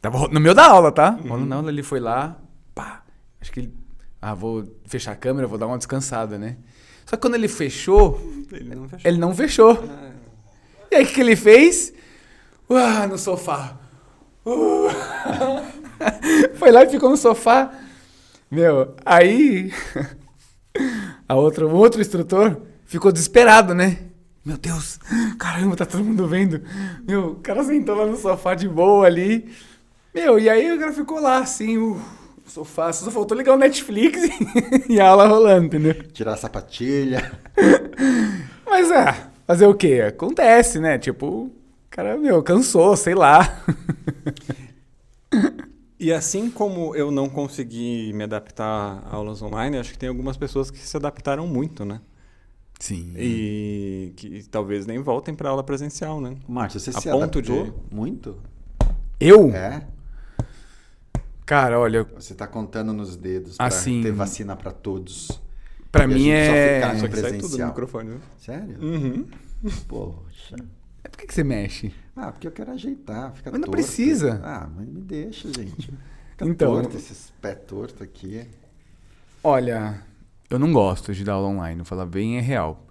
Tava 0.00 0.26
no 0.26 0.40
meio 0.40 0.56
da 0.56 0.66
aula, 0.66 0.90
tá? 0.90 1.16
Uhum. 1.24 1.46
Na 1.46 1.56
aula, 1.56 1.70
ele 1.70 1.84
foi 1.84 2.00
lá, 2.00 2.36
pá. 2.74 3.04
Acho 3.40 3.52
que 3.52 3.60
ele. 3.60 3.81
Ah, 4.24 4.34
vou 4.34 4.64
fechar 4.86 5.10
a 5.10 5.16
câmera, 5.16 5.48
vou 5.48 5.58
dar 5.58 5.66
uma 5.66 5.76
descansada, 5.76 6.38
né? 6.38 6.56
Só 7.04 7.16
que 7.16 7.22
quando 7.22 7.34
ele 7.34 7.48
fechou, 7.48 8.20
Ele 8.52 8.72
não 8.72 8.88
fechou. 8.88 9.10
ele 9.10 9.18
não 9.18 9.34
fechou. 9.34 9.84
E 10.92 10.94
aí 10.94 11.02
o 11.02 11.06
que, 11.08 11.14
que 11.14 11.20
ele 11.20 11.34
fez? 11.34 11.92
Uah, 12.70 13.08
no 13.08 13.18
sofá. 13.18 13.76
Uh. 14.46 14.86
Foi 16.54 16.70
lá 16.70 16.84
e 16.84 16.88
ficou 16.88 17.10
no 17.10 17.16
sofá. 17.16 17.72
Meu, 18.48 18.94
aí 19.04 19.72
a 21.28 21.34
outra, 21.34 21.66
o 21.66 21.74
outro 21.74 22.00
instrutor 22.00 22.60
ficou 22.86 23.10
desesperado, 23.10 23.74
né? 23.74 23.98
Meu 24.44 24.56
Deus, 24.56 24.98
caramba, 25.38 25.74
tá 25.76 25.84
todo 25.86 26.04
mundo 26.04 26.28
vendo. 26.28 26.62
Meu, 27.06 27.32
o 27.32 27.34
cara 27.36 27.64
sentou 27.64 27.96
lá 27.96 28.06
no 28.06 28.16
sofá 28.16 28.54
de 28.54 28.68
boa 28.68 29.06
ali. 29.06 29.52
Meu, 30.14 30.38
e 30.38 30.48
aí 30.48 30.70
o 30.72 30.78
cara 30.78 30.92
ficou 30.92 31.20
lá 31.20 31.38
assim, 31.38 31.96
sofá, 32.46 32.92
só 32.92 33.10
faltou 33.10 33.36
ligar 33.36 33.54
o 33.54 33.58
Netflix 33.58 34.20
e 34.88 35.00
a 35.00 35.08
aula 35.08 35.26
rolando, 35.26 35.66
entendeu? 35.66 35.94
Tirar 36.12 36.34
a 36.34 36.36
sapatilha. 36.36 37.32
Mas 38.66 38.90
é, 38.90 39.28
fazer 39.46 39.66
o 39.66 39.74
quê? 39.74 40.04
Acontece, 40.08 40.78
né? 40.78 40.98
Tipo, 40.98 41.26
o 41.26 41.52
cara, 41.90 42.16
meu, 42.16 42.42
cansou, 42.42 42.96
sei 42.96 43.14
lá. 43.14 43.62
E 45.98 46.12
assim 46.12 46.50
como 46.50 46.96
eu 46.96 47.10
não 47.12 47.28
consegui 47.28 48.12
me 48.12 48.24
adaptar 48.24 49.02
a 49.06 49.14
aulas 49.14 49.40
online, 49.40 49.78
acho 49.78 49.92
que 49.92 49.98
tem 49.98 50.08
algumas 50.08 50.36
pessoas 50.36 50.70
que 50.70 50.78
se 50.78 50.96
adaptaram 50.96 51.46
muito, 51.46 51.84
né? 51.84 52.00
Sim. 52.80 53.12
E 53.16 54.12
que 54.16 54.42
talvez 54.50 54.84
nem 54.86 54.98
voltem 54.98 55.32
para 55.34 55.48
aula 55.50 55.62
presencial, 55.62 56.20
né? 56.20 56.34
Márcio, 56.48 56.80
você 56.80 56.90
A 56.90 56.94
se 56.94 57.08
ponto 57.08 57.38
adaptou 57.38 57.64
de- 57.66 57.72
muito? 57.94 58.36
Eu? 59.20 59.50
É? 59.54 59.86
Cara, 61.44 61.78
olha, 61.78 62.04
Você 62.14 62.34
tá 62.34 62.46
contando 62.46 62.92
nos 62.92 63.16
dedos 63.16 63.56
pra 63.56 63.66
Assim- 63.66 64.02
ter 64.02 64.12
vacina 64.12 64.56
pra 64.56 64.70
todos. 64.70 65.40
pra 65.90 66.02
E 66.02 66.04
a 66.04 66.08
mim 66.08 66.14
gente 66.24 66.46
só 66.46 66.54
é. 66.54 66.74
ficar 66.76 66.98
Só 67.00 67.08
que 67.08 67.16
sai 67.16 67.22
tudo 67.22 67.32
no 67.32 67.38
presencial. 67.40 67.68
microfone. 67.68 68.08
Né? 68.10 68.18
Sério? 68.38 68.78
Uhum. 68.80 69.26
Poxa. 69.88 70.56
É, 71.04 71.08
Por 71.08 71.18
que, 71.18 71.26
que 71.26 71.34
você 71.34 71.44
mexe? 71.44 71.92
Ah, 72.16 72.30
porque 72.32 72.46
eu 72.46 72.52
quero 72.52 72.70
ajeitar, 72.72 73.32
fica 73.34 73.50
Mas 73.50 73.60
não 73.60 73.66
torto. 73.66 73.76
precisa. 73.82 74.40
Ah, 74.44 74.68
mas 74.74 74.86
me 74.88 75.00
deixa, 75.00 75.48
gente. 75.52 75.92
Fica 76.30 76.44
Então- 76.46 76.74
torto, 76.74 76.96
esses 76.96 77.32
pé 77.40 77.54
torto 77.54 78.02
aqui. 78.04 78.46
Olha, 79.44 80.02
eu 80.48 80.58
não 80.58 80.72
gosto 80.72 81.12
de 81.12 81.24
dar 81.24 81.32
aula 81.34 81.48
online, 81.48 81.76
vou 81.78 81.84
falar 81.84 82.06
bem, 82.06 82.38
é 82.38 82.40
real. 82.40 82.86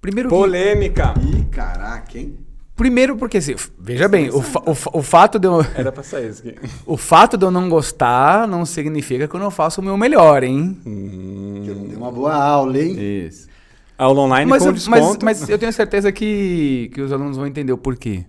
Primeiro, 0.00 0.28
que- 0.28 0.34
Polêmica! 0.34 1.14
Ih, 1.22 1.44
caraca, 1.46 2.18
hein? 2.18 2.36
Primeiro 2.76 3.16
porque, 3.16 3.38
assim, 3.38 3.54
veja 3.78 4.08
bem, 4.08 4.30
o, 4.30 4.42
fa- 4.42 4.62
o 4.66 4.74
fa- 4.74 4.90
o 4.92 5.02
fato 5.02 5.38
de 5.38 5.46
eu, 5.46 5.60
Era 5.76 5.92
pra 5.92 6.02
sair 6.02 6.30
isso 6.30 6.46
aqui. 6.46 6.58
o 6.86 6.96
fato 6.96 7.36
de 7.36 7.44
eu 7.44 7.50
não 7.50 7.68
gostar 7.68 8.46
não 8.48 8.64
significa 8.66 9.26
que 9.28 9.34
eu 9.34 9.40
não 9.40 9.50
faço 9.50 9.80
o 9.80 9.84
meu 9.84 9.96
melhor, 9.96 10.42
hein? 10.42 10.78
Que 10.82 11.70
eu 11.70 11.74
não 11.76 11.86
dei 11.88 11.96
uma 11.96 12.10
boa 12.10 12.34
aula, 12.34 12.78
hein? 12.78 12.96
Isso. 13.26 13.48
Aula 13.96 14.22
online 14.22 14.50
Mas, 14.50 14.62
com 14.62 14.68
eu- 14.70 14.72
mas, 14.72 14.84
desconto. 14.84 15.24
mas 15.24 15.48
eu 15.48 15.58
tenho 15.58 15.72
certeza 15.72 16.10
que, 16.10 16.90
que 16.92 17.00
os 17.00 17.12
alunos 17.12 17.36
vão 17.36 17.46
entender 17.46 17.72
o 17.72 17.78
porquê. 17.78 18.24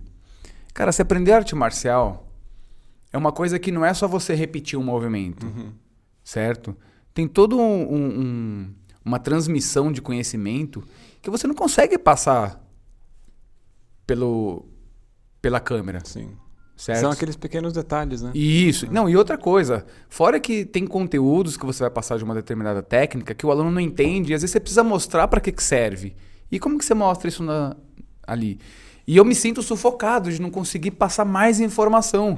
Cara, 0.72 0.92
se 0.92 1.02
aprender 1.02 1.32
arte 1.32 1.54
marcial 1.56 2.28
é 3.12 3.18
uma 3.18 3.32
coisa 3.32 3.58
que 3.58 3.72
não 3.72 3.84
é 3.84 3.92
só 3.94 4.06
você 4.06 4.34
repetir 4.34 4.78
um 4.78 4.82
movimento, 4.84 5.44
Uhum. 5.46 5.70
certo? 6.22 6.76
Tem 7.14 7.26
todo 7.26 7.58
um, 7.58 7.62
um- 7.62 8.20
um- 8.20 8.66
uma 9.04 9.18
transmissão 9.18 9.90
de 9.90 10.00
conhecimento 10.02 10.84
que 11.22 11.30
você 11.30 11.46
não 11.46 11.54
consegue 11.54 11.96
passar 11.98 12.62
pelo, 14.06 14.66
pela 15.42 15.58
câmera, 15.60 16.00
Sim. 16.04 16.30
certo? 16.76 17.00
São 17.00 17.10
aqueles 17.10 17.36
pequenos 17.36 17.72
detalhes, 17.72 18.22
né? 18.22 18.30
Isso. 18.34 18.90
Não, 18.90 19.08
e 19.08 19.16
outra 19.16 19.36
coisa, 19.36 19.84
fora 20.08 20.38
que 20.38 20.64
tem 20.64 20.86
conteúdos 20.86 21.56
que 21.56 21.66
você 21.66 21.80
vai 21.82 21.90
passar 21.90 22.16
de 22.18 22.24
uma 22.24 22.34
determinada 22.34 22.82
técnica 22.82 23.34
que 23.34 23.44
o 23.46 23.50
aluno 23.50 23.70
não 23.70 23.80
entende, 23.80 24.32
e 24.32 24.34
às 24.34 24.42
vezes 24.42 24.52
você 24.52 24.60
precisa 24.60 24.84
mostrar 24.84 25.28
para 25.28 25.40
que, 25.40 25.50
que 25.52 25.62
serve. 25.62 26.14
E 26.50 26.58
como 26.58 26.78
que 26.78 26.84
você 26.84 26.94
mostra 26.94 27.28
isso 27.28 27.42
na- 27.42 27.76
ali? 28.26 28.58
E 29.06 29.16
eu 29.16 29.24
me 29.24 29.34
sinto 29.34 29.62
sufocado 29.62 30.30
de 30.32 30.40
não 30.40 30.50
conseguir 30.50 30.92
passar 30.92 31.24
mais 31.24 31.60
informação. 31.60 32.36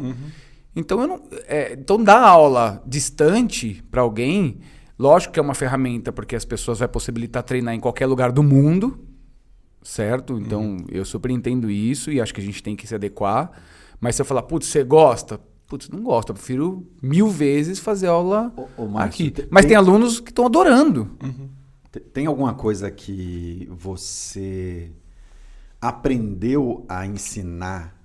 Então, 0.77 1.01
eu 1.01 1.07
não, 1.09 1.23
é, 1.47 1.73
então 1.73 2.03
dar 2.03 2.21
aula 2.21 2.83
distante 2.87 3.83
para 3.91 4.03
alguém, 4.03 4.59
lógico 4.99 5.33
que 5.33 5.41
é 5.41 5.43
uma 5.43 5.55
ferramenta, 5.55 6.13
porque 6.13 6.37
as 6.37 6.45
pessoas 6.45 6.79
vai 6.79 6.87
possibilitar 6.89 7.43
treinar 7.43 7.75
em 7.75 7.81
qualquer 7.81 8.07
lugar 8.07 8.31
do 8.31 8.43
mundo, 8.43 8.99
certo? 9.83 10.39
Então, 10.39 10.77
eu 10.91 11.05
super 11.05 11.31
entendo 11.31 11.71
isso 11.71 12.11
e 12.11 12.21
acho 12.21 12.33
que 12.35 12.41
a 12.41 12.45
gente 12.45 12.63
tem 12.63 12.75
que 12.77 12.87
se 12.87 12.95
adequar. 12.95 13.51
Mas 14.01 14.17
se 14.17 14.23
eu 14.23 14.27
falar, 14.27 14.43
putz, 14.43 14.67
você 14.69 14.85
gosta? 14.85 15.41
Putz, 15.67 15.89
não 15.89 16.03
gosto. 16.03 16.31
Eu 16.31 16.35
prefiro 16.35 16.87
mil 17.03 17.29
vezes 17.29 17.79
fazer 17.79 18.07
aula 18.07 18.53
Ô, 18.57 18.85
ô, 18.85 18.99
aqui. 18.99 19.31
te- 19.31 19.47
Mas 19.51 19.63
tem 19.63 19.71
tem- 19.71 19.77
alunos 19.77 20.21
que 20.21 20.31
estão 20.31 20.47
adorando. 20.47 21.11
Te- 21.93 22.01
Tem 22.01 22.27
alguma 22.27 22.55
coisa 22.55 22.91
que 22.91 23.69
você 23.71 24.91
aprendeu 25.81 26.85
a 26.89 27.07
ensinar 27.07 27.97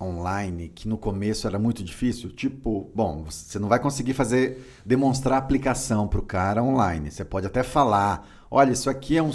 online 0.00 0.68
que 0.68 0.86
no 0.86 0.96
começo 0.96 1.46
era 1.46 1.58
muito 1.58 1.82
difícil? 1.82 2.30
Tipo, 2.30 2.90
bom, 2.94 3.24
você 3.24 3.58
não 3.58 3.68
vai 3.68 3.78
conseguir 3.80 4.14
fazer 4.14 4.64
demonstrar 4.84 5.38
aplicação 5.38 6.06
para 6.06 6.20
o 6.20 6.22
cara 6.22 6.62
online. 6.62 7.10
Você 7.10 7.24
pode 7.24 7.46
até 7.46 7.62
falar, 7.62 8.26
olha, 8.50 8.70
isso 8.72 8.88
aqui 8.88 9.16
é 9.16 9.22
um 9.22 9.32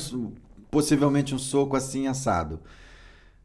possivelmente 0.73 1.35
um 1.35 1.39
soco 1.39 1.75
assim 1.77 2.07
assado. 2.07 2.59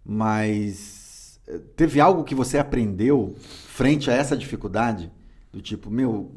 Mas 0.04 1.40
teve 1.76 2.00
algo 2.00 2.24
que 2.24 2.34
você 2.34 2.58
aprendeu 2.58 3.34
frente 3.68 4.10
a 4.10 4.14
essa 4.14 4.36
dificuldade? 4.36 5.12
Do 5.52 5.60
tipo, 5.60 5.90
meu, 5.90 6.32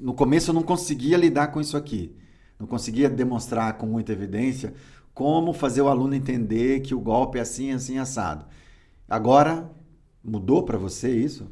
no 0.00 0.14
começo 0.14 0.50
eu 0.50 0.54
não 0.54 0.62
conseguia 0.62 1.16
lidar 1.16 1.48
com 1.48 1.60
isso 1.60 1.76
aqui. 1.76 2.14
Não 2.58 2.66
conseguia 2.66 3.08
demonstrar 3.08 3.74
com 3.78 3.86
muita 3.86 4.12
evidência 4.12 4.74
como 5.14 5.52
fazer 5.52 5.80
o 5.82 5.88
aluno 5.88 6.14
entender 6.14 6.80
que 6.80 6.94
o 6.94 7.00
golpe 7.00 7.38
é 7.38 7.42
assim, 7.42 7.70
assim, 7.72 7.98
assado. 7.98 8.44
Agora, 9.08 9.70
mudou 10.22 10.62
para 10.64 10.76
você 10.78 11.10
isso? 11.14 11.46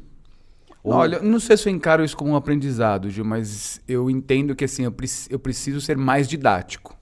Ou- 0.83 0.93
Olha, 0.93 1.21
não 1.21 1.39
sei 1.39 1.55
se 1.57 1.69
eu 1.69 1.73
encaro 1.73 2.03
isso 2.03 2.17
como 2.17 2.31
um 2.31 2.35
aprendizado, 2.35 3.09
Gil, 3.09 3.25
mas 3.25 3.81
eu 3.87 4.09
entendo 4.09 4.55
que 4.55 4.65
assim, 4.65 4.83
eu, 4.83 4.93
eu 5.29 5.39
preciso 5.39 5.79
ser 5.81 5.97
mais 5.97 6.27
didático. 6.27 6.97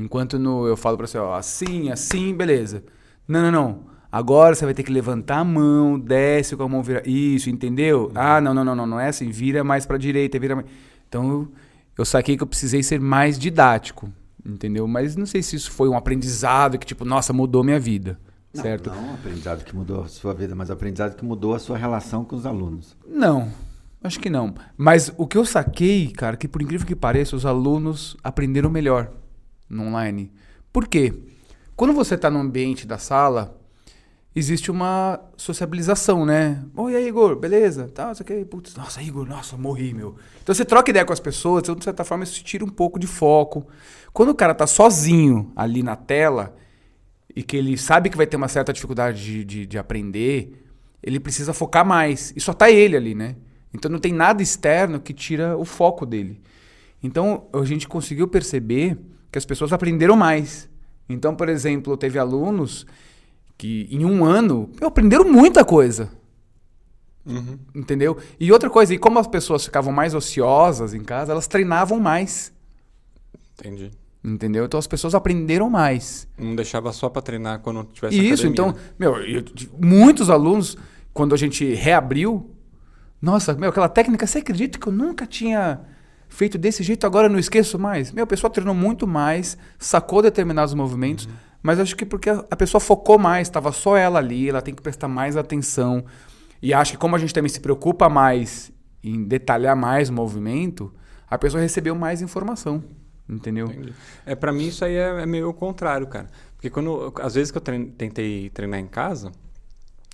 Enquanto 0.00 0.38
no, 0.38 0.66
eu 0.66 0.76
falo 0.76 0.96
para 0.96 1.06
você, 1.06 1.18
ó, 1.18 1.34
assim, 1.34 1.90
assim, 1.90 2.34
beleza. 2.34 2.82
Não, 3.28 3.42
não, 3.42 3.50
não. 3.50 3.90
Agora 4.10 4.54
você 4.54 4.64
vai 4.64 4.74
ter 4.74 4.82
que 4.82 4.92
levantar 4.92 5.38
a 5.38 5.44
mão, 5.44 5.98
desce 5.98 6.56
com 6.56 6.64
a 6.64 6.68
mão 6.68 6.82
vira. 6.82 7.02
Isso, 7.08 7.48
entendeu? 7.48 8.10
Ah, 8.14 8.40
não, 8.40 8.52
não, 8.52 8.64
não, 8.64 8.74
não, 8.74 8.86
não 8.86 9.00
é 9.00 9.08
assim. 9.08 9.30
Vira 9.30 9.62
mais 9.62 9.86
para 9.86 9.96
direita, 9.98 10.38
vira 10.38 10.56
mais. 10.56 10.66
Então 11.08 11.30
eu, 11.30 11.52
eu 11.98 12.04
saquei 12.04 12.36
que 12.36 12.42
eu 12.42 12.46
precisei 12.46 12.82
ser 12.82 12.98
mais 12.98 13.38
didático, 13.38 14.10
entendeu? 14.44 14.88
Mas 14.88 15.14
não 15.14 15.26
sei 15.26 15.42
se 15.42 15.54
isso 15.54 15.70
foi 15.70 15.88
um 15.88 15.96
aprendizado 15.96 16.78
que 16.78 16.86
tipo, 16.86 17.04
nossa, 17.04 17.32
mudou 17.32 17.62
minha 17.62 17.78
vida, 17.78 18.18
Não, 18.52 18.62
certo? 18.62 18.90
Não, 18.90 19.14
aprendizado 19.14 19.64
que 19.64 19.76
mudou 19.76 20.02
a 20.02 20.08
sua 20.08 20.34
vida, 20.34 20.56
mas 20.56 20.70
aprendizado 20.70 21.14
que 21.14 21.24
mudou 21.24 21.54
a 21.54 21.58
sua 21.60 21.76
relação 21.76 22.24
com 22.24 22.34
os 22.34 22.46
alunos. 22.46 22.96
Não, 23.06 23.52
acho 24.02 24.18
que 24.18 24.30
não. 24.30 24.54
Mas 24.76 25.12
o 25.16 25.26
que 25.26 25.38
eu 25.38 25.44
saquei, 25.44 26.10
cara, 26.10 26.36
que 26.36 26.48
por 26.48 26.62
incrível 26.62 26.86
que 26.86 26.96
pareça, 26.96 27.36
os 27.36 27.46
alunos 27.46 28.16
aprenderam 28.24 28.70
melhor 28.70 29.12
no 29.70 29.84
online. 29.84 30.32
Por 30.72 30.86
quê? 30.88 31.14
Quando 31.76 31.94
você 31.94 32.16
está 32.16 32.28
no 32.28 32.40
ambiente 32.40 32.86
da 32.86 32.98
sala, 32.98 33.58
existe 34.34 34.70
uma 34.70 35.20
sociabilização, 35.36 36.26
né? 36.26 36.62
Oi, 36.76 36.94
aí, 36.94 37.08
Igor, 37.08 37.36
beleza? 37.36 37.88
Tá, 37.88 38.12
isso 38.12 38.22
aqui, 38.22 38.44
putz, 38.44 38.74
nossa, 38.74 39.02
Igor, 39.02 39.26
nossa, 39.26 39.56
morri, 39.56 39.94
meu. 39.94 40.16
Então 40.42 40.54
você 40.54 40.64
troca 40.64 40.90
ideia 40.90 41.04
com 41.04 41.12
as 41.12 41.20
pessoas, 41.20 41.62
então, 41.62 41.74
de 41.74 41.84
certa 41.84 42.04
forma 42.04 42.24
isso 42.24 42.42
tira 42.44 42.64
um 42.64 42.68
pouco 42.68 42.98
de 42.98 43.06
foco. 43.06 43.66
Quando 44.12 44.30
o 44.30 44.34
cara 44.34 44.54
tá 44.54 44.66
sozinho 44.66 45.52
ali 45.56 45.82
na 45.82 45.96
tela 45.96 46.54
e 47.34 47.42
que 47.42 47.56
ele 47.56 47.78
sabe 47.78 48.10
que 48.10 48.16
vai 48.16 48.26
ter 48.26 48.36
uma 48.36 48.48
certa 48.48 48.72
dificuldade 48.72 49.22
de, 49.22 49.44
de, 49.44 49.66
de 49.66 49.78
aprender, 49.78 50.66
ele 51.02 51.18
precisa 51.18 51.52
focar 51.52 51.86
mais. 51.86 52.32
E 52.36 52.40
só 52.40 52.52
tá 52.52 52.70
ele 52.70 52.96
ali, 52.96 53.14
né? 53.14 53.36
Então 53.72 53.90
não 53.90 53.98
tem 53.98 54.12
nada 54.12 54.42
externo 54.42 55.00
que 55.00 55.14
tira 55.14 55.56
o 55.56 55.64
foco 55.64 56.04
dele. 56.04 56.40
Então 57.02 57.48
a 57.52 57.64
gente 57.64 57.88
conseguiu 57.88 58.28
perceber 58.28 58.98
que 59.30 59.38
as 59.38 59.44
pessoas 59.44 59.72
aprenderam 59.72 60.16
mais. 60.16 60.68
Então, 61.08 61.34
por 61.34 61.48
exemplo, 61.48 61.96
teve 61.96 62.18
alunos 62.18 62.86
que 63.58 63.88
em 63.90 64.04
um 64.04 64.24
ano 64.24 64.70
aprenderam 64.80 65.30
muita 65.30 65.64
coisa. 65.64 66.10
Uhum. 67.26 67.58
Entendeu? 67.74 68.16
E 68.38 68.50
outra 68.50 68.70
coisa, 68.70 68.94
e 68.94 68.98
como 68.98 69.18
as 69.18 69.26
pessoas 69.26 69.64
ficavam 69.64 69.92
mais 69.92 70.14
ociosas 70.14 70.94
em 70.94 71.02
casa, 71.02 71.32
elas 71.32 71.46
treinavam 71.46 72.00
mais. 72.00 72.52
Entendi. 73.58 73.90
Entendeu? 74.22 74.64
Então 74.64 74.78
as 74.78 74.86
pessoas 74.86 75.14
aprenderam 75.14 75.68
mais. 75.70 76.26
Não 76.38 76.54
deixava 76.54 76.92
só 76.92 77.08
pra 77.08 77.22
treinar 77.22 77.60
quando 77.60 77.84
tivesse 77.84 78.16
Isso, 78.16 78.46
academia. 78.46 78.52
então, 78.52 78.74
meu, 78.98 79.16
eu- 79.22 79.44
muitos 79.80 80.28
alunos, 80.30 80.76
quando 81.12 81.34
a 81.34 81.38
gente 81.38 81.64
reabriu, 81.74 82.50
nossa, 83.20 83.54
meu, 83.54 83.70
aquela 83.70 83.88
técnica, 83.88 84.26
você 84.26 84.38
acredita 84.38 84.78
que 84.78 84.86
eu 84.86 84.92
nunca 84.92 85.26
tinha 85.26 85.80
feito 86.30 86.56
desse 86.56 86.82
jeito, 86.82 87.06
agora 87.06 87.26
eu 87.26 87.30
não 87.30 87.38
esqueço 87.38 87.78
mais. 87.78 88.10
Meu, 88.12 88.24
a 88.24 88.26
pessoa 88.26 88.50
treinou 88.50 88.74
muito 88.74 89.06
mais, 89.06 89.58
sacou 89.78 90.22
determinados 90.22 90.72
movimentos, 90.72 91.26
uhum. 91.26 91.32
mas 91.62 91.78
acho 91.78 91.94
que 91.94 92.06
porque 92.06 92.30
a 92.30 92.56
pessoa 92.56 92.80
focou 92.80 93.18
mais, 93.18 93.48
estava 93.48 93.72
só 93.72 93.96
ela 93.96 94.18
ali, 94.18 94.48
ela 94.48 94.62
tem 94.62 94.74
que 94.74 94.80
prestar 94.80 95.08
mais 95.08 95.36
atenção. 95.36 96.04
E 96.62 96.72
acho 96.72 96.92
que 96.92 96.98
como 96.98 97.16
a 97.16 97.18
gente 97.18 97.34
também 97.34 97.50
se 97.50 97.60
preocupa 97.60 98.08
mais 98.08 98.72
em 99.02 99.24
detalhar 99.24 99.76
mais 99.76 100.08
o 100.08 100.12
movimento, 100.12 100.92
a 101.28 101.36
pessoa 101.36 101.60
recebeu 101.60 101.94
mais 101.94 102.22
informação. 102.22 102.82
Entendeu? 103.28 103.66
Entendi. 103.66 103.92
É, 104.24 104.34
para 104.34 104.52
mim 104.52 104.66
isso 104.66 104.84
aí 104.84 104.94
é, 104.94 105.22
é, 105.22 105.26
meio 105.26 105.48
o 105.48 105.54
contrário, 105.54 106.06
cara. 106.06 106.28
Porque 106.54 106.70
quando, 106.70 107.12
às 107.20 107.34
vezes 107.34 107.50
que 107.50 107.58
eu 107.58 107.62
trein, 107.62 107.86
tentei 107.86 108.50
treinar 108.50 108.80
em 108.80 108.86
casa... 108.86 109.30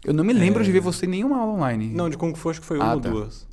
Eu 0.05 0.13
não 0.13 0.23
me 0.23 0.33
lembro 0.33 0.63
é... 0.63 0.65
de 0.65 0.71
ver 0.71 0.81
você 0.81 1.07
em 1.07 1.09
nenhuma 1.09 1.39
aula 1.39 1.55
online. 1.55 1.89
Não, 1.89 2.09
de 2.09 2.17
Kung 2.17 2.35
Fu 2.35 2.51
acho 2.51 2.61
que 2.61 2.67
foi 2.67 2.79
ah, 2.79 2.85
uma 2.85 3.01
tá. 3.01 3.09
ou 3.09 3.15
duas. 3.15 3.49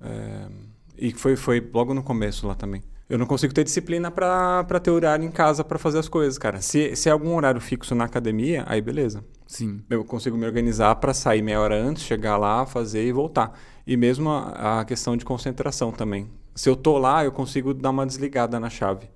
É... 0.00 0.48
E 0.96 1.12
foi, 1.12 1.36
foi 1.36 1.70
logo 1.72 1.94
no 1.94 2.02
começo 2.02 2.46
lá 2.46 2.54
também. 2.54 2.82
Eu 3.08 3.18
não 3.18 3.26
consigo 3.26 3.52
ter 3.52 3.62
disciplina 3.64 4.10
para 4.10 4.80
ter 4.80 4.90
horário 4.90 5.24
em 5.24 5.30
casa 5.30 5.62
para 5.62 5.78
fazer 5.78 5.98
as 5.98 6.08
coisas, 6.08 6.38
cara. 6.38 6.62
Se, 6.62 6.96
se 6.96 7.08
é 7.08 7.12
algum 7.12 7.34
horário 7.36 7.60
fixo 7.60 7.94
na 7.94 8.04
academia, 8.04 8.64
aí 8.66 8.80
beleza. 8.80 9.22
Sim. 9.46 9.82
Eu 9.90 10.02
consigo 10.02 10.34
me 10.34 10.46
organizar 10.46 10.94
para 10.96 11.12
sair 11.12 11.42
meia 11.42 11.60
hora 11.60 11.76
antes, 11.78 12.04
chegar 12.04 12.38
lá, 12.38 12.64
fazer 12.64 13.06
e 13.06 13.12
voltar. 13.12 13.52
E 13.86 13.98
mesmo 13.98 14.30
a, 14.30 14.80
a, 14.80 14.84
questão 14.86 15.14
de 15.14 15.26
concentração 15.26 15.92
também. 15.92 16.30
Se 16.54 16.70
eu 16.70 16.74
tô 16.74 16.96
lá, 16.96 17.22
eu 17.22 17.32
consigo 17.32 17.74
dar 17.74 17.90
uma 17.90 18.06
desligada 18.06 18.58
na 18.58 18.70
chave 18.70 19.10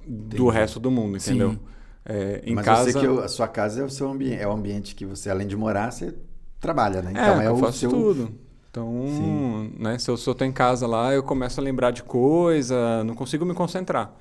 Entendi. 0.00 0.36
do 0.36 0.48
resto 0.48 0.80
do 0.80 0.90
mundo, 0.90 1.18
entendeu? 1.18 1.58
É, 2.04 2.42
em 2.46 2.54
Mas 2.54 2.64
casa... 2.64 2.88
eu 2.88 2.92
sei 2.92 3.00
que 3.02 3.24
a 3.24 3.28
sua 3.28 3.46
casa 3.46 3.82
é 3.82 3.84
o 3.84 3.90
seu 3.90 4.10
ambiente, 4.10 4.40
é 4.40 4.48
o 4.48 4.52
ambiente 4.52 4.94
que 4.94 5.04
você, 5.04 5.28
além 5.28 5.46
de 5.46 5.56
morar, 5.56 5.90
você 5.90 6.14
trabalha, 6.58 7.02
né? 7.02 7.10
Então 7.10 7.40
é, 7.40 7.44
é 7.44 7.48
eu 7.48 7.54
o 7.54 7.58
faço 7.58 7.78
seu... 7.78 7.90
tudo. 7.90 8.34
Então, 8.72 9.70
né, 9.78 9.98
se 9.98 10.08
eu, 10.10 10.16
tô 10.16 10.44
em 10.46 10.50
casa 10.50 10.86
lá, 10.86 11.12
eu 11.12 11.22
começo 11.22 11.60
a 11.60 11.62
lembrar 11.62 11.90
de 11.90 12.02
coisa, 12.02 13.04
não 13.04 13.14
consigo 13.14 13.44
me 13.44 13.52
concentrar. 13.52 14.16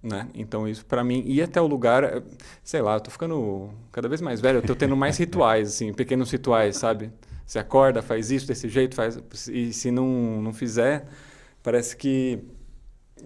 Né? 0.00 0.28
Então, 0.32 0.68
isso 0.68 0.86
para 0.86 1.02
mim, 1.02 1.24
ir 1.26 1.42
até 1.42 1.60
o 1.60 1.66
lugar, 1.66 2.22
sei 2.62 2.80
lá, 2.80 2.94
eu 2.94 3.00
tô 3.00 3.10
ficando 3.10 3.70
cada 3.90 4.08
vez 4.08 4.20
mais 4.20 4.40
velho, 4.40 4.58
eu 4.58 4.62
tô 4.62 4.76
tendo 4.76 4.96
mais 4.96 5.18
rituais, 5.18 5.70
assim, 5.70 5.92
pequenos 5.92 6.30
rituais, 6.30 6.76
sabe? 6.76 7.10
Você 7.44 7.58
acorda, 7.58 8.00
faz 8.00 8.30
isso 8.30 8.46
desse 8.46 8.68
jeito, 8.68 8.94
faz. 8.94 9.18
E 9.48 9.72
se 9.72 9.90
não, 9.90 10.40
não 10.40 10.52
fizer, 10.52 11.08
parece 11.60 11.96
que, 11.96 12.38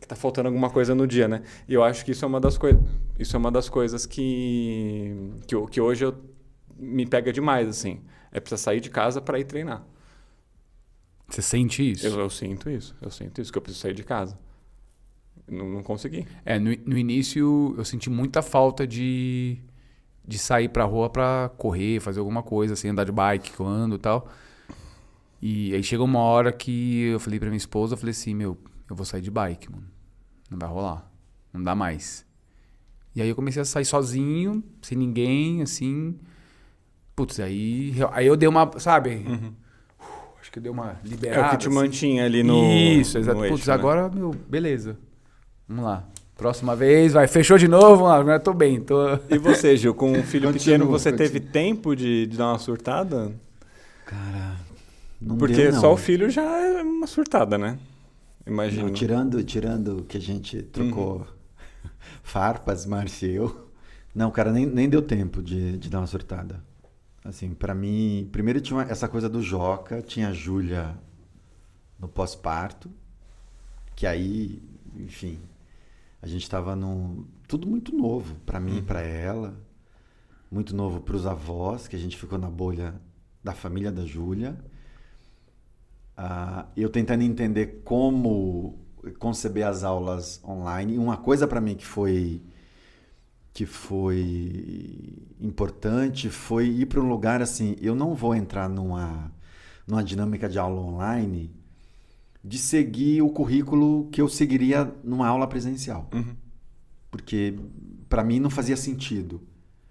que 0.01 0.09
tá 0.09 0.17
faltando 0.17 0.49
alguma 0.49 0.71
coisa 0.71 0.95
no 0.95 1.07
dia, 1.07 1.29
né? 1.29 1.43
E 1.69 1.75
eu 1.75 1.85
acho 1.85 2.07
que 2.07 2.13
isso 2.13 2.25
é 2.25 2.29
uma 2.29 2.41
das 2.41 2.57
coisas. 2.57 2.81
Isso 3.19 3.37
é 3.37 3.39
uma 3.39 3.51
das 3.51 3.69
coisas 3.69 4.07
que, 4.07 5.15
que, 5.47 5.55
que 5.67 5.81
hoje 5.81 6.07
eu, 6.07 6.15
me 6.79 7.05
pega 7.05 7.31
demais, 7.31 7.69
assim. 7.69 8.01
É 8.33 8.41
precisar 8.41 8.71
sair 8.71 8.81
de 8.81 8.89
casa 8.89 9.21
para 9.21 9.39
ir 9.39 9.45
treinar. 9.45 9.85
Você 11.33 11.41
sente 11.41 11.91
isso? 11.91 12.07
Eu, 12.07 12.21
eu, 12.21 12.29
sinto 12.29 12.69
isso. 12.69 12.95
Eu 13.01 13.11
sinto 13.11 13.41
isso, 13.41 13.51
que 13.51 13.57
eu 13.57 13.63
preciso 13.63 13.83
sair 13.83 13.95
de 13.95 14.03
casa. 14.03 14.39
Não, 15.51 15.67
não 15.67 15.83
consegui. 15.83 16.27
É, 16.45 16.59
no, 16.59 16.71
no 16.85 16.99
início 16.99 17.75
eu 17.79 17.85
senti 17.87 18.11
muita 18.11 18.43
falta 18.43 18.87
de, 18.87 19.57
de 20.27 20.39
sair 20.39 20.69
pra 20.69 20.85
rua 20.85 21.09
pra 21.09 21.51
correr, 21.57 22.01
fazer 22.01 22.21
alguma 22.21 22.43
coisa, 22.43 22.75
assim, 22.75 22.89
andar 22.89 23.05
de 23.05 23.13
bike, 23.13 23.53
quando 23.53 23.95
e 23.95 23.99
tal. 23.99 24.29
E 25.41 25.75
aí 25.75 25.83
chegou 25.83 26.05
uma 26.05 26.21
hora 26.21 26.53
que 26.53 27.05
eu 27.05 27.19
falei 27.19 27.39
pra 27.39 27.49
minha 27.49 27.57
esposa, 27.57 27.95
eu 27.95 27.99
falei 27.99 28.11
assim, 28.11 28.35
meu, 28.35 28.59
eu 28.89 28.95
vou 28.95 29.07
sair 29.07 29.23
de 29.23 29.31
bike, 29.31 29.73
mano. 29.73 29.89
Não 30.51 30.59
vai 30.59 30.69
rolar. 30.69 31.11
Não 31.51 31.63
dá 31.63 31.75
mais. 31.75 32.27
E 33.17 33.23
aí 33.23 33.29
eu 33.29 33.35
comecei 33.35 33.63
a 33.63 33.65
sair 33.65 33.87
sozinho, 33.87 34.63
sem 34.83 34.99
ninguém, 34.99 35.63
assim. 35.63 36.19
Putz, 37.17 37.41
aí, 37.41 37.95
aí 38.13 38.27
eu 38.27 38.37
dei 38.37 38.49
uma, 38.49 38.71
sabe? 38.79 39.25
Uhum. 39.27 39.62
Acho 40.43 40.51
que 40.51 40.59
deu 40.59 40.73
uma 40.73 40.97
liberada. 41.05 41.41
É 41.41 41.47
o 41.47 41.51
que 41.51 41.57
te 41.57 41.69
assim. 41.69 41.77
mantinha 41.77 42.25
ali 42.25 42.43
no. 42.43 42.65
Isso, 42.73 43.17
exato. 43.17 43.39
No 43.39 43.47
Putz, 43.47 43.61
eixo, 43.61 43.71
né? 43.71 43.75
agora, 43.75 44.09
meu, 44.09 44.33
beleza. 44.49 44.99
Vamos 45.69 45.85
lá. 45.85 46.05
Próxima 46.37 46.75
vez, 46.75 47.13
vai, 47.13 47.29
fechou 47.29 47.57
de 47.57 47.69
novo, 47.69 48.07
agora 48.07 48.41
tô 48.41 48.53
bem. 48.53 48.81
Tô... 48.81 49.15
E 49.31 49.39
você, 49.39 49.77
Gil, 49.77 49.95
com 49.95 50.11
um 50.11 50.23
filho 50.27 50.53
pequeno, 50.53 50.89
você 50.89 51.13
teve 51.13 51.39
tempo 51.39 51.95
de, 51.95 52.27
de, 52.27 52.37
dar 52.37 52.49
uma 52.49 52.59
surtada? 52.59 53.33
Cara, 54.05 54.57
não 55.21 55.37
Porque 55.37 55.55
deu, 55.55 55.73
não. 55.73 55.81
só 55.81 55.93
o 55.93 55.97
filho 55.97 56.29
já 56.29 56.43
é 56.43 56.83
uma 56.83 57.07
surtada, 57.07 57.57
né? 57.57 57.79
Imagina. 58.45 58.91
tirando, 58.91 59.45
tirando 59.45 60.05
que 60.09 60.17
a 60.17 60.21
gente 60.21 60.61
trocou 60.61 61.19
uhum. 61.19 61.25
farpas, 62.25 62.85
Márcio 62.85 63.29
e 63.29 63.37
eu. 63.37 63.69
Não, 64.13 64.29
cara, 64.33 64.51
nem, 64.51 64.67
nem 64.67 64.89
deu 64.89 65.03
tempo 65.03 65.41
de, 65.41 65.79
de 65.79 65.89
dar 65.89 65.99
uma 65.99 66.07
surtada. 66.09 66.61
Assim, 67.25 67.55
para 67.55 67.75
mim, 67.75 68.29
primeiro 68.33 68.61
tinha 68.61 68.83
essa 68.83 69.09
coisa 69.09 69.29
do 69.29 69.41
Joca, 69.41 70.03
tinha 70.03 70.29
a 70.29 70.33
Júlia 70.33 70.99
no 71.99 72.09
pós-parto, 72.09 72.91
que 73.95 74.07
aí, 74.07 74.61
enfim, 74.97 75.39
a 76.21 76.27
gente 76.27 76.43
estava 76.43 76.75
num 76.75 77.25
tudo 77.47 77.67
muito 77.67 77.95
novo 77.95 78.35
para 78.45 78.59
mim 78.59 78.77
e 78.77 78.79
uhum. 78.79 78.85
para 78.85 79.03
ela, 79.03 79.55
muito 80.51 80.75
novo 80.75 81.01
para 81.01 81.15
os 81.15 81.27
avós, 81.27 81.87
que 81.87 81.95
a 81.95 81.99
gente 81.99 82.17
ficou 82.17 82.39
na 82.39 82.51
bolha 82.51 83.01
da 83.43 83.53
família 83.53 83.93
da 83.93 84.05
Júlia. 84.05 84.59
Uh, 86.19 86.67
eu 86.77 86.89
tentando 86.91 87.23
entender 87.23 87.83
como 87.85 88.79
conceber 89.19 89.67
as 89.67 89.83
aulas 89.83 90.43
online. 90.45 90.95
E 90.95 90.99
uma 90.99 91.17
coisa 91.17 91.47
para 91.47 91.61
mim 91.61 91.75
que 91.75 91.87
foi 91.87 92.43
que 93.53 93.67
foi 93.67 95.19
importante 95.41 96.31
foi 96.31 96.69
ir 96.69 96.87
para 96.87 97.01
um 97.01 97.09
lugar 97.09 97.43
assim, 97.43 97.77
eu 97.81 97.95
não 97.95 98.15
vou 98.15 98.35
entrar 98.35 98.69
numa, 98.69 99.31
numa 99.87 100.03
dinâmica 100.03 100.49
de 100.49 100.59
aula 100.59 100.81
online 100.81 101.55
de 102.43 102.59
seguir 102.59 103.23
o 103.23 103.31
currículo 103.31 104.09
que 104.11 104.21
eu 104.21 104.29
seguiria 104.29 104.93
numa 105.05 105.29
aula 105.29 105.47
presencial. 105.47 106.09
Uhum. 106.13 106.35
Porque 107.11 107.59
para 108.09 108.25
mim 108.25 108.41
não 108.41 108.51
fazia 108.51 108.77
sentido 108.77 109.41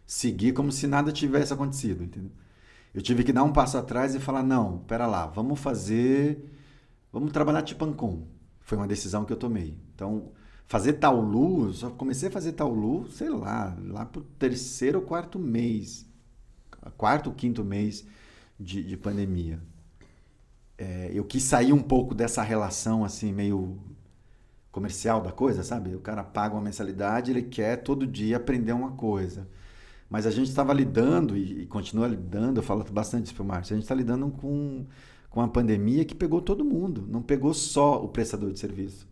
seguir 0.05 0.53
como 0.53 0.71
se 0.71 0.87
nada 0.87 1.11
tivesse 1.11 1.53
acontecido, 1.53 2.03
entendeu? 2.03 2.31
Eu 2.93 3.01
tive 3.01 3.23
que 3.23 3.31
dar 3.31 3.43
um 3.43 3.53
passo 3.53 3.77
atrás 3.77 4.13
e 4.13 4.19
falar, 4.19 4.43
não, 4.43 4.79
pera 4.79 5.07
lá, 5.07 5.27
vamos 5.27 5.57
fazer, 5.59 6.51
vamos 7.13 7.31
trabalhar 7.31 7.61
tipo 7.61 7.85
Ancon. 7.85 8.27
Foi 8.59 8.77
uma 8.77 8.87
decisão 8.87 9.23
que 9.23 9.31
eu 9.31 9.37
tomei. 9.37 9.77
Então, 9.95 10.31
fazer 10.67 10.93
Taulu, 10.93 11.73
só 11.73 11.89
comecei 11.89 12.29
a 12.29 12.31
fazer 12.31 12.53
Taulu, 12.53 13.09
sei 13.09 13.29
lá, 13.29 13.77
lá 13.85 14.05
pro 14.05 14.21
terceiro 14.39 14.99
ou 14.99 15.05
quarto 15.05 15.37
mês, 15.37 16.05
quarto 16.97 17.27
ou 17.27 17.33
quinto 17.35 17.63
mês 17.63 18.05
de, 18.59 18.83
de 18.83 18.95
pandemia. 18.95 19.59
É, 20.77 21.11
eu 21.13 21.23
quis 21.25 21.43
sair 21.43 21.73
um 21.73 21.81
pouco 21.81 22.15
dessa 22.15 22.41
relação 22.41 23.03
assim 23.03 23.31
meio 23.31 23.77
comercial 24.71 25.21
da 25.21 25.31
coisa, 25.31 25.63
sabe? 25.63 25.93
O 25.93 25.99
cara 25.99 26.23
paga 26.23 26.55
uma 26.55 26.61
mensalidade, 26.61 27.31
ele 27.31 27.43
quer 27.43 27.83
todo 27.83 28.07
dia 28.07 28.37
aprender 28.37 28.71
uma 28.71 28.91
coisa. 28.91 29.47
Mas 30.09 30.25
a 30.25 30.31
gente 30.31 30.47
estava 30.47 30.73
lidando 30.73 31.37
e, 31.37 31.63
e, 31.63 31.65
continua 31.65 32.07
lidando, 32.07 32.59
eu 32.59 32.63
falo 32.63 32.83
bastante 32.91 33.25
isso 33.25 33.35
para 33.35 33.43
o 33.43 33.45
Márcio, 33.45 33.73
a 33.73 33.77
gente 33.77 33.83
está 33.83 33.95
lidando 33.95 34.29
com, 34.29 34.85
com 35.29 35.41
a 35.41 35.47
pandemia 35.47 36.05
que 36.05 36.15
pegou 36.15 36.41
todo 36.41 36.65
mundo, 36.65 37.05
não 37.07 37.21
pegou 37.21 37.53
só 37.53 38.03
o 38.03 38.07
prestador 38.07 38.51
de 38.51 38.59
serviço 38.59 39.10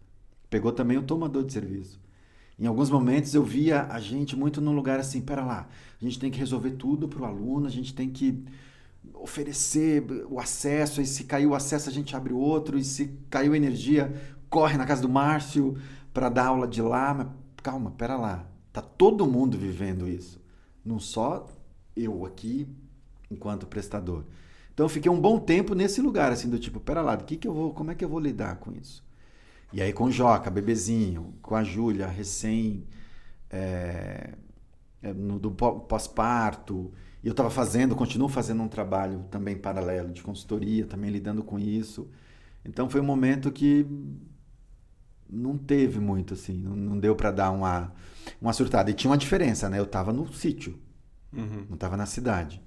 Pegou 0.50 0.72
também 0.72 0.98
o 0.98 1.04
tomador 1.04 1.44
de 1.44 1.54
serviço. 1.54 2.00
Em 2.60 2.66
alguns 2.66 2.90
momentos 2.90 3.34
eu 3.34 3.44
via 3.44 3.84
a 3.90 4.00
gente 4.00 4.36
muito 4.36 4.60
num 4.60 4.74
lugar 4.74 5.00
assim, 5.00 5.22
pera 5.22 5.46
lá, 5.46 5.70
a 6.00 6.04
gente 6.04 6.20
tem 6.20 6.30
que 6.30 6.38
resolver 6.38 6.72
tudo 6.72 7.08
para 7.08 7.22
o 7.22 7.26
aluno, 7.26 7.68
a 7.68 7.70
gente 7.70 7.94
tem 7.94 8.10
que 8.10 8.44
oferecer 9.14 10.04
o 10.30 10.40
acesso, 10.40 11.02
e 11.02 11.06
se 11.06 11.24
caiu 11.24 11.52
o 11.52 11.56
acesso 11.56 11.90
a 11.90 11.92
gente 11.92 12.16
abre 12.18 12.34
outro, 12.34 12.78
e 12.78 12.84
se 12.84 13.18
caiu 13.30 13.56
energia, 13.56 14.14
corre 14.50 14.78
na 14.78 14.86
casa 14.86 15.02
do 15.02 15.08
Márcio 15.08 15.78
para 16.14 16.28
dar 16.28 16.48
aula 16.48 16.68
de 16.68 16.82
lá, 16.82 17.14
mas 17.14 17.28
calma, 17.64 17.92
pera 17.92 18.18
lá, 18.18 18.46
tá 18.74 18.82
todo 18.82 19.26
mundo 19.26 19.58
vivendo 19.58 20.06
isso, 20.06 20.42
não 20.84 21.00
só 21.00 21.48
eu 21.96 22.26
aqui 22.26 22.68
enquanto 23.32 23.68
prestador. 23.68 24.26
Então 24.74 24.86
eu 24.86 24.90
fiquei 24.90 25.10
um 25.10 25.20
bom 25.20 25.40
tempo 25.40 25.74
nesse 25.74 26.02
lugar 26.02 26.32
assim 26.32 26.50
do 26.50 26.60
tipo, 26.60 26.80
pera 26.80 27.02
lá, 27.02 27.16
que 27.16 27.38
que 27.38 27.48
eu 27.48 27.54
vou, 27.54 27.74
como 27.74 27.92
é 27.92 27.96
que 27.96 28.04
eu 28.04 28.10
vou 28.10 28.20
lidar 28.20 28.58
com 28.58 28.74
isso? 28.74 29.02
E 29.72 29.82
aí 29.82 29.94
com 29.94 30.06
o 30.06 30.12
Joca, 30.12 30.50
bebezinho, 30.50 31.36
com 31.42 31.56
a 31.56 31.64
Júlia, 31.64 32.08
recém 32.08 32.88
é, 33.50 34.34
no, 35.16 35.40
do 35.40 35.52
pós-parto. 35.52 36.92
E 37.24 37.28
eu 37.28 37.32
estava 37.32 37.50
fazendo, 37.50 37.96
continuo 37.96 38.30
fazendo 38.30 38.64
um 38.64 38.68
trabalho 38.68 39.26
também 39.30 39.56
paralelo 39.56 40.12
de 40.12 40.24
consultoria, 40.24 40.86
também 40.86 41.12
lidando 41.12 41.44
com 41.44 41.60
isso. 41.60 42.10
Então 42.66 42.90
foi 42.90 43.00
um 43.00 43.06
momento 43.06 43.52
que 43.52 43.86
não 45.30 45.56
teve 45.58 46.00
muito, 46.00 46.34
assim, 46.34 46.58
não, 46.58 46.76
não 46.76 47.00
deu 47.00 47.16
para 47.16 47.30
dar 47.30 47.52
uma, 47.52 47.94
uma 48.42 48.54
surtada. 48.54 48.90
E 48.90 48.94
tinha 48.94 49.12
uma 49.12 49.18
diferença, 49.18 49.70
né? 49.70 49.78
Eu 49.78 49.84
estava 49.84 50.12
no 50.12 50.32
sítio, 50.34 50.80
uhum. 51.32 51.66
não 51.68 51.76
estava 51.76 51.96
na 51.96 52.08
cidade. 52.08 52.62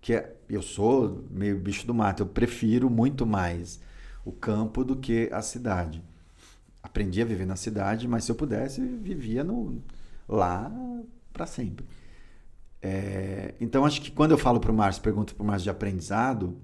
Que 0.00 0.14
é, 0.14 0.36
eu 0.48 0.62
sou 0.62 1.24
meio 1.30 1.58
bicho 1.58 1.84
do 1.86 1.94
mato, 1.94 2.22
eu 2.22 2.26
prefiro 2.26 2.88
muito 2.88 3.26
mais 3.26 3.80
o 4.24 4.30
campo 4.30 4.84
do 4.84 4.96
que 4.96 5.28
a 5.32 5.42
cidade 5.42 6.02
aprendi 6.84 7.22
a 7.22 7.24
viver 7.24 7.46
na 7.46 7.56
cidade, 7.56 8.06
mas 8.06 8.24
se 8.24 8.30
eu 8.30 8.36
pudesse, 8.36 8.78
vivia 8.82 9.42
no, 9.42 9.82
lá 10.28 10.70
para 11.32 11.46
sempre. 11.46 11.86
É, 12.82 13.54
então, 13.58 13.86
acho 13.86 14.02
que 14.02 14.10
quando 14.10 14.32
eu 14.32 14.38
falo 14.38 14.60
para 14.60 14.70
o 14.70 14.74
Márcio, 14.74 15.02
pergunto 15.02 15.34
para 15.34 15.42
o 15.42 15.46
Márcio 15.46 15.64
de 15.64 15.70
aprendizado, 15.70 16.58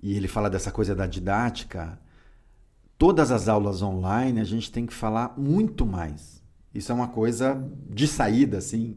e 0.00 0.16
ele 0.16 0.28
fala 0.28 0.48
dessa 0.48 0.70
coisa 0.70 0.94
da 0.94 1.08
didática, 1.08 1.98
todas 2.96 3.32
as 3.32 3.48
aulas 3.48 3.82
online 3.82 4.40
a 4.40 4.44
gente 4.44 4.70
tem 4.70 4.86
que 4.86 4.94
falar 4.94 5.34
muito 5.36 5.84
mais. 5.84 6.40
Isso 6.72 6.92
é 6.92 6.94
uma 6.94 7.08
coisa 7.08 7.60
de 7.90 8.06
saída, 8.06 8.58
assim, 8.58 8.96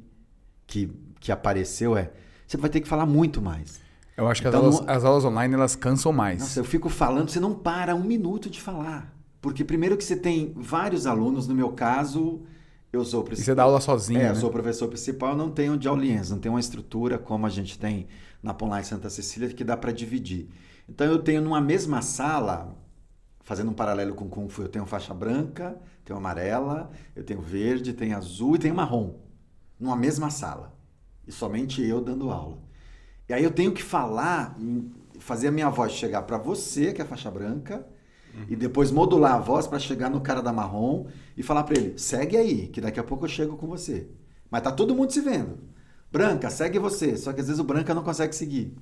que, 0.67 0.93
que 1.19 1.31
apareceu, 1.31 1.97
é 1.97 2.11
você 2.45 2.57
vai 2.57 2.69
ter 2.69 2.79
que 2.79 2.87
falar 2.87 3.07
muito 3.07 3.41
mais. 3.41 3.81
Eu 4.15 4.27
acho 4.27 4.43
que 4.43 4.47
Então, 4.47 4.67
as, 4.67 4.75
aulas, 4.75 4.89
as 4.89 5.03
aulas 5.03 5.25
online 5.25 5.55
elas 5.55 5.75
cansam 5.75 6.13
mais. 6.13 6.39
Nossa, 6.39 6.59
eu 6.59 6.63
fico 6.63 6.87
falando, 6.87 7.29
você 7.29 7.39
não 7.39 7.55
para 7.55 7.95
um 7.95 8.03
minuto 8.03 8.47
de 8.47 8.61
falar. 8.61 9.14
Porque 9.45 9.63
primeiro 9.63 9.95
que 9.95 10.03
você 10.03 10.15
tem 10.15 10.53
vários 10.55 11.05
alunos, 11.05 11.47
no 11.47 11.53
meu 11.53 11.71
caso, 11.73 12.41
eu 12.91 13.05
sou 13.05 13.21
o 13.21 13.25
e 13.27 13.27
principal. 13.27 13.45
você 13.45 13.55
dá 13.55 13.63
aula 13.63 13.79
sozinho, 13.81 14.19
É, 14.19 14.23
né? 14.25 14.29
eu 14.31 14.35
sou 14.35 14.49
o 14.49 14.51
professor 14.51 14.87
principal, 14.87 15.35
não 15.35 15.51
tenho 15.51 15.77
de 15.77 15.87
auliência, 15.87 16.33
não 16.33 16.41
tenho 16.41 16.53
uma 16.55 16.59
estrutura 16.59 17.17
como 17.19 17.45
a 17.45 17.49
gente 17.49 17.77
tem 17.77 18.07
na 18.41 18.53
Ponline 18.53 18.83
Santa 18.83 19.09
Cecília 19.09 19.49
que 19.49 19.63
dá 19.63 19.77
para 19.77 19.91
dividir. 19.91 20.49
Então 20.89 21.05
eu 21.07 21.19
tenho 21.21 21.41
numa 21.41 21.61
mesma 21.61 22.01
sala, 22.01 22.75
fazendo 23.43 23.71
um 23.71 23.73
paralelo 23.73 24.15
com 24.15 24.29
Kung 24.29 24.49
Fu, 24.49 24.63
eu 24.63 24.69
tenho 24.69 24.85
faixa 24.85 25.13
branca, 25.13 25.77
tenho 26.03 26.17
amarela, 26.17 26.91
eu 27.15 27.23
tenho 27.23 27.41
verde, 27.41 27.93
tenho 27.93 28.17
azul 28.17 28.55
e 28.55 28.59
tenho 28.59 28.75
marrom. 28.75 29.15
Numa 29.79 29.95
mesma 29.95 30.29
sala. 30.31 30.73
E 31.27 31.31
somente 31.31 31.83
eu 31.83 32.01
dando 32.01 32.31
aula. 32.31 32.59
E 33.29 33.33
aí 33.33 33.43
eu 33.43 33.51
tenho 33.51 33.73
que 33.73 33.83
falar, 33.83 34.57
fazer 35.19 35.47
a 35.49 35.51
minha 35.51 35.69
voz 35.69 35.91
chegar 35.93 36.23
para 36.23 36.37
você, 36.37 36.93
que 36.93 37.01
é 37.01 37.05
faixa 37.05 37.31
branca, 37.31 37.85
e 38.49 38.55
depois 38.55 38.91
modular 38.91 39.33
a 39.35 39.39
voz 39.39 39.67
para 39.67 39.79
chegar 39.79 40.09
no 40.09 40.21
cara 40.21 40.41
da 40.41 40.51
marrom 40.53 41.05
e 41.37 41.41
falar 41.43 41.63
para 41.63 41.77
ele: 41.77 41.97
segue 41.97 42.35
aí, 42.37 42.67
que 42.67 42.81
daqui 42.81 42.99
a 42.99 43.03
pouco 43.03 43.25
eu 43.25 43.29
chego 43.29 43.55
com 43.57 43.67
você. 43.67 44.07
Mas 44.49 44.61
tá 44.61 44.71
todo 44.71 44.93
mundo 44.95 45.11
se 45.11 45.21
vendo. 45.21 45.57
Branca, 46.11 46.49
segue 46.49 46.77
você. 46.79 47.17
Só 47.17 47.33
que 47.33 47.41
às 47.41 47.47
vezes 47.47 47.59
o 47.59 47.63
branca 47.63 47.93
não 47.93 48.03
consegue 48.03 48.35
seguir. 48.35 48.73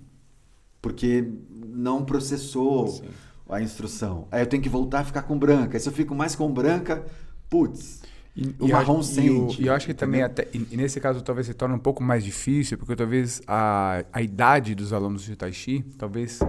Porque 0.81 1.27
não 1.65 2.03
processou 2.03 3.01
a 3.49 3.61
instrução. 3.61 4.27
Aí 4.31 4.41
eu 4.41 4.47
tenho 4.47 4.61
que 4.61 4.69
voltar 4.69 4.99
a 4.99 5.03
ficar 5.03 5.23
com 5.23 5.37
branca. 5.37 5.77
Aí 5.77 5.79
se 5.79 5.87
eu 5.87 5.93
fico 5.93 6.13
mais 6.13 6.35
com 6.35 6.51
branca, 6.51 7.05
putz, 7.49 8.01
E, 8.35 8.53
o 8.59 8.67
marrom 8.67 8.99
acho- 8.99 8.99
o- 8.99 9.03
sente. 9.03 9.61
E 9.63 9.67
eu 9.67 9.73
acho 9.73 9.85
que 9.85 9.93
também, 9.93 10.21
até, 10.23 10.47
e 10.53 10.75
nesse 10.75 10.99
caso, 10.99 11.21
talvez 11.21 11.47
se 11.47 11.53
torne 11.53 11.75
um 11.75 11.79
pouco 11.79 12.03
mais 12.03 12.23
difícil, 12.23 12.77
porque 12.77 12.95
talvez 12.95 13.41
a, 13.47 14.03
a 14.11 14.21
idade 14.21 14.75
dos 14.75 14.91
alunos 14.91 15.23
de 15.23 15.35
Tai 15.35 15.53
Chi, 15.53 15.83
talvez 15.97 16.39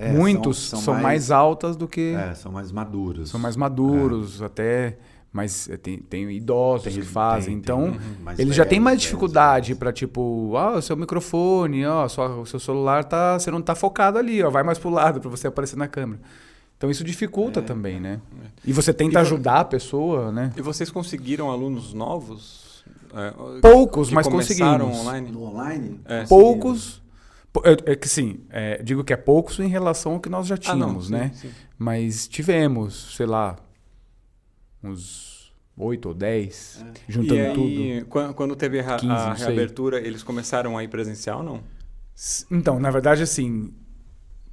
É, 0.00 0.12
muitos 0.12 0.58
são- 0.58 0.78
são, 0.78 0.84
são 0.86 0.94
mais, 0.94 1.02
mais- 1.04 1.30
altas 1.30 1.76
do 1.76 1.86
que. 1.86 2.14
É, 2.14 2.34
são 2.34 2.50
mais 2.50 2.72
maduros. 2.72 3.28
São 3.30 3.38
mais 3.38 3.54
maduros, 3.56 4.40
até. 4.42 4.96
Mas 5.32 5.68
eh, 5.70 5.76
tem, 5.76 5.98
tem 5.98 6.28
idosos 6.32 6.92
Tem- 6.92 6.94
que 6.94 7.02
fazem. 7.02 7.50
tem- 7.50 7.56
então, 7.58 7.82
tem, 7.82 7.90
uhum, 7.92 8.32
eles 8.36 8.54
já 8.56 8.64
têm 8.64 8.80
mais 8.80 8.94
velhos, 8.94 9.02
dificuldade 9.04 9.76
para 9.76 9.92
tipo, 9.92 10.56
ah, 10.56 10.78
o 10.78 10.82
seu 10.82 10.96
microfone, 10.96 11.86
ó, 11.86 12.08
sua, 12.08 12.28
o 12.40 12.44
seu 12.46 12.58
celular 12.58 13.04
tá, 13.04 13.38
você 13.38 13.48
não 13.48 13.62
tá 13.62 13.76
focado 13.76 14.18
ali, 14.18 14.42
ó, 14.42 14.50
vai 14.50 14.64
mais 14.64 14.76
pro 14.76 14.90
lado 14.90 15.20
para 15.20 15.30
você 15.30 15.46
aparecer 15.46 15.76
na 15.76 15.86
câmera. 15.86 16.20
Então 16.76 16.90
isso 16.90 17.04
É, 17.04 17.06
dificulta 17.06 17.62
também, 17.62 18.00
né? 18.00 18.20
E 18.64 18.72
você 18.72 18.92
tenta 18.92 19.18
E 19.18 19.20
ajudar 19.20 19.60
a 19.60 19.64
pessoa, 19.64 20.32
né? 20.32 20.50
E 20.56 20.62
vocês 20.62 20.90
conseguiram 20.90 21.48
alunos 21.48 21.94
novos? 21.94 22.82
É, 23.14 23.32
Poucos, 23.60 24.08
que 24.08 24.14
mas 24.14 24.26
conseguimos. 24.26 24.98
online? 24.98 25.30
No 25.30 25.44
online? 25.44 26.00
É. 26.06 26.20
conseguimos. 26.20 26.28
Poucos. 26.28 26.99
É, 27.64 27.92
é 27.92 27.96
que 27.96 28.08
sim, 28.08 28.40
é, 28.48 28.80
digo 28.82 29.02
que 29.02 29.12
é 29.12 29.16
poucos 29.16 29.58
em 29.58 29.66
relação 29.66 30.12
ao 30.12 30.20
que 30.20 30.28
nós 30.28 30.46
já 30.46 30.54
Ah, 30.54 30.74
não, 30.76 30.86
tínhamos, 30.86 31.06
sim, 31.06 31.12
né? 31.12 31.32
sim. 31.34 31.50
Mas 31.78 32.28
tivemos, 32.28 33.14
sei 33.16 33.26
lá, 33.26 33.56
uns 34.82 35.52
oito 35.76 36.08
ou 36.08 36.14
dez, 36.14 36.84
juntando 37.08 37.40
e 37.40 37.52
tudo. 37.54 37.80
aí, 37.80 38.04
quan- 38.08 38.32
quando 38.32 38.54
teve 38.54 38.80
a, 38.80 38.94
a 38.94 38.96
15, 38.98 39.06
não 39.14 39.36
sei. 39.36 39.46
reabertura, 39.46 39.98
eles 40.00 40.22
começaram 40.22 40.76
a 40.76 40.84
ir 40.84 40.88
presencial, 40.88 41.42
não? 41.42 41.62
Então, 42.50 42.78
na 42.78 42.90
verdade, 42.90 43.22
assim, 43.22 43.72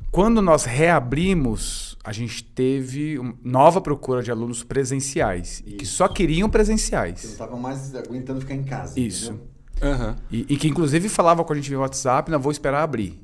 quando 0.10 0.41
nós 0.41 0.64
reabrimos, 0.64 1.98
a 2.04 2.14
gente 2.14 2.43
teve 2.43 3.18
nova 3.43 3.82
procura 3.82 4.24
de 4.24 4.32
alunos 4.32 4.64
presenciais, 4.64 5.62
e 5.66 5.74
que 5.74 5.84
Isso. 5.84 5.95
só 5.98 6.08
queriam 6.08 6.36
Eles 6.38 6.41
não 6.43 6.50
presenciais. 6.50 7.24
estavam 7.26 7.60
mais 7.60 7.93
aguentando 7.93 8.39
ficar 8.39 8.56
em 8.56 8.64
casa. 8.64 8.98
Isso. 9.00 9.32
entendeu? 9.32 9.48
Aham. 9.82 10.15
E, 10.32 10.45
e 10.49 10.57
que 10.57 10.67
inclusive 10.67 11.07
falava 11.09 11.43
com 11.43 11.53
a 11.53 11.55
gente 11.55 11.69
via 11.69 11.80
WhatsApp, 11.80 12.30
não 12.32 12.39
vou 12.39 12.51
esperar 12.51 12.84
abrir. 12.84 13.21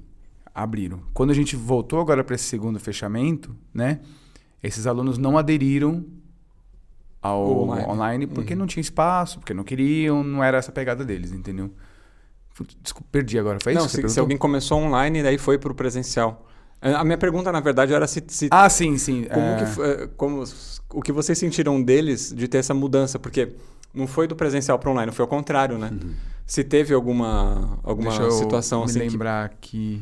Abriram. 0.53 0.99
Quando 1.13 1.31
a 1.31 1.33
gente 1.33 1.55
voltou 1.55 1.99
agora 1.99 2.23
para 2.23 2.35
esse 2.35 2.43
segundo 2.45 2.79
fechamento, 2.79 3.55
né? 3.73 3.99
Esses 4.61 4.85
alunos 4.85 5.17
não 5.17 5.37
aderiram 5.37 6.05
ao 7.21 7.43
O 7.45 7.63
online, 7.63 7.87
online. 7.87 8.27
porque 8.27 8.53
Uhum. 8.53 8.59
não 8.59 8.67
tinha 8.67 8.81
espaço, 8.81 9.39
porque 9.39 9.53
não 9.53 9.63
queriam, 9.63 10.23
não 10.23 10.43
era 10.43 10.57
essa 10.57 10.71
pegada 10.71 11.03
deles, 11.03 11.31
entendeu? 11.31 11.71
Desculpa, 12.81 13.07
perdi 13.11 13.39
agora. 13.39 13.57
Foi 13.61 13.73
isso 13.73 13.81
não, 13.81 13.89
você 13.89 14.01
se, 14.07 14.09
se 14.13 14.19
alguém 14.19 14.37
começou 14.37 14.79
online 14.79 15.19
e 15.19 15.23
daí 15.23 15.37
foi 15.39 15.57
pro 15.57 15.73
presencial. 15.73 16.47
A 16.79 17.03
minha 17.03 17.17
pergunta, 17.17 17.49
na 17.51 17.61
verdade, 17.61 17.93
era 17.93 18.05
se, 18.05 18.21
se 18.27 18.47
Ah, 18.51 18.69
sim, 18.69 18.97
sim. 18.97 19.23
Como 19.23 19.45
é, 19.45 19.55
que 19.55 19.81
eh, 19.81 20.09
como, 20.17 20.43
o 20.93 21.01
que 21.01 21.11
vocês 21.13 21.37
sentiram 21.37 21.81
deles 21.81 22.31
de 22.35 22.47
ter 22.47 22.57
essa 22.57 22.73
mudança? 22.73 23.17
Porque 23.17 23.55
não 23.93 24.07
foi 24.07 24.27
do 24.27 24.35
presencial 24.35 24.77
para 24.79 24.89
online, 24.91 25.11
foi 25.11 25.23
ao 25.23 25.29
contrário, 25.29 25.77
né? 25.77 25.91
Se 26.45 26.63
teve 26.63 26.93
alguma, 26.93 27.79
alguma 27.83 28.09
Deixa 28.09 28.23
eu 28.23 28.31
situação 28.31 28.79
me 28.79 28.85
assim 28.85 28.99
que- 28.99 29.09
lembrar 29.09 29.49
que... 29.61 30.01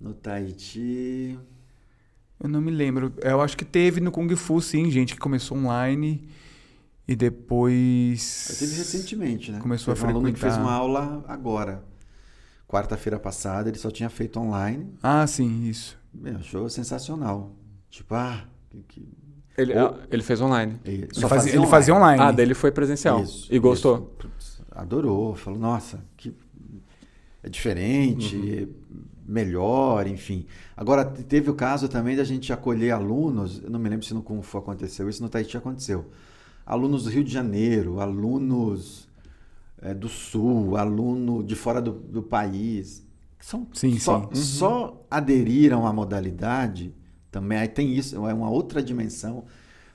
No 0.00 0.12
Tahiti. 0.14 1.38
Eu 2.38 2.48
não 2.48 2.60
me 2.60 2.70
lembro. 2.70 3.12
Eu 3.22 3.40
acho 3.40 3.56
que 3.56 3.64
teve 3.64 4.00
no 4.00 4.10
Kung 4.10 4.28
Fu, 4.36 4.60
sim, 4.60 4.90
gente 4.90 5.14
que 5.14 5.18
começou 5.20 5.56
online 5.56 6.28
e 7.08 7.16
depois... 7.16 8.56
Teve 8.58 8.74
recentemente, 8.76 9.50
né? 9.52 9.58
Começou 9.60 9.94
Teve 9.94 10.04
a 10.04 10.08
um 10.08 10.10
aluno 10.10 10.32
que 10.32 10.38
fez 10.38 10.54
frequentar. 10.54 10.70
uma 10.72 10.78
aula 10.78 11.24
agora. 11.28 11.82
Quarta-feira 12.68 13.18
passada, 13.18 13.68
ele 13.68 13.78
só 13.78 13.90
tinha 13.90 14.10
feito 14.10 14.38
online. 14.40 14.92
Ah, 15.02 15.26
sim, 15.26 15.64
isso. 15.64 15.96
Meu, 16.12 16.36
achou 16.36 16.68
sensacional. 16.68 17.54
Tipo, 17.88 18.14
ah, 18.14 18.44
que, 18.70 18.82
que- 18.82 19.08
Ele, 19.58 19.72
Ou- 19.78 19.86
ah, 19.88 19.98
ele 20.10 20.22
fez 20.22 20.40
online. 20.40 20.78
ele 20.84 21.04
Ele 21.04 21.08
só 21.12 21.28
fazia, 21.28 21.54
ele 21.54 21.66
fazia 21.66 21.94
online. 21.94 22.22
Ah, 22.22 22.30
daí 22.30 22.44
ele 22.44 22.54
foi 22.54 22.70
presencial. 22.70 23.22
Isso, 23.22 23.48
e 23.52 23.58
gostou? 23.58 24.14
isso. 24.38 24.62
Adorou, 24.70 25.34
falou, 25.34 25.58
nossa, 25.58 26.04
que 26.16 26.34
é 27.42 27.48
diferente, 27.48 28.36
Uhum. 28.36 28.62
é 28.62 28.66
melhor, 29.26 30.06
enfim. 30.06 30.46
Agora, 30.76 31.04
te- 31.04 31.22
teve 31.22 31.50
o 31.50 31.54
caso 31.54 31.88
também 31.88 32.14
da 32.16 32.24
gente 32.24 32.52
acolher 32.52 32.90
alunos, 32.90 33.62
eu 33.62 33.70
não 33.70 33.78
me 33.80 33.88
lembro 33.88 34.04
se 34.04 34.12
no 34.14 34.22
Kung 34.22 34.42
Fu 34.42 34.58
aconteceu, 34.58 35.08
isso 35.08 35.22
no 35.22 35.28
Tahiti 35.28 35.56
aconteceu. 35.56 36.04
Alunos 36.64 37.04
do 37.04 37.10
Rio 37.10 37.24
de 37.24 37.32
Janeiro, 37.32 38.00
alunos 38.00 39.08
eh, 39.80 39.94
do 39.94 40.08
Sul, 40.08 40.76
aluno 40.76 41.42
de 41.42 41.54
fora 41.54 41.80
do, 41.80 41.92
do 41.92 42.22
país. 42.22 43.04
São, 43.40 43.66
Sim, 43.72 43.98
só, 43.98 44.20
sim. 44.20 44.26
Uhum. 44.26 44.34
só 44.34 45.06
aderiram 45.10 45.86
à 45.86 45.92
modalidade 45.92 46.92
também. 47.30 47.58
Aí 47.58 47.68
tem 47.68 47.94
isso, 47.94 48.14
é 48.26 48.34
uma 48.34 48.50
outra 48.50 48.82
dimensão 48.82 49.44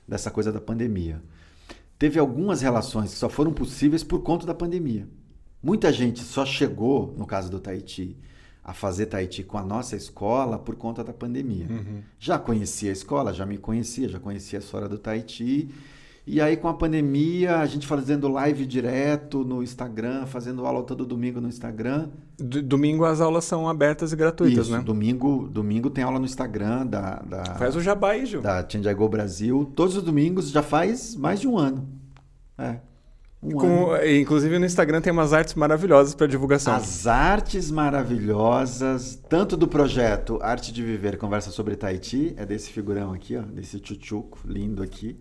dessa 0.06 0.30
coisa 0.30 0.52
da 0.52 0.60
pandemia. 0.60 1.22
Teve 1.98 2.18
algumas 2.18 2.62
relações 2.62 3.12
que 3.12 3.18
só 3.18 3.28
foram 3.28 3.52
possíveis 3.52 4.02
por 4.02 4.22
conta 4.22 4.44
da 4.44 4.54
pandemia. 4.54 5.08
Muita 5.62 5.92
gente 5.92 6.20
só 6.20 6.44
chegou, 6.44 7.14
no 7.16 7.24
caso 7.24 7.48
do 7.50 7.60
Tahiti, 7.60 8.16
a 8.64 8.72
fazer 8.72 9.06
Tahiti 9.06 9.44
com 9.44 9.56
a 9.58 9.62
nossa 9.64 9.94
escola 9.94 10.58
por 10.58 10.74
conta 10.74 11.04
da 11.04 11.12
pandemia. 11.12 11.66
Já 12.18 12.38
conhecia 12.38 12.90
a 12.90 12.92
escola, 12.92 13.32
já 13.32 13.46
me 13.46 13.58
conhecia, 13.58 14.08
já 14.08 14.18
conhecia 14.18 14.58
a 14.58 14.62
história 14.62 14.88
do 14.88 14.98
Tahiti. 14.98 15.68
E 16.24 16.40
aí, 16.40 16.56
com 16.56 16.68
a 16.68 16.74
pandemia, 16.74 17.56
a 17.58 17.66
gente 17.66 17.84
fazendo 17.84 18.28
live 18.28 18.64
direto 18.64 19.42
no 19.44 19.60
Instagram, 19.60 20.24
fazendo 20.26 20.64
aula 20.64 20.84
todo 20.84 21.04
domingo 21.04 21.40
no 21.40 21.48
Instagram. 21.48 22.10
D- 22.38 22.62
domingo 22.62 23.04
as 23.04 23.20
aulas 23.20 23.44
são 23.44 23.68
abertas 23.68 24.12
e 24.12 24.16
gratuitas, 24.16 24.66
Isso, 24.66 24.76
né? 24.76 24.80
domingo, 24.84 25.48
domingo 25.48 25.90
tem 25.90 26.04
aula 26.04 26.20
no 26.20 26.24
Instagram 26.24 26.86
da, 26.86 27.16
da, 27.16 27.44
Faz 27.56 27.74
o 27.74 27.80
jabá 27.80 28.12
aí, 28.12 28.24
Gil. 28.24 28.40
da 28.40 28.64
Chandigo 28.68 29.08
Brasil. 29.08 29.70
Todos 29.74 29.96
os 29.96 30.02
domingos 30.04 30.50
já 30.50 30.62
faz 30.62 31.16
mais 31.16 31.40
de 31.40 31.48
um 31.48 31.58
ano. 31.58 31.88
É. 32.56 32.76
Um 33.42 33.58
ano. 33.60 33.86
Com- 33.86 33.96
e, 33.96 34.20
inclusive 34.20 34.56
no 34.60 34.64
Instagram 34.64 35.00
tem 35.00 35.12
umas 35.12 35.32
artes 35.32 35.54
maravilhosas 35.54 36.14
para 36.14 36.28
divulgação. 36.28 36.72
As 36.72 37.08
artes 37.08 37.68
maravilhosas, 37.68 39.20
tanto 39.28 39.56
do 39.56 39.66
projeto 39.66 40.38
Arte 40.40 40.72
de 40.72 40.84
Viver 40.84 41.18
Conversa 41.18 41.50
sobre 41.50 41.74
Tahiti, 41.74 42.32
é 42.36 42.46
desse 42.46 42.70
figurão 42.70 43.12
aqui, 43.12 43.36
ó, 43.36 43.42
desse 43.42 43.80
tchutchuco 43.80 44.38
lindo 44.46 44.84
aqui. 44.84 45.16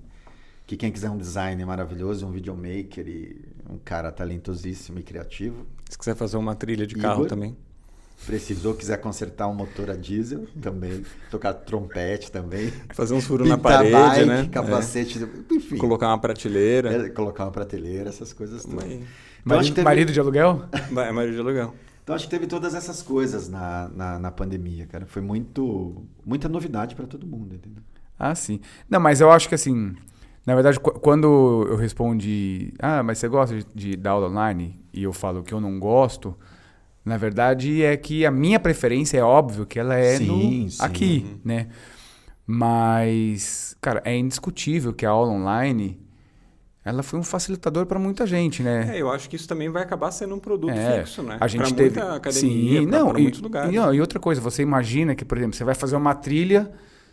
Que 0.71 0.77
quem 0.77 0.89
quiser 0.89 1.09
um 1.09 1.17
design 1.17 1.65
maravilhoso, 1.65 2.25
um 2.25 2.31
videomaker 2.31 3.05
e 3.05 3.41
um 3.69 3.77
cara 3.77 4.09
talentosíssimo 4.09 4.99
e 4.99 5.03
criativo, 5.03 5.65
Se 5.89 5.97
quiser 5.97 6.15
fazer 6.15 6.37
uma 6.37 6.55
trilha 6.55 6.87
de 6.87 6.95
carro 6.95 7.25
Igor? 7.25 7.27
também. 7.27 7.57
precisou, 8.25 8.73
quiser 8.73 8.95
consertar 9.01 9.49
um 9.49 9.53
motor 9.53 9.89
a 9.89 9.97
diesel 9.97 10.47
também, 10.61 11.03
tocar 11.29 11.53
trompete 11.55 12.31
também, 12.31 12.71
Fazer 12.95 13.13
uns 13.13 13.25
furos 13.25 13.49
na 13.49 13.57
parede, 13.57 13.91
bike, 13.91 14.25
né? 14.25 14.47
capacete, 14.49 15.19
enfim. 15.51 15.75
É. 15.75 15.77
Colocar 15.77 16.07
uma 16.07 16.17
prateleira. 16.19 17.05
É, 17.07 17.09
colocar 17.09 17.43
uma 17.43 17.51
prateleira, 17.51 18.07
essas 18.07 18.31
coisas 18.31 18.63
Então, 18.63 18.79
acho 18.79 19.09
Marido, 19.43 19.73
teve- 19.75 19.83
marido 19.83 20.13
de 20.13 20.19
aluguel? 20.21 20.63
É 21.05 21.11
marido 21.11 21.33
de 21.33 21.39
aluguel. 21.41 21.75
Então 22.01 22.15
acho 22.15 22.23
que 22.23 22.31
teve 22.31 22.47
todas 22.47 22.73
essas 22.75 23.01
coisas 23.01 23.49
na, 23.49 23.89
na, 23.89 24.19
na 24.19 24.31
pandemia, 24.31 24.87
cara. 24.87 25.05
Foi 25.05 25.21
muito 25.21 26.01
muita 26.25 26.47
novidade 26.47 26.95
para 26.95 27.07
todo 27.07 27.27
mundo, 27.27 27.55
entendeu? 27.55 27.83
Ah, 28.17 28.33
sim. 28.33 28.61
Não, 28.89 29.01
mas 29.01 29.19
eu 29.19 29.29
acho 29.29 29.49
que 29.49 29.55
assim, 29.55 29.95
na 30.45 30.55
verdade, 30.55 30.79
qu- 30.79 30.99
quando 30.99 31.65
eu 31.69 31.75
respondi, 31.75 32.73
ah, 32.79 33.03
mas 33.03 33.17
você 33.19 33.27
gosta 33.27 33.55
de, 33.57 33.65
de 33.75 33.95
dar 33.97 34.11
aula 34.11 34.27
online? 34.29 34.79
E 34.93 35.03
eu 35.03 35.13
falo 35.13 35.43
que 35.43 35.53
eu 35.53 35.61
não 35.61 35.79
gosto, 35.79 36.35
na 37.05 37.17
verdade 37.17 37.83
é 37.83 37.97
que 37.97 38.25
a 38.25 38.31
minha 38.31 38.59
preferência 38.59 39.17
é 39.19 39.23
óbvio 39.23 39.65
que 39.65 39.79
ela 39.79 39.95
é 39.95 40.19
Sim, 40.19 40.27
no, 40.27 40.69
sim. 40.69 40.79
aqui, 40.79 41.39
né? 41.45 41.69
Mas 42.47 43.75
cara, 43.81 44.01
é 44.05 44.17
indiscutível 44.17 44.93
que 44.93 45.05
a 45.05 45.09
aula 45.11 45.31
online 45.31 45.99
ela 46.85 47.03
foi 47.03 47.19
um 47.19 47.23
facilitador 47.23 47.85
para 47.85 47.99
muita 47.99 48.27
gente, 48.27 48.63
né? 48.63 48.95
É, 48.95 48.97
eu 49.01 49.11
acho 49.11 49.29
que 49.29 49.35
isso 49.35 49.47
também 49.47 49.69
vai 49.69 49.83
acabar 49.83 50.11
sendo 50.11 50.33
um 50.35 50.39
produto 50.39 50.73
É, 50.75 51.01
fixo, 51.01 51.21
né? 51.21 51.37
A 51.39 51.47
gente 51.47 51.57
pra 51.57 51.69
teve 51.75 51.99
muita 51.99 52.15
academia, 52.15 52.81
Sim, 52.81 52.87
pra, 52.87 52.99
não, 52.99 53.09
pra 53.09 53.19
e, 53.19 53.23
muitos 53.23 53.39
lugares. 53.41 53.73
E, 53.73 53.77
ó, 53.79 53.91
e 53.93 53.99
outra 54.01 54.19
coisa, 54.19 54.39
você 54.41 54.61
imagina 54.61 55.15
que, 55.15 55.25
por 55.25 55.37
exemplo, 55.37 55.55
você 55.55 55.63
vai 55.63 55.75
fazer 55.75 55.95
uma 55.95 56.15
trilha, 56.15 56.71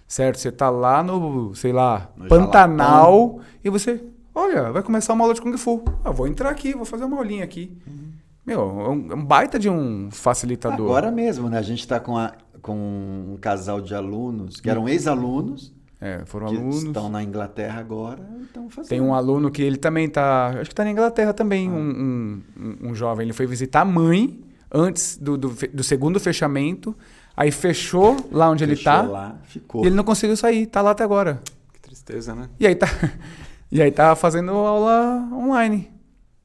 certo? 0.09 0.39
Você 0.39 0.51
tá 0.51 0.69
lá 0.71 1.03
no, 1.03 1.55
sei 1.55 1.73
lá, 1.73 2.11
No 2.17 2.27
Pantanal 2.29 3.41
e 3.63 3.71
você, 3.71 4.03
olha, 4.35 4.73
vai 4.73 4.83
começar 4.83 5.13
uma 5.13 5.25
aula 5.25 5.35
de 5.35 5.41
Kung 5.43 5.57
Fu. 5.57 5.85
Ah, 6.05 6.11
vou 6.11 6.27
entrar 6.27 6.51
aqui, 6.51 6.73
vou 6.75 6.85
fazer 6.85 7.05
uma 7.05 7.19
aulinha 7.19 7.45
aqui. 7.45 7.77
Uhum. 7.87 8.09
Meu, 8.47 8.61
é 8.61 8.89
um, 8.89 9.13
é 9.13 9.15
um 9.15 9.25
baita 9.25 9.59
de 9.59 9.69
um 9.69 10.09
facilitador. 10.11 10.87
Agora 10.87 11.11
mesmo, 11.11 11.49
né? 11.51 11.59
A 11.59 11.63
gente 11.63 11.81
está 11.81 12.01
com, 12.01 12.17
a- 12.17 12.33
com 12.63 12.75
um 12.75 13.37
casal 13.41 13.81
de 13.81 13.95
alunos 13.95 14.59
que 14.61 14.71
eram 14.71 14.89
ex-alunos, 14.89 15.73
É, 16.01 16.23
foram 16.25 16.47
que 16.47 16.57
alunos. 16.57 16.83
estão 16.83 17.11
na 17.11 17.23
Inglaterra 17.23 17.79
agora 17.81 18.27
e 18.41 18.45
estão 18.45 18.71
fazendo. 18.71 18.89
Tem 18.89 19.01
um 19.03 19.13
aluno 19.13 19.51
que 19.51 19.61
ele 19.61 19.77
também 19.77 20.09
tá. 20.09 20.49
Acho 20.59 20.71
que 20.71 20.75
tá 20.75 20.83
na 20.85 20.91
Inglaterra 20.91 21.31
Ah. 21.31 21.35
também, 21.35 21.69
um, 21.71 21.75
um, 21.77 22.43
um- 22.59 22.89
um 22.91 22.95
jovem. 22.95 23.25
Ele 23.27 23.35
foi 23.35 23.47
visitar 23.47 23.83
a 23.83 23.85
mãe 23.85 24.41
antes 24.73 25.19
do, 25.19 25.37
do, 25.37 25.49
do 25.75 25.85
segundo 25.85 26.19
fechamento. 26.19 26.97
Aí 27.41 27.53
fechou 27.53 28.17
lá 28.33 28.51
onde 28.51 28.65
ele 28.65 28.75
Fechou 28.75 28.93
tá. 28.93 29.03
lá, 29.03 29.39
ficou. 29.45 29.85
E 29.85 29.87
ele 29.87 29.95
não 29.95 30.03
conseguiu 30.03 30.37
sair, 30.37 30.67
tá 30.67 30.83
lá 30.83 30.91
até 30.91 31.05
agora. 31.05 31.41
Que 31.73 31.81
tristeza, 31.81 32.35
né? 32.35 32.49
E 32.59 32.67
aí 32.67 32.75
tá, 32.75 32.89
e 33.71 33.81
aí 33.81 33.93
tá 33.93 34.17
fazendo 34.17 34.51
aula 34.51 35.29
online. 35.33 35.89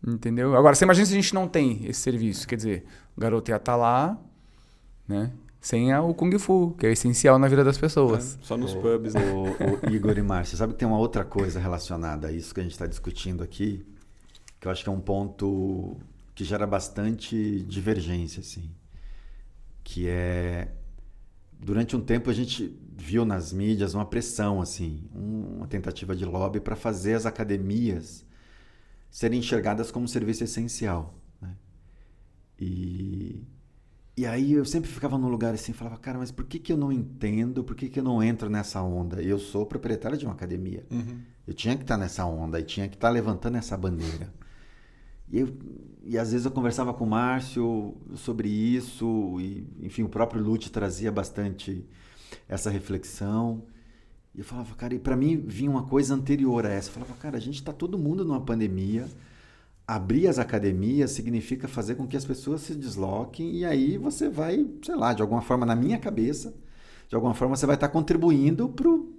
Entendeu? 0.06 0.56
Agora, 0.56 0.76
você 0.76 0.84
imagina 0.86 1.06
se 1.08 1.14
a 1.14 1.16
gente 1.16 1.34
não 1.34 1.48
tem 1.48 1.84
esse 1.88 2.00
serviço. 2.02 2.48
Quer 2.48 2.58
dizer, 2.58 2.86
o 3.18 3.22
garoto 3.22 3.50
ia 3.50 3.56
estar 3.56 3.76
lá, 3.76 4.20
né? 5.08 5.32
Sem 5.60 5.92
a- 5.94 6.02
o 6.04 6.14
Kung 6.14 6.38
Fu, 6.38 6.76
que 6.78 6.86
é 6.86 6.92
essencial 6.92 7.40
na 7.40 7.48
vida 7.48 7.64
das 7.64 7.78
pessoas. 7.78 8.38
Só 8.44 8.56
nos 8.56 8.74
O- 8.76 8.80
pubs, 8.82 9.16
né? 9.16 9.22
O, 9.32 9.88
o 9.88 9.90
Igor 9.96 10.16
e 10.18 10.22
Márcio, 10.22 10.56
sabe 10.58 10.74
que 10.74 10.80
tem 10.80 10.88
uma 10.88 11.00
outra 11.00 11.24
coisa 11.26 11.60
relacionada 11.60 12.28
a 12.28 12.32
isso 12.32 12.54
que 12.54 12.60
a 12.60 12.64
gente 12.64 12.74
está 12.74 12.86
discutindo 12.86 13.42
aqui, 13.42 13.84
que 14.60 14.68
eu 14.68 14.72
acho 14.72 14.84
que 14.84 14.90
é 14.90 14.92
um 14.94 15.00
ponto 15.00 15.98
que 16.36 16.44
gera 16.44 16.68
bastante 16.68 17.62
divergência, 17.68 18.42
assim, 18.42 18.70
que 19.84 20.08
é 20.08 20.68
durante 21.64 21.96
um 21.96 22.02
tempo 22.02 22.30
a 22.30 22.34
gente 22.34 22.78
viu 22.96 23.26
nas 23.26 23.52
mídias 23.54 23.94
uma 23.94 24.06
pressão, 24.06 24.62
assim, 24.62 25.04
um- 25.16 25.58
uma 25.58 25.68
tentativa 25.68 26.16
de 26.16 26.26
lobby 26.26 26.60
para 26.60 26.76
fazer 26.76 27.14
as 27.16 27.26
academias 27.26 28.26
serem 29.10 29.40
enxergadas 29.40 29.92
como 29.92 30.06
um 30.06 30.08
serviço 30.08 30.44
essencial, 30.44 31.14
né? 31.42 31.56
E 32.60 33.44
e 34.16 34.28
aí 34.28 34.54
eu 34.54 34.64
sempre 34.64 34.92
ficava 34.92 35.18
num 35.18 35.28
lugar 35.28 35.56
assim, 35.56 35.74
falava, 35.74 35.98
cara, 35.98 36.20
mas 36.20 36.30
por 36.32 36.46
que, 36.46 36.60
que 36.60 36.72
eu 36.72 36.78
não 36.78 36.92
entendo, 36.92 37.64
por 37.64 37.76
que, 37.76 37.90
que 37.90 38.00
eu 38.00 38.04
não 38.04 38.22
entro 38.22 38.48
nessa 38.48 38.80
onda? 38.80 39.20
Eu 39.24 39.40
sou 39.40 39.66
proprietário 39.66 40.16
de 40.16 40.24
uma 40.24 40.36
academia. 40.36 40.86
Uhum. 40.92 41.22
Eu 41.48 41.54
tinha 41.56 41.76
que 41.76 41.82
estar 41.82 41.98
nessa 41.98 42.24
onda 42.24 42.60
e 42.60 42.64
tinha 42.64 42.88
que 42.88 42.96
estar 42.96 43.10
levantando 43.10 43.58
essa 43.58 43.76
bandeira. 43.76 44.32
E, 45.34 45.40
eu, 45.40 45.50
e 46.06 46.16
às 46.18 46.32
vezes 46.32 46.46
eu 46.46 46.52
conversava 46.52 46.94
com 46.94 47.04
o 47.06 47.10
Márcio 47.10 47.98
sobre 48.16 48.48
isso, 48.48 49.38
e 49.42 49.68
enfim, 49.82 50.04
o 50.04 50.10
próprio 50.10 50.42
Lute 50.44 50.72
trazia 50.72 51.12
bastante 51.12 51.84
essa 52.48 52.70
reflexão. 52.70 53.64
E 54.36 54.40
eu 54.40 54.46
falava, 54.46 54.76
cara, 54.76 54.94
e 54.94 55.00
para 55.00 55.16
mim 55.16 55.44
vinha 55.46 55.72
uma 55.72 55.84
coisa 55.84 56.14
anterior 56.14 56.66
a 56.68 56.70
essa. 56.70 56.90
Eu 56.90 56.94
falava, 56.94 57.14
cara, 57.16 57.38
a 57.38 57.40
gente 57.42 57.56
está 57.56 57.74
todo 57.74 57.98
mundo 57.98 58.24
numa 58.24 58.42
pandemia. 58.42 59.08
Abrir 59.88 60.28
as 60.28 60.38
academias 60.40 61.12
significa 61.12 61.68
fazer 61.68 61.96
com 61.96 62.08
que 62.08 62.16
as 62.16 62.24
pessoas 62.26 62.62
se 62.62 62.74
desloquem 62.76 63.52
e 63.58 63.66
aí 63.66 63.98
você 63.98 64.30
vai, 64.30 64.66
sei 64.84 64.96
lá, 64.96 65.14
de 65.14 65.22
alguma 65.22 65.42
forma, 65.42 65.66
na 65.66 65.76
minha 65.76 65.98
cabeça, 65.98 66.54
de 67.10 67.16
alguma 67.16 67.34
forma 67.34 67.56
você 67.56 67.66
vai 67.66 67.76
estar 67.76 67.90
contribuindo 67.90 68.70
pro 68.70 69.12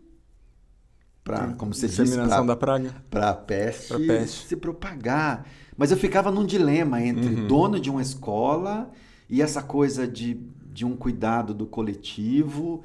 para, 1.23 1.55
como 1.55 1.73
você 1.75 1.87
disse, 1.87 2.15
pra- 2.17 2.43
da 2.43 2.57
praga. 2.57 2.95
para 3.11 3.31
a 3.31 3.35
peste, 3.35 3.89
Pra 3.89 3.99
peste. 3.99 4.47
se 4.47 4.57
propagar. 4.57 5.47
Mas 5.77 5.91
eu 5.91 5.97
ficava 5.97 6.31
num 6.31 6.45
dilema 6.47 7.03
entre 7.03 7.35
Uhum. 7.35 7.47
dono 7.47 7.81
de 7.81 7.91
uma 7.91 8.03
escola 8.03 8.91
e 9.29 9.43
essa 9.43 9.62
coisa 9.62 10.07
de, 10.07 10.41
de 10.72 10.85
um 10.85 10.97
cuidado 10.97 11.53
do 11.55 11.66
coletivo. 11.66 12.83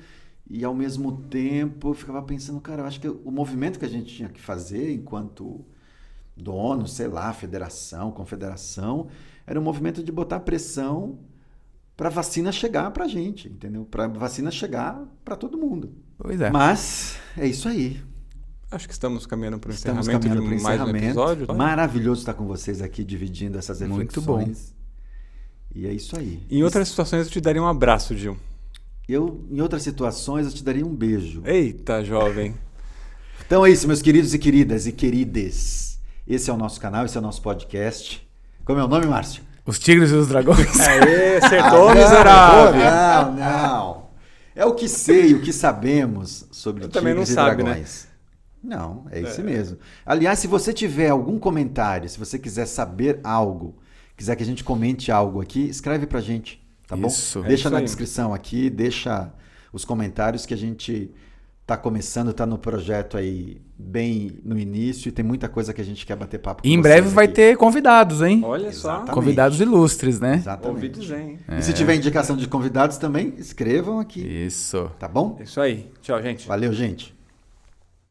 E 0.49 0.63
ao 0.65 0.73
mesmo 0.73 1.11
tempo 1.29 1.89
eu 1.89 1.93
ficava 1.93 2.21
pensando, 2.23 2.59
cara, 2.59 2.81
eu 2.81 2.85
acho 2.87 2.99
que 2.99 3.07
o 3.07 3.29
movimento 3.31 3.77
que 3.77 3.85
a 3.85 3.89
gente 3.89 4.13
tinha 4.15 4.29
que 4.29 4.41
fazer 4.41 4.91
enquanto 4.91 5.63
dono, 6.35 6.87
sei 6.87 7.07
lá, 7.07 7.31
federação, 7.33 8.11
confederação, 8.11 9.07
era 9.45 9.59
um 9.59 9.63
movimento 9.63 10.01
de 10.03 10.11
botar 10.11 10.39
pressão 10.39 11.19
para 11.95 12.07
a 12.07 12.11
vacina 12.11 12.51
chegar 12.51 12.89
para 12.91 13.05
a 13.05 13.07
gente, 13.07 13.47
entendeu? 13.49 13.85
Para 13.85 14.05
a 14.05 14.07
vacina 14.07 14.49
chegar 14.49 15.05
para 15.23 15.35
todo 15.35 15.57
mundo. 15.57 15.91
Pois 16.17 16.39
é. 16.39 16.49
Mas 16.49 17.17
é 17.37 17.45
isso 17.45 17.67
aí. 17.67 18.01
Acho 18.71 18.87
que 18.87 18.93
estamos 18.93 19.25
caminhando 19.25 19.57
para 19.57 19.71
o 19.71 19.73
Estamos 19.73 20.07
encerramento 20.07 20.27
caminhando 20.29 20.55
de 20.55 20.55
para 20.55 20.59
o 20.59 20.63
mais 20.63 20.79
um 20.79 20.83
encerramento. 20.83 21.05
episódio. 21.05 21.55
Maravilhoso 21.55 22.21
estar 22.21 22.33
com 22.35 22.45
vocês 22.45 22.81
aqui 22.81 23.03
dividindo 23.03 23.57
essas 23.57 23.81
Muito 23.81 24.19
reflexões. 24.19 24.75
E 25.73 25.87
é 25.87 25.93
isso 25.93 26.17
aí. 26.17 26.43
Em 26.49 26.63
outras 26.63 26.87
situações 26.87 27.25
eu 27.25 27.31
te 27.31 27.41
daria 27.41 27.61
um 27.61 27.67
abraço, 27.67 28.15
Gil. 28.15 28.37
Eu, 29.07 29.43
em 29.49 29.59
outras 29.59 29.81
situações, 29.81 30.45
eu 30.45 30.53
te 30.53 30.63
daria 30.63 30.85
um 30.85 30.95
beijo. 30.95 31.41
Eita, 31.45 32.03
jovem. 32.03 32.55
Então 33.45 33.65
é 33.65 33.71
isso, 33.71 33.87
meus 33.87 33.99
queridos 33.99 34.31
e 34.35 34.37
queridas 34.37 34.85
e 34.85 34.91
querides. 34.91 35.97
Esse 36.27 36.51
é 36.51 36.53
o 36.53 36.57
nosso 36.57 36.79
canal, 36.79 37.03
esse 37.05 37.17
é 37.17 37.19
o 37.19 37.23
nosso 37.23 37.41
podcast. 37.41 38.27
Como 38.63 38.79
é 38.79 38.83
o 38.83 38.87
nome, 38.87 39.07
Márcio? 39.07 39.41
Os 39.65 39.79
Tigres 39.79 40.11
e 40.11 40.13
os 40.13 40.27
Dragões. 40.27 40.67
Aê, 40.79 41.37
acertou, 41.37 41.89
Ah, 41.89 41.95
miserável. 41.95 42.79
Não, 42.79 43.35
não. 43.35 44.09
É 44.55 44.63
o 44.65 44.75
que 44.75 44.87
sei, 44.87 45.33
o 45.33 45.41
que 45.41 45.51
sabemos 45.51 46.45
sobre 46.51 46.83
Eu 46.83 46.89
também 46.89 47.15
não 47.15 47.23
tigres 47.23 47.29
e 47.31 47.33
sabe, 47.33 47.63
né? 47.63 47.83
Não, 48.63 49.05
é 49.11 49.21
isso 49.21 49.41
mesmo. 49.41 49.77
Aliás, 50.05 50.39
se 50.39 50.47
você 50.47 50.73
tiver 50.73 51.09
algum 51.09 51.39
comentário, 51.39 52.09
se 52.09 52.19
você 52.19 52.37
quiser 52.37 52.65
saber 52.65 53.19
algo, 53.23 53.77
quiser 54.17 54.35
que 54.35 54.43
a 54.43 54.45
gente 54.45 54.63
comente 54.63 55.11
algo 55.11 55.39
aqui, 55.41 55.61
escreve 55.69 56.05
pra 56.05 56.19
gente, 56.19 56.61
tá 56.87 56.97
Isso. 56.97 57.39
bom? 57.39 57.45
É 57.45 57.47
Deixa 57.47 57.61
isso 57.63 57.69
na 57.71 57.77
aí. 57.77 57.83
descrição 57.85 58.33
aqui, 58.33 58.69
deixa 58.69 59.31
os 59.71 59.85
comentários 59.85 60.45
que 60.45 60.53
a 60.53 60.57
gente 60.57 61.09
tá 61.65 61.77
começando, 61.77 62.33
tá 62.33 62.47
no 62.47 62.57
projeto 62.57 63.15
aí 63.15 63.61
bem 63.77 64.39
no 64.43 64.57
início 64.57 65.07
e 65.07 65.11
tem 65.11 65.23
muita 65.23 65.47
coisa 65.47 65.71
que 65.71 65.79
a 65.79 65.85
gente 65.85 66.03
quer 66.03 66.15
bater 66.15 66.39
papo 66.39 66.63
com 66.63 66.67
em 66.67 66.71
vocês 66.71 66.81
breve 66.81 67.09
vai 67.09 67.25
aqui. 67.25 67.35
ter 67.35 67.55
convidados, 67.57 68.23
hein? 68.23 68.41
Olha 68.43 68.71
só. 68.73 68.89
Exatamente. 68.89 69.11
Convidados 69.13 69.61
ilustres, 69.61 70.19
né? 70.19 70.35
Exatamente. 70.37 70.75
Ouvi 70.75 70.89
dizer, 70.89 71.19
hein? 71.21 71.39
E 71.57 71.61
se 71.61 71.71
tiver 71.71 71.93
indicação 71.95 72.35
de 72.35 72.47
convidados 72.47 72.97
também, 72.97 73.35
escrevam 73.37 73.99
aqui, 73.99 74.19
Isso. 74.19 74.89
tá 74.97 75.07
bom? 75.07 75.37
É 75.39 75.43
isso 75.43 75.61
aí. 75.61 75.91
Tchau, 76.01 76.19
gente. 76.23 76.47
Valeu, 76.47 76.73
gente. 76.73 77.15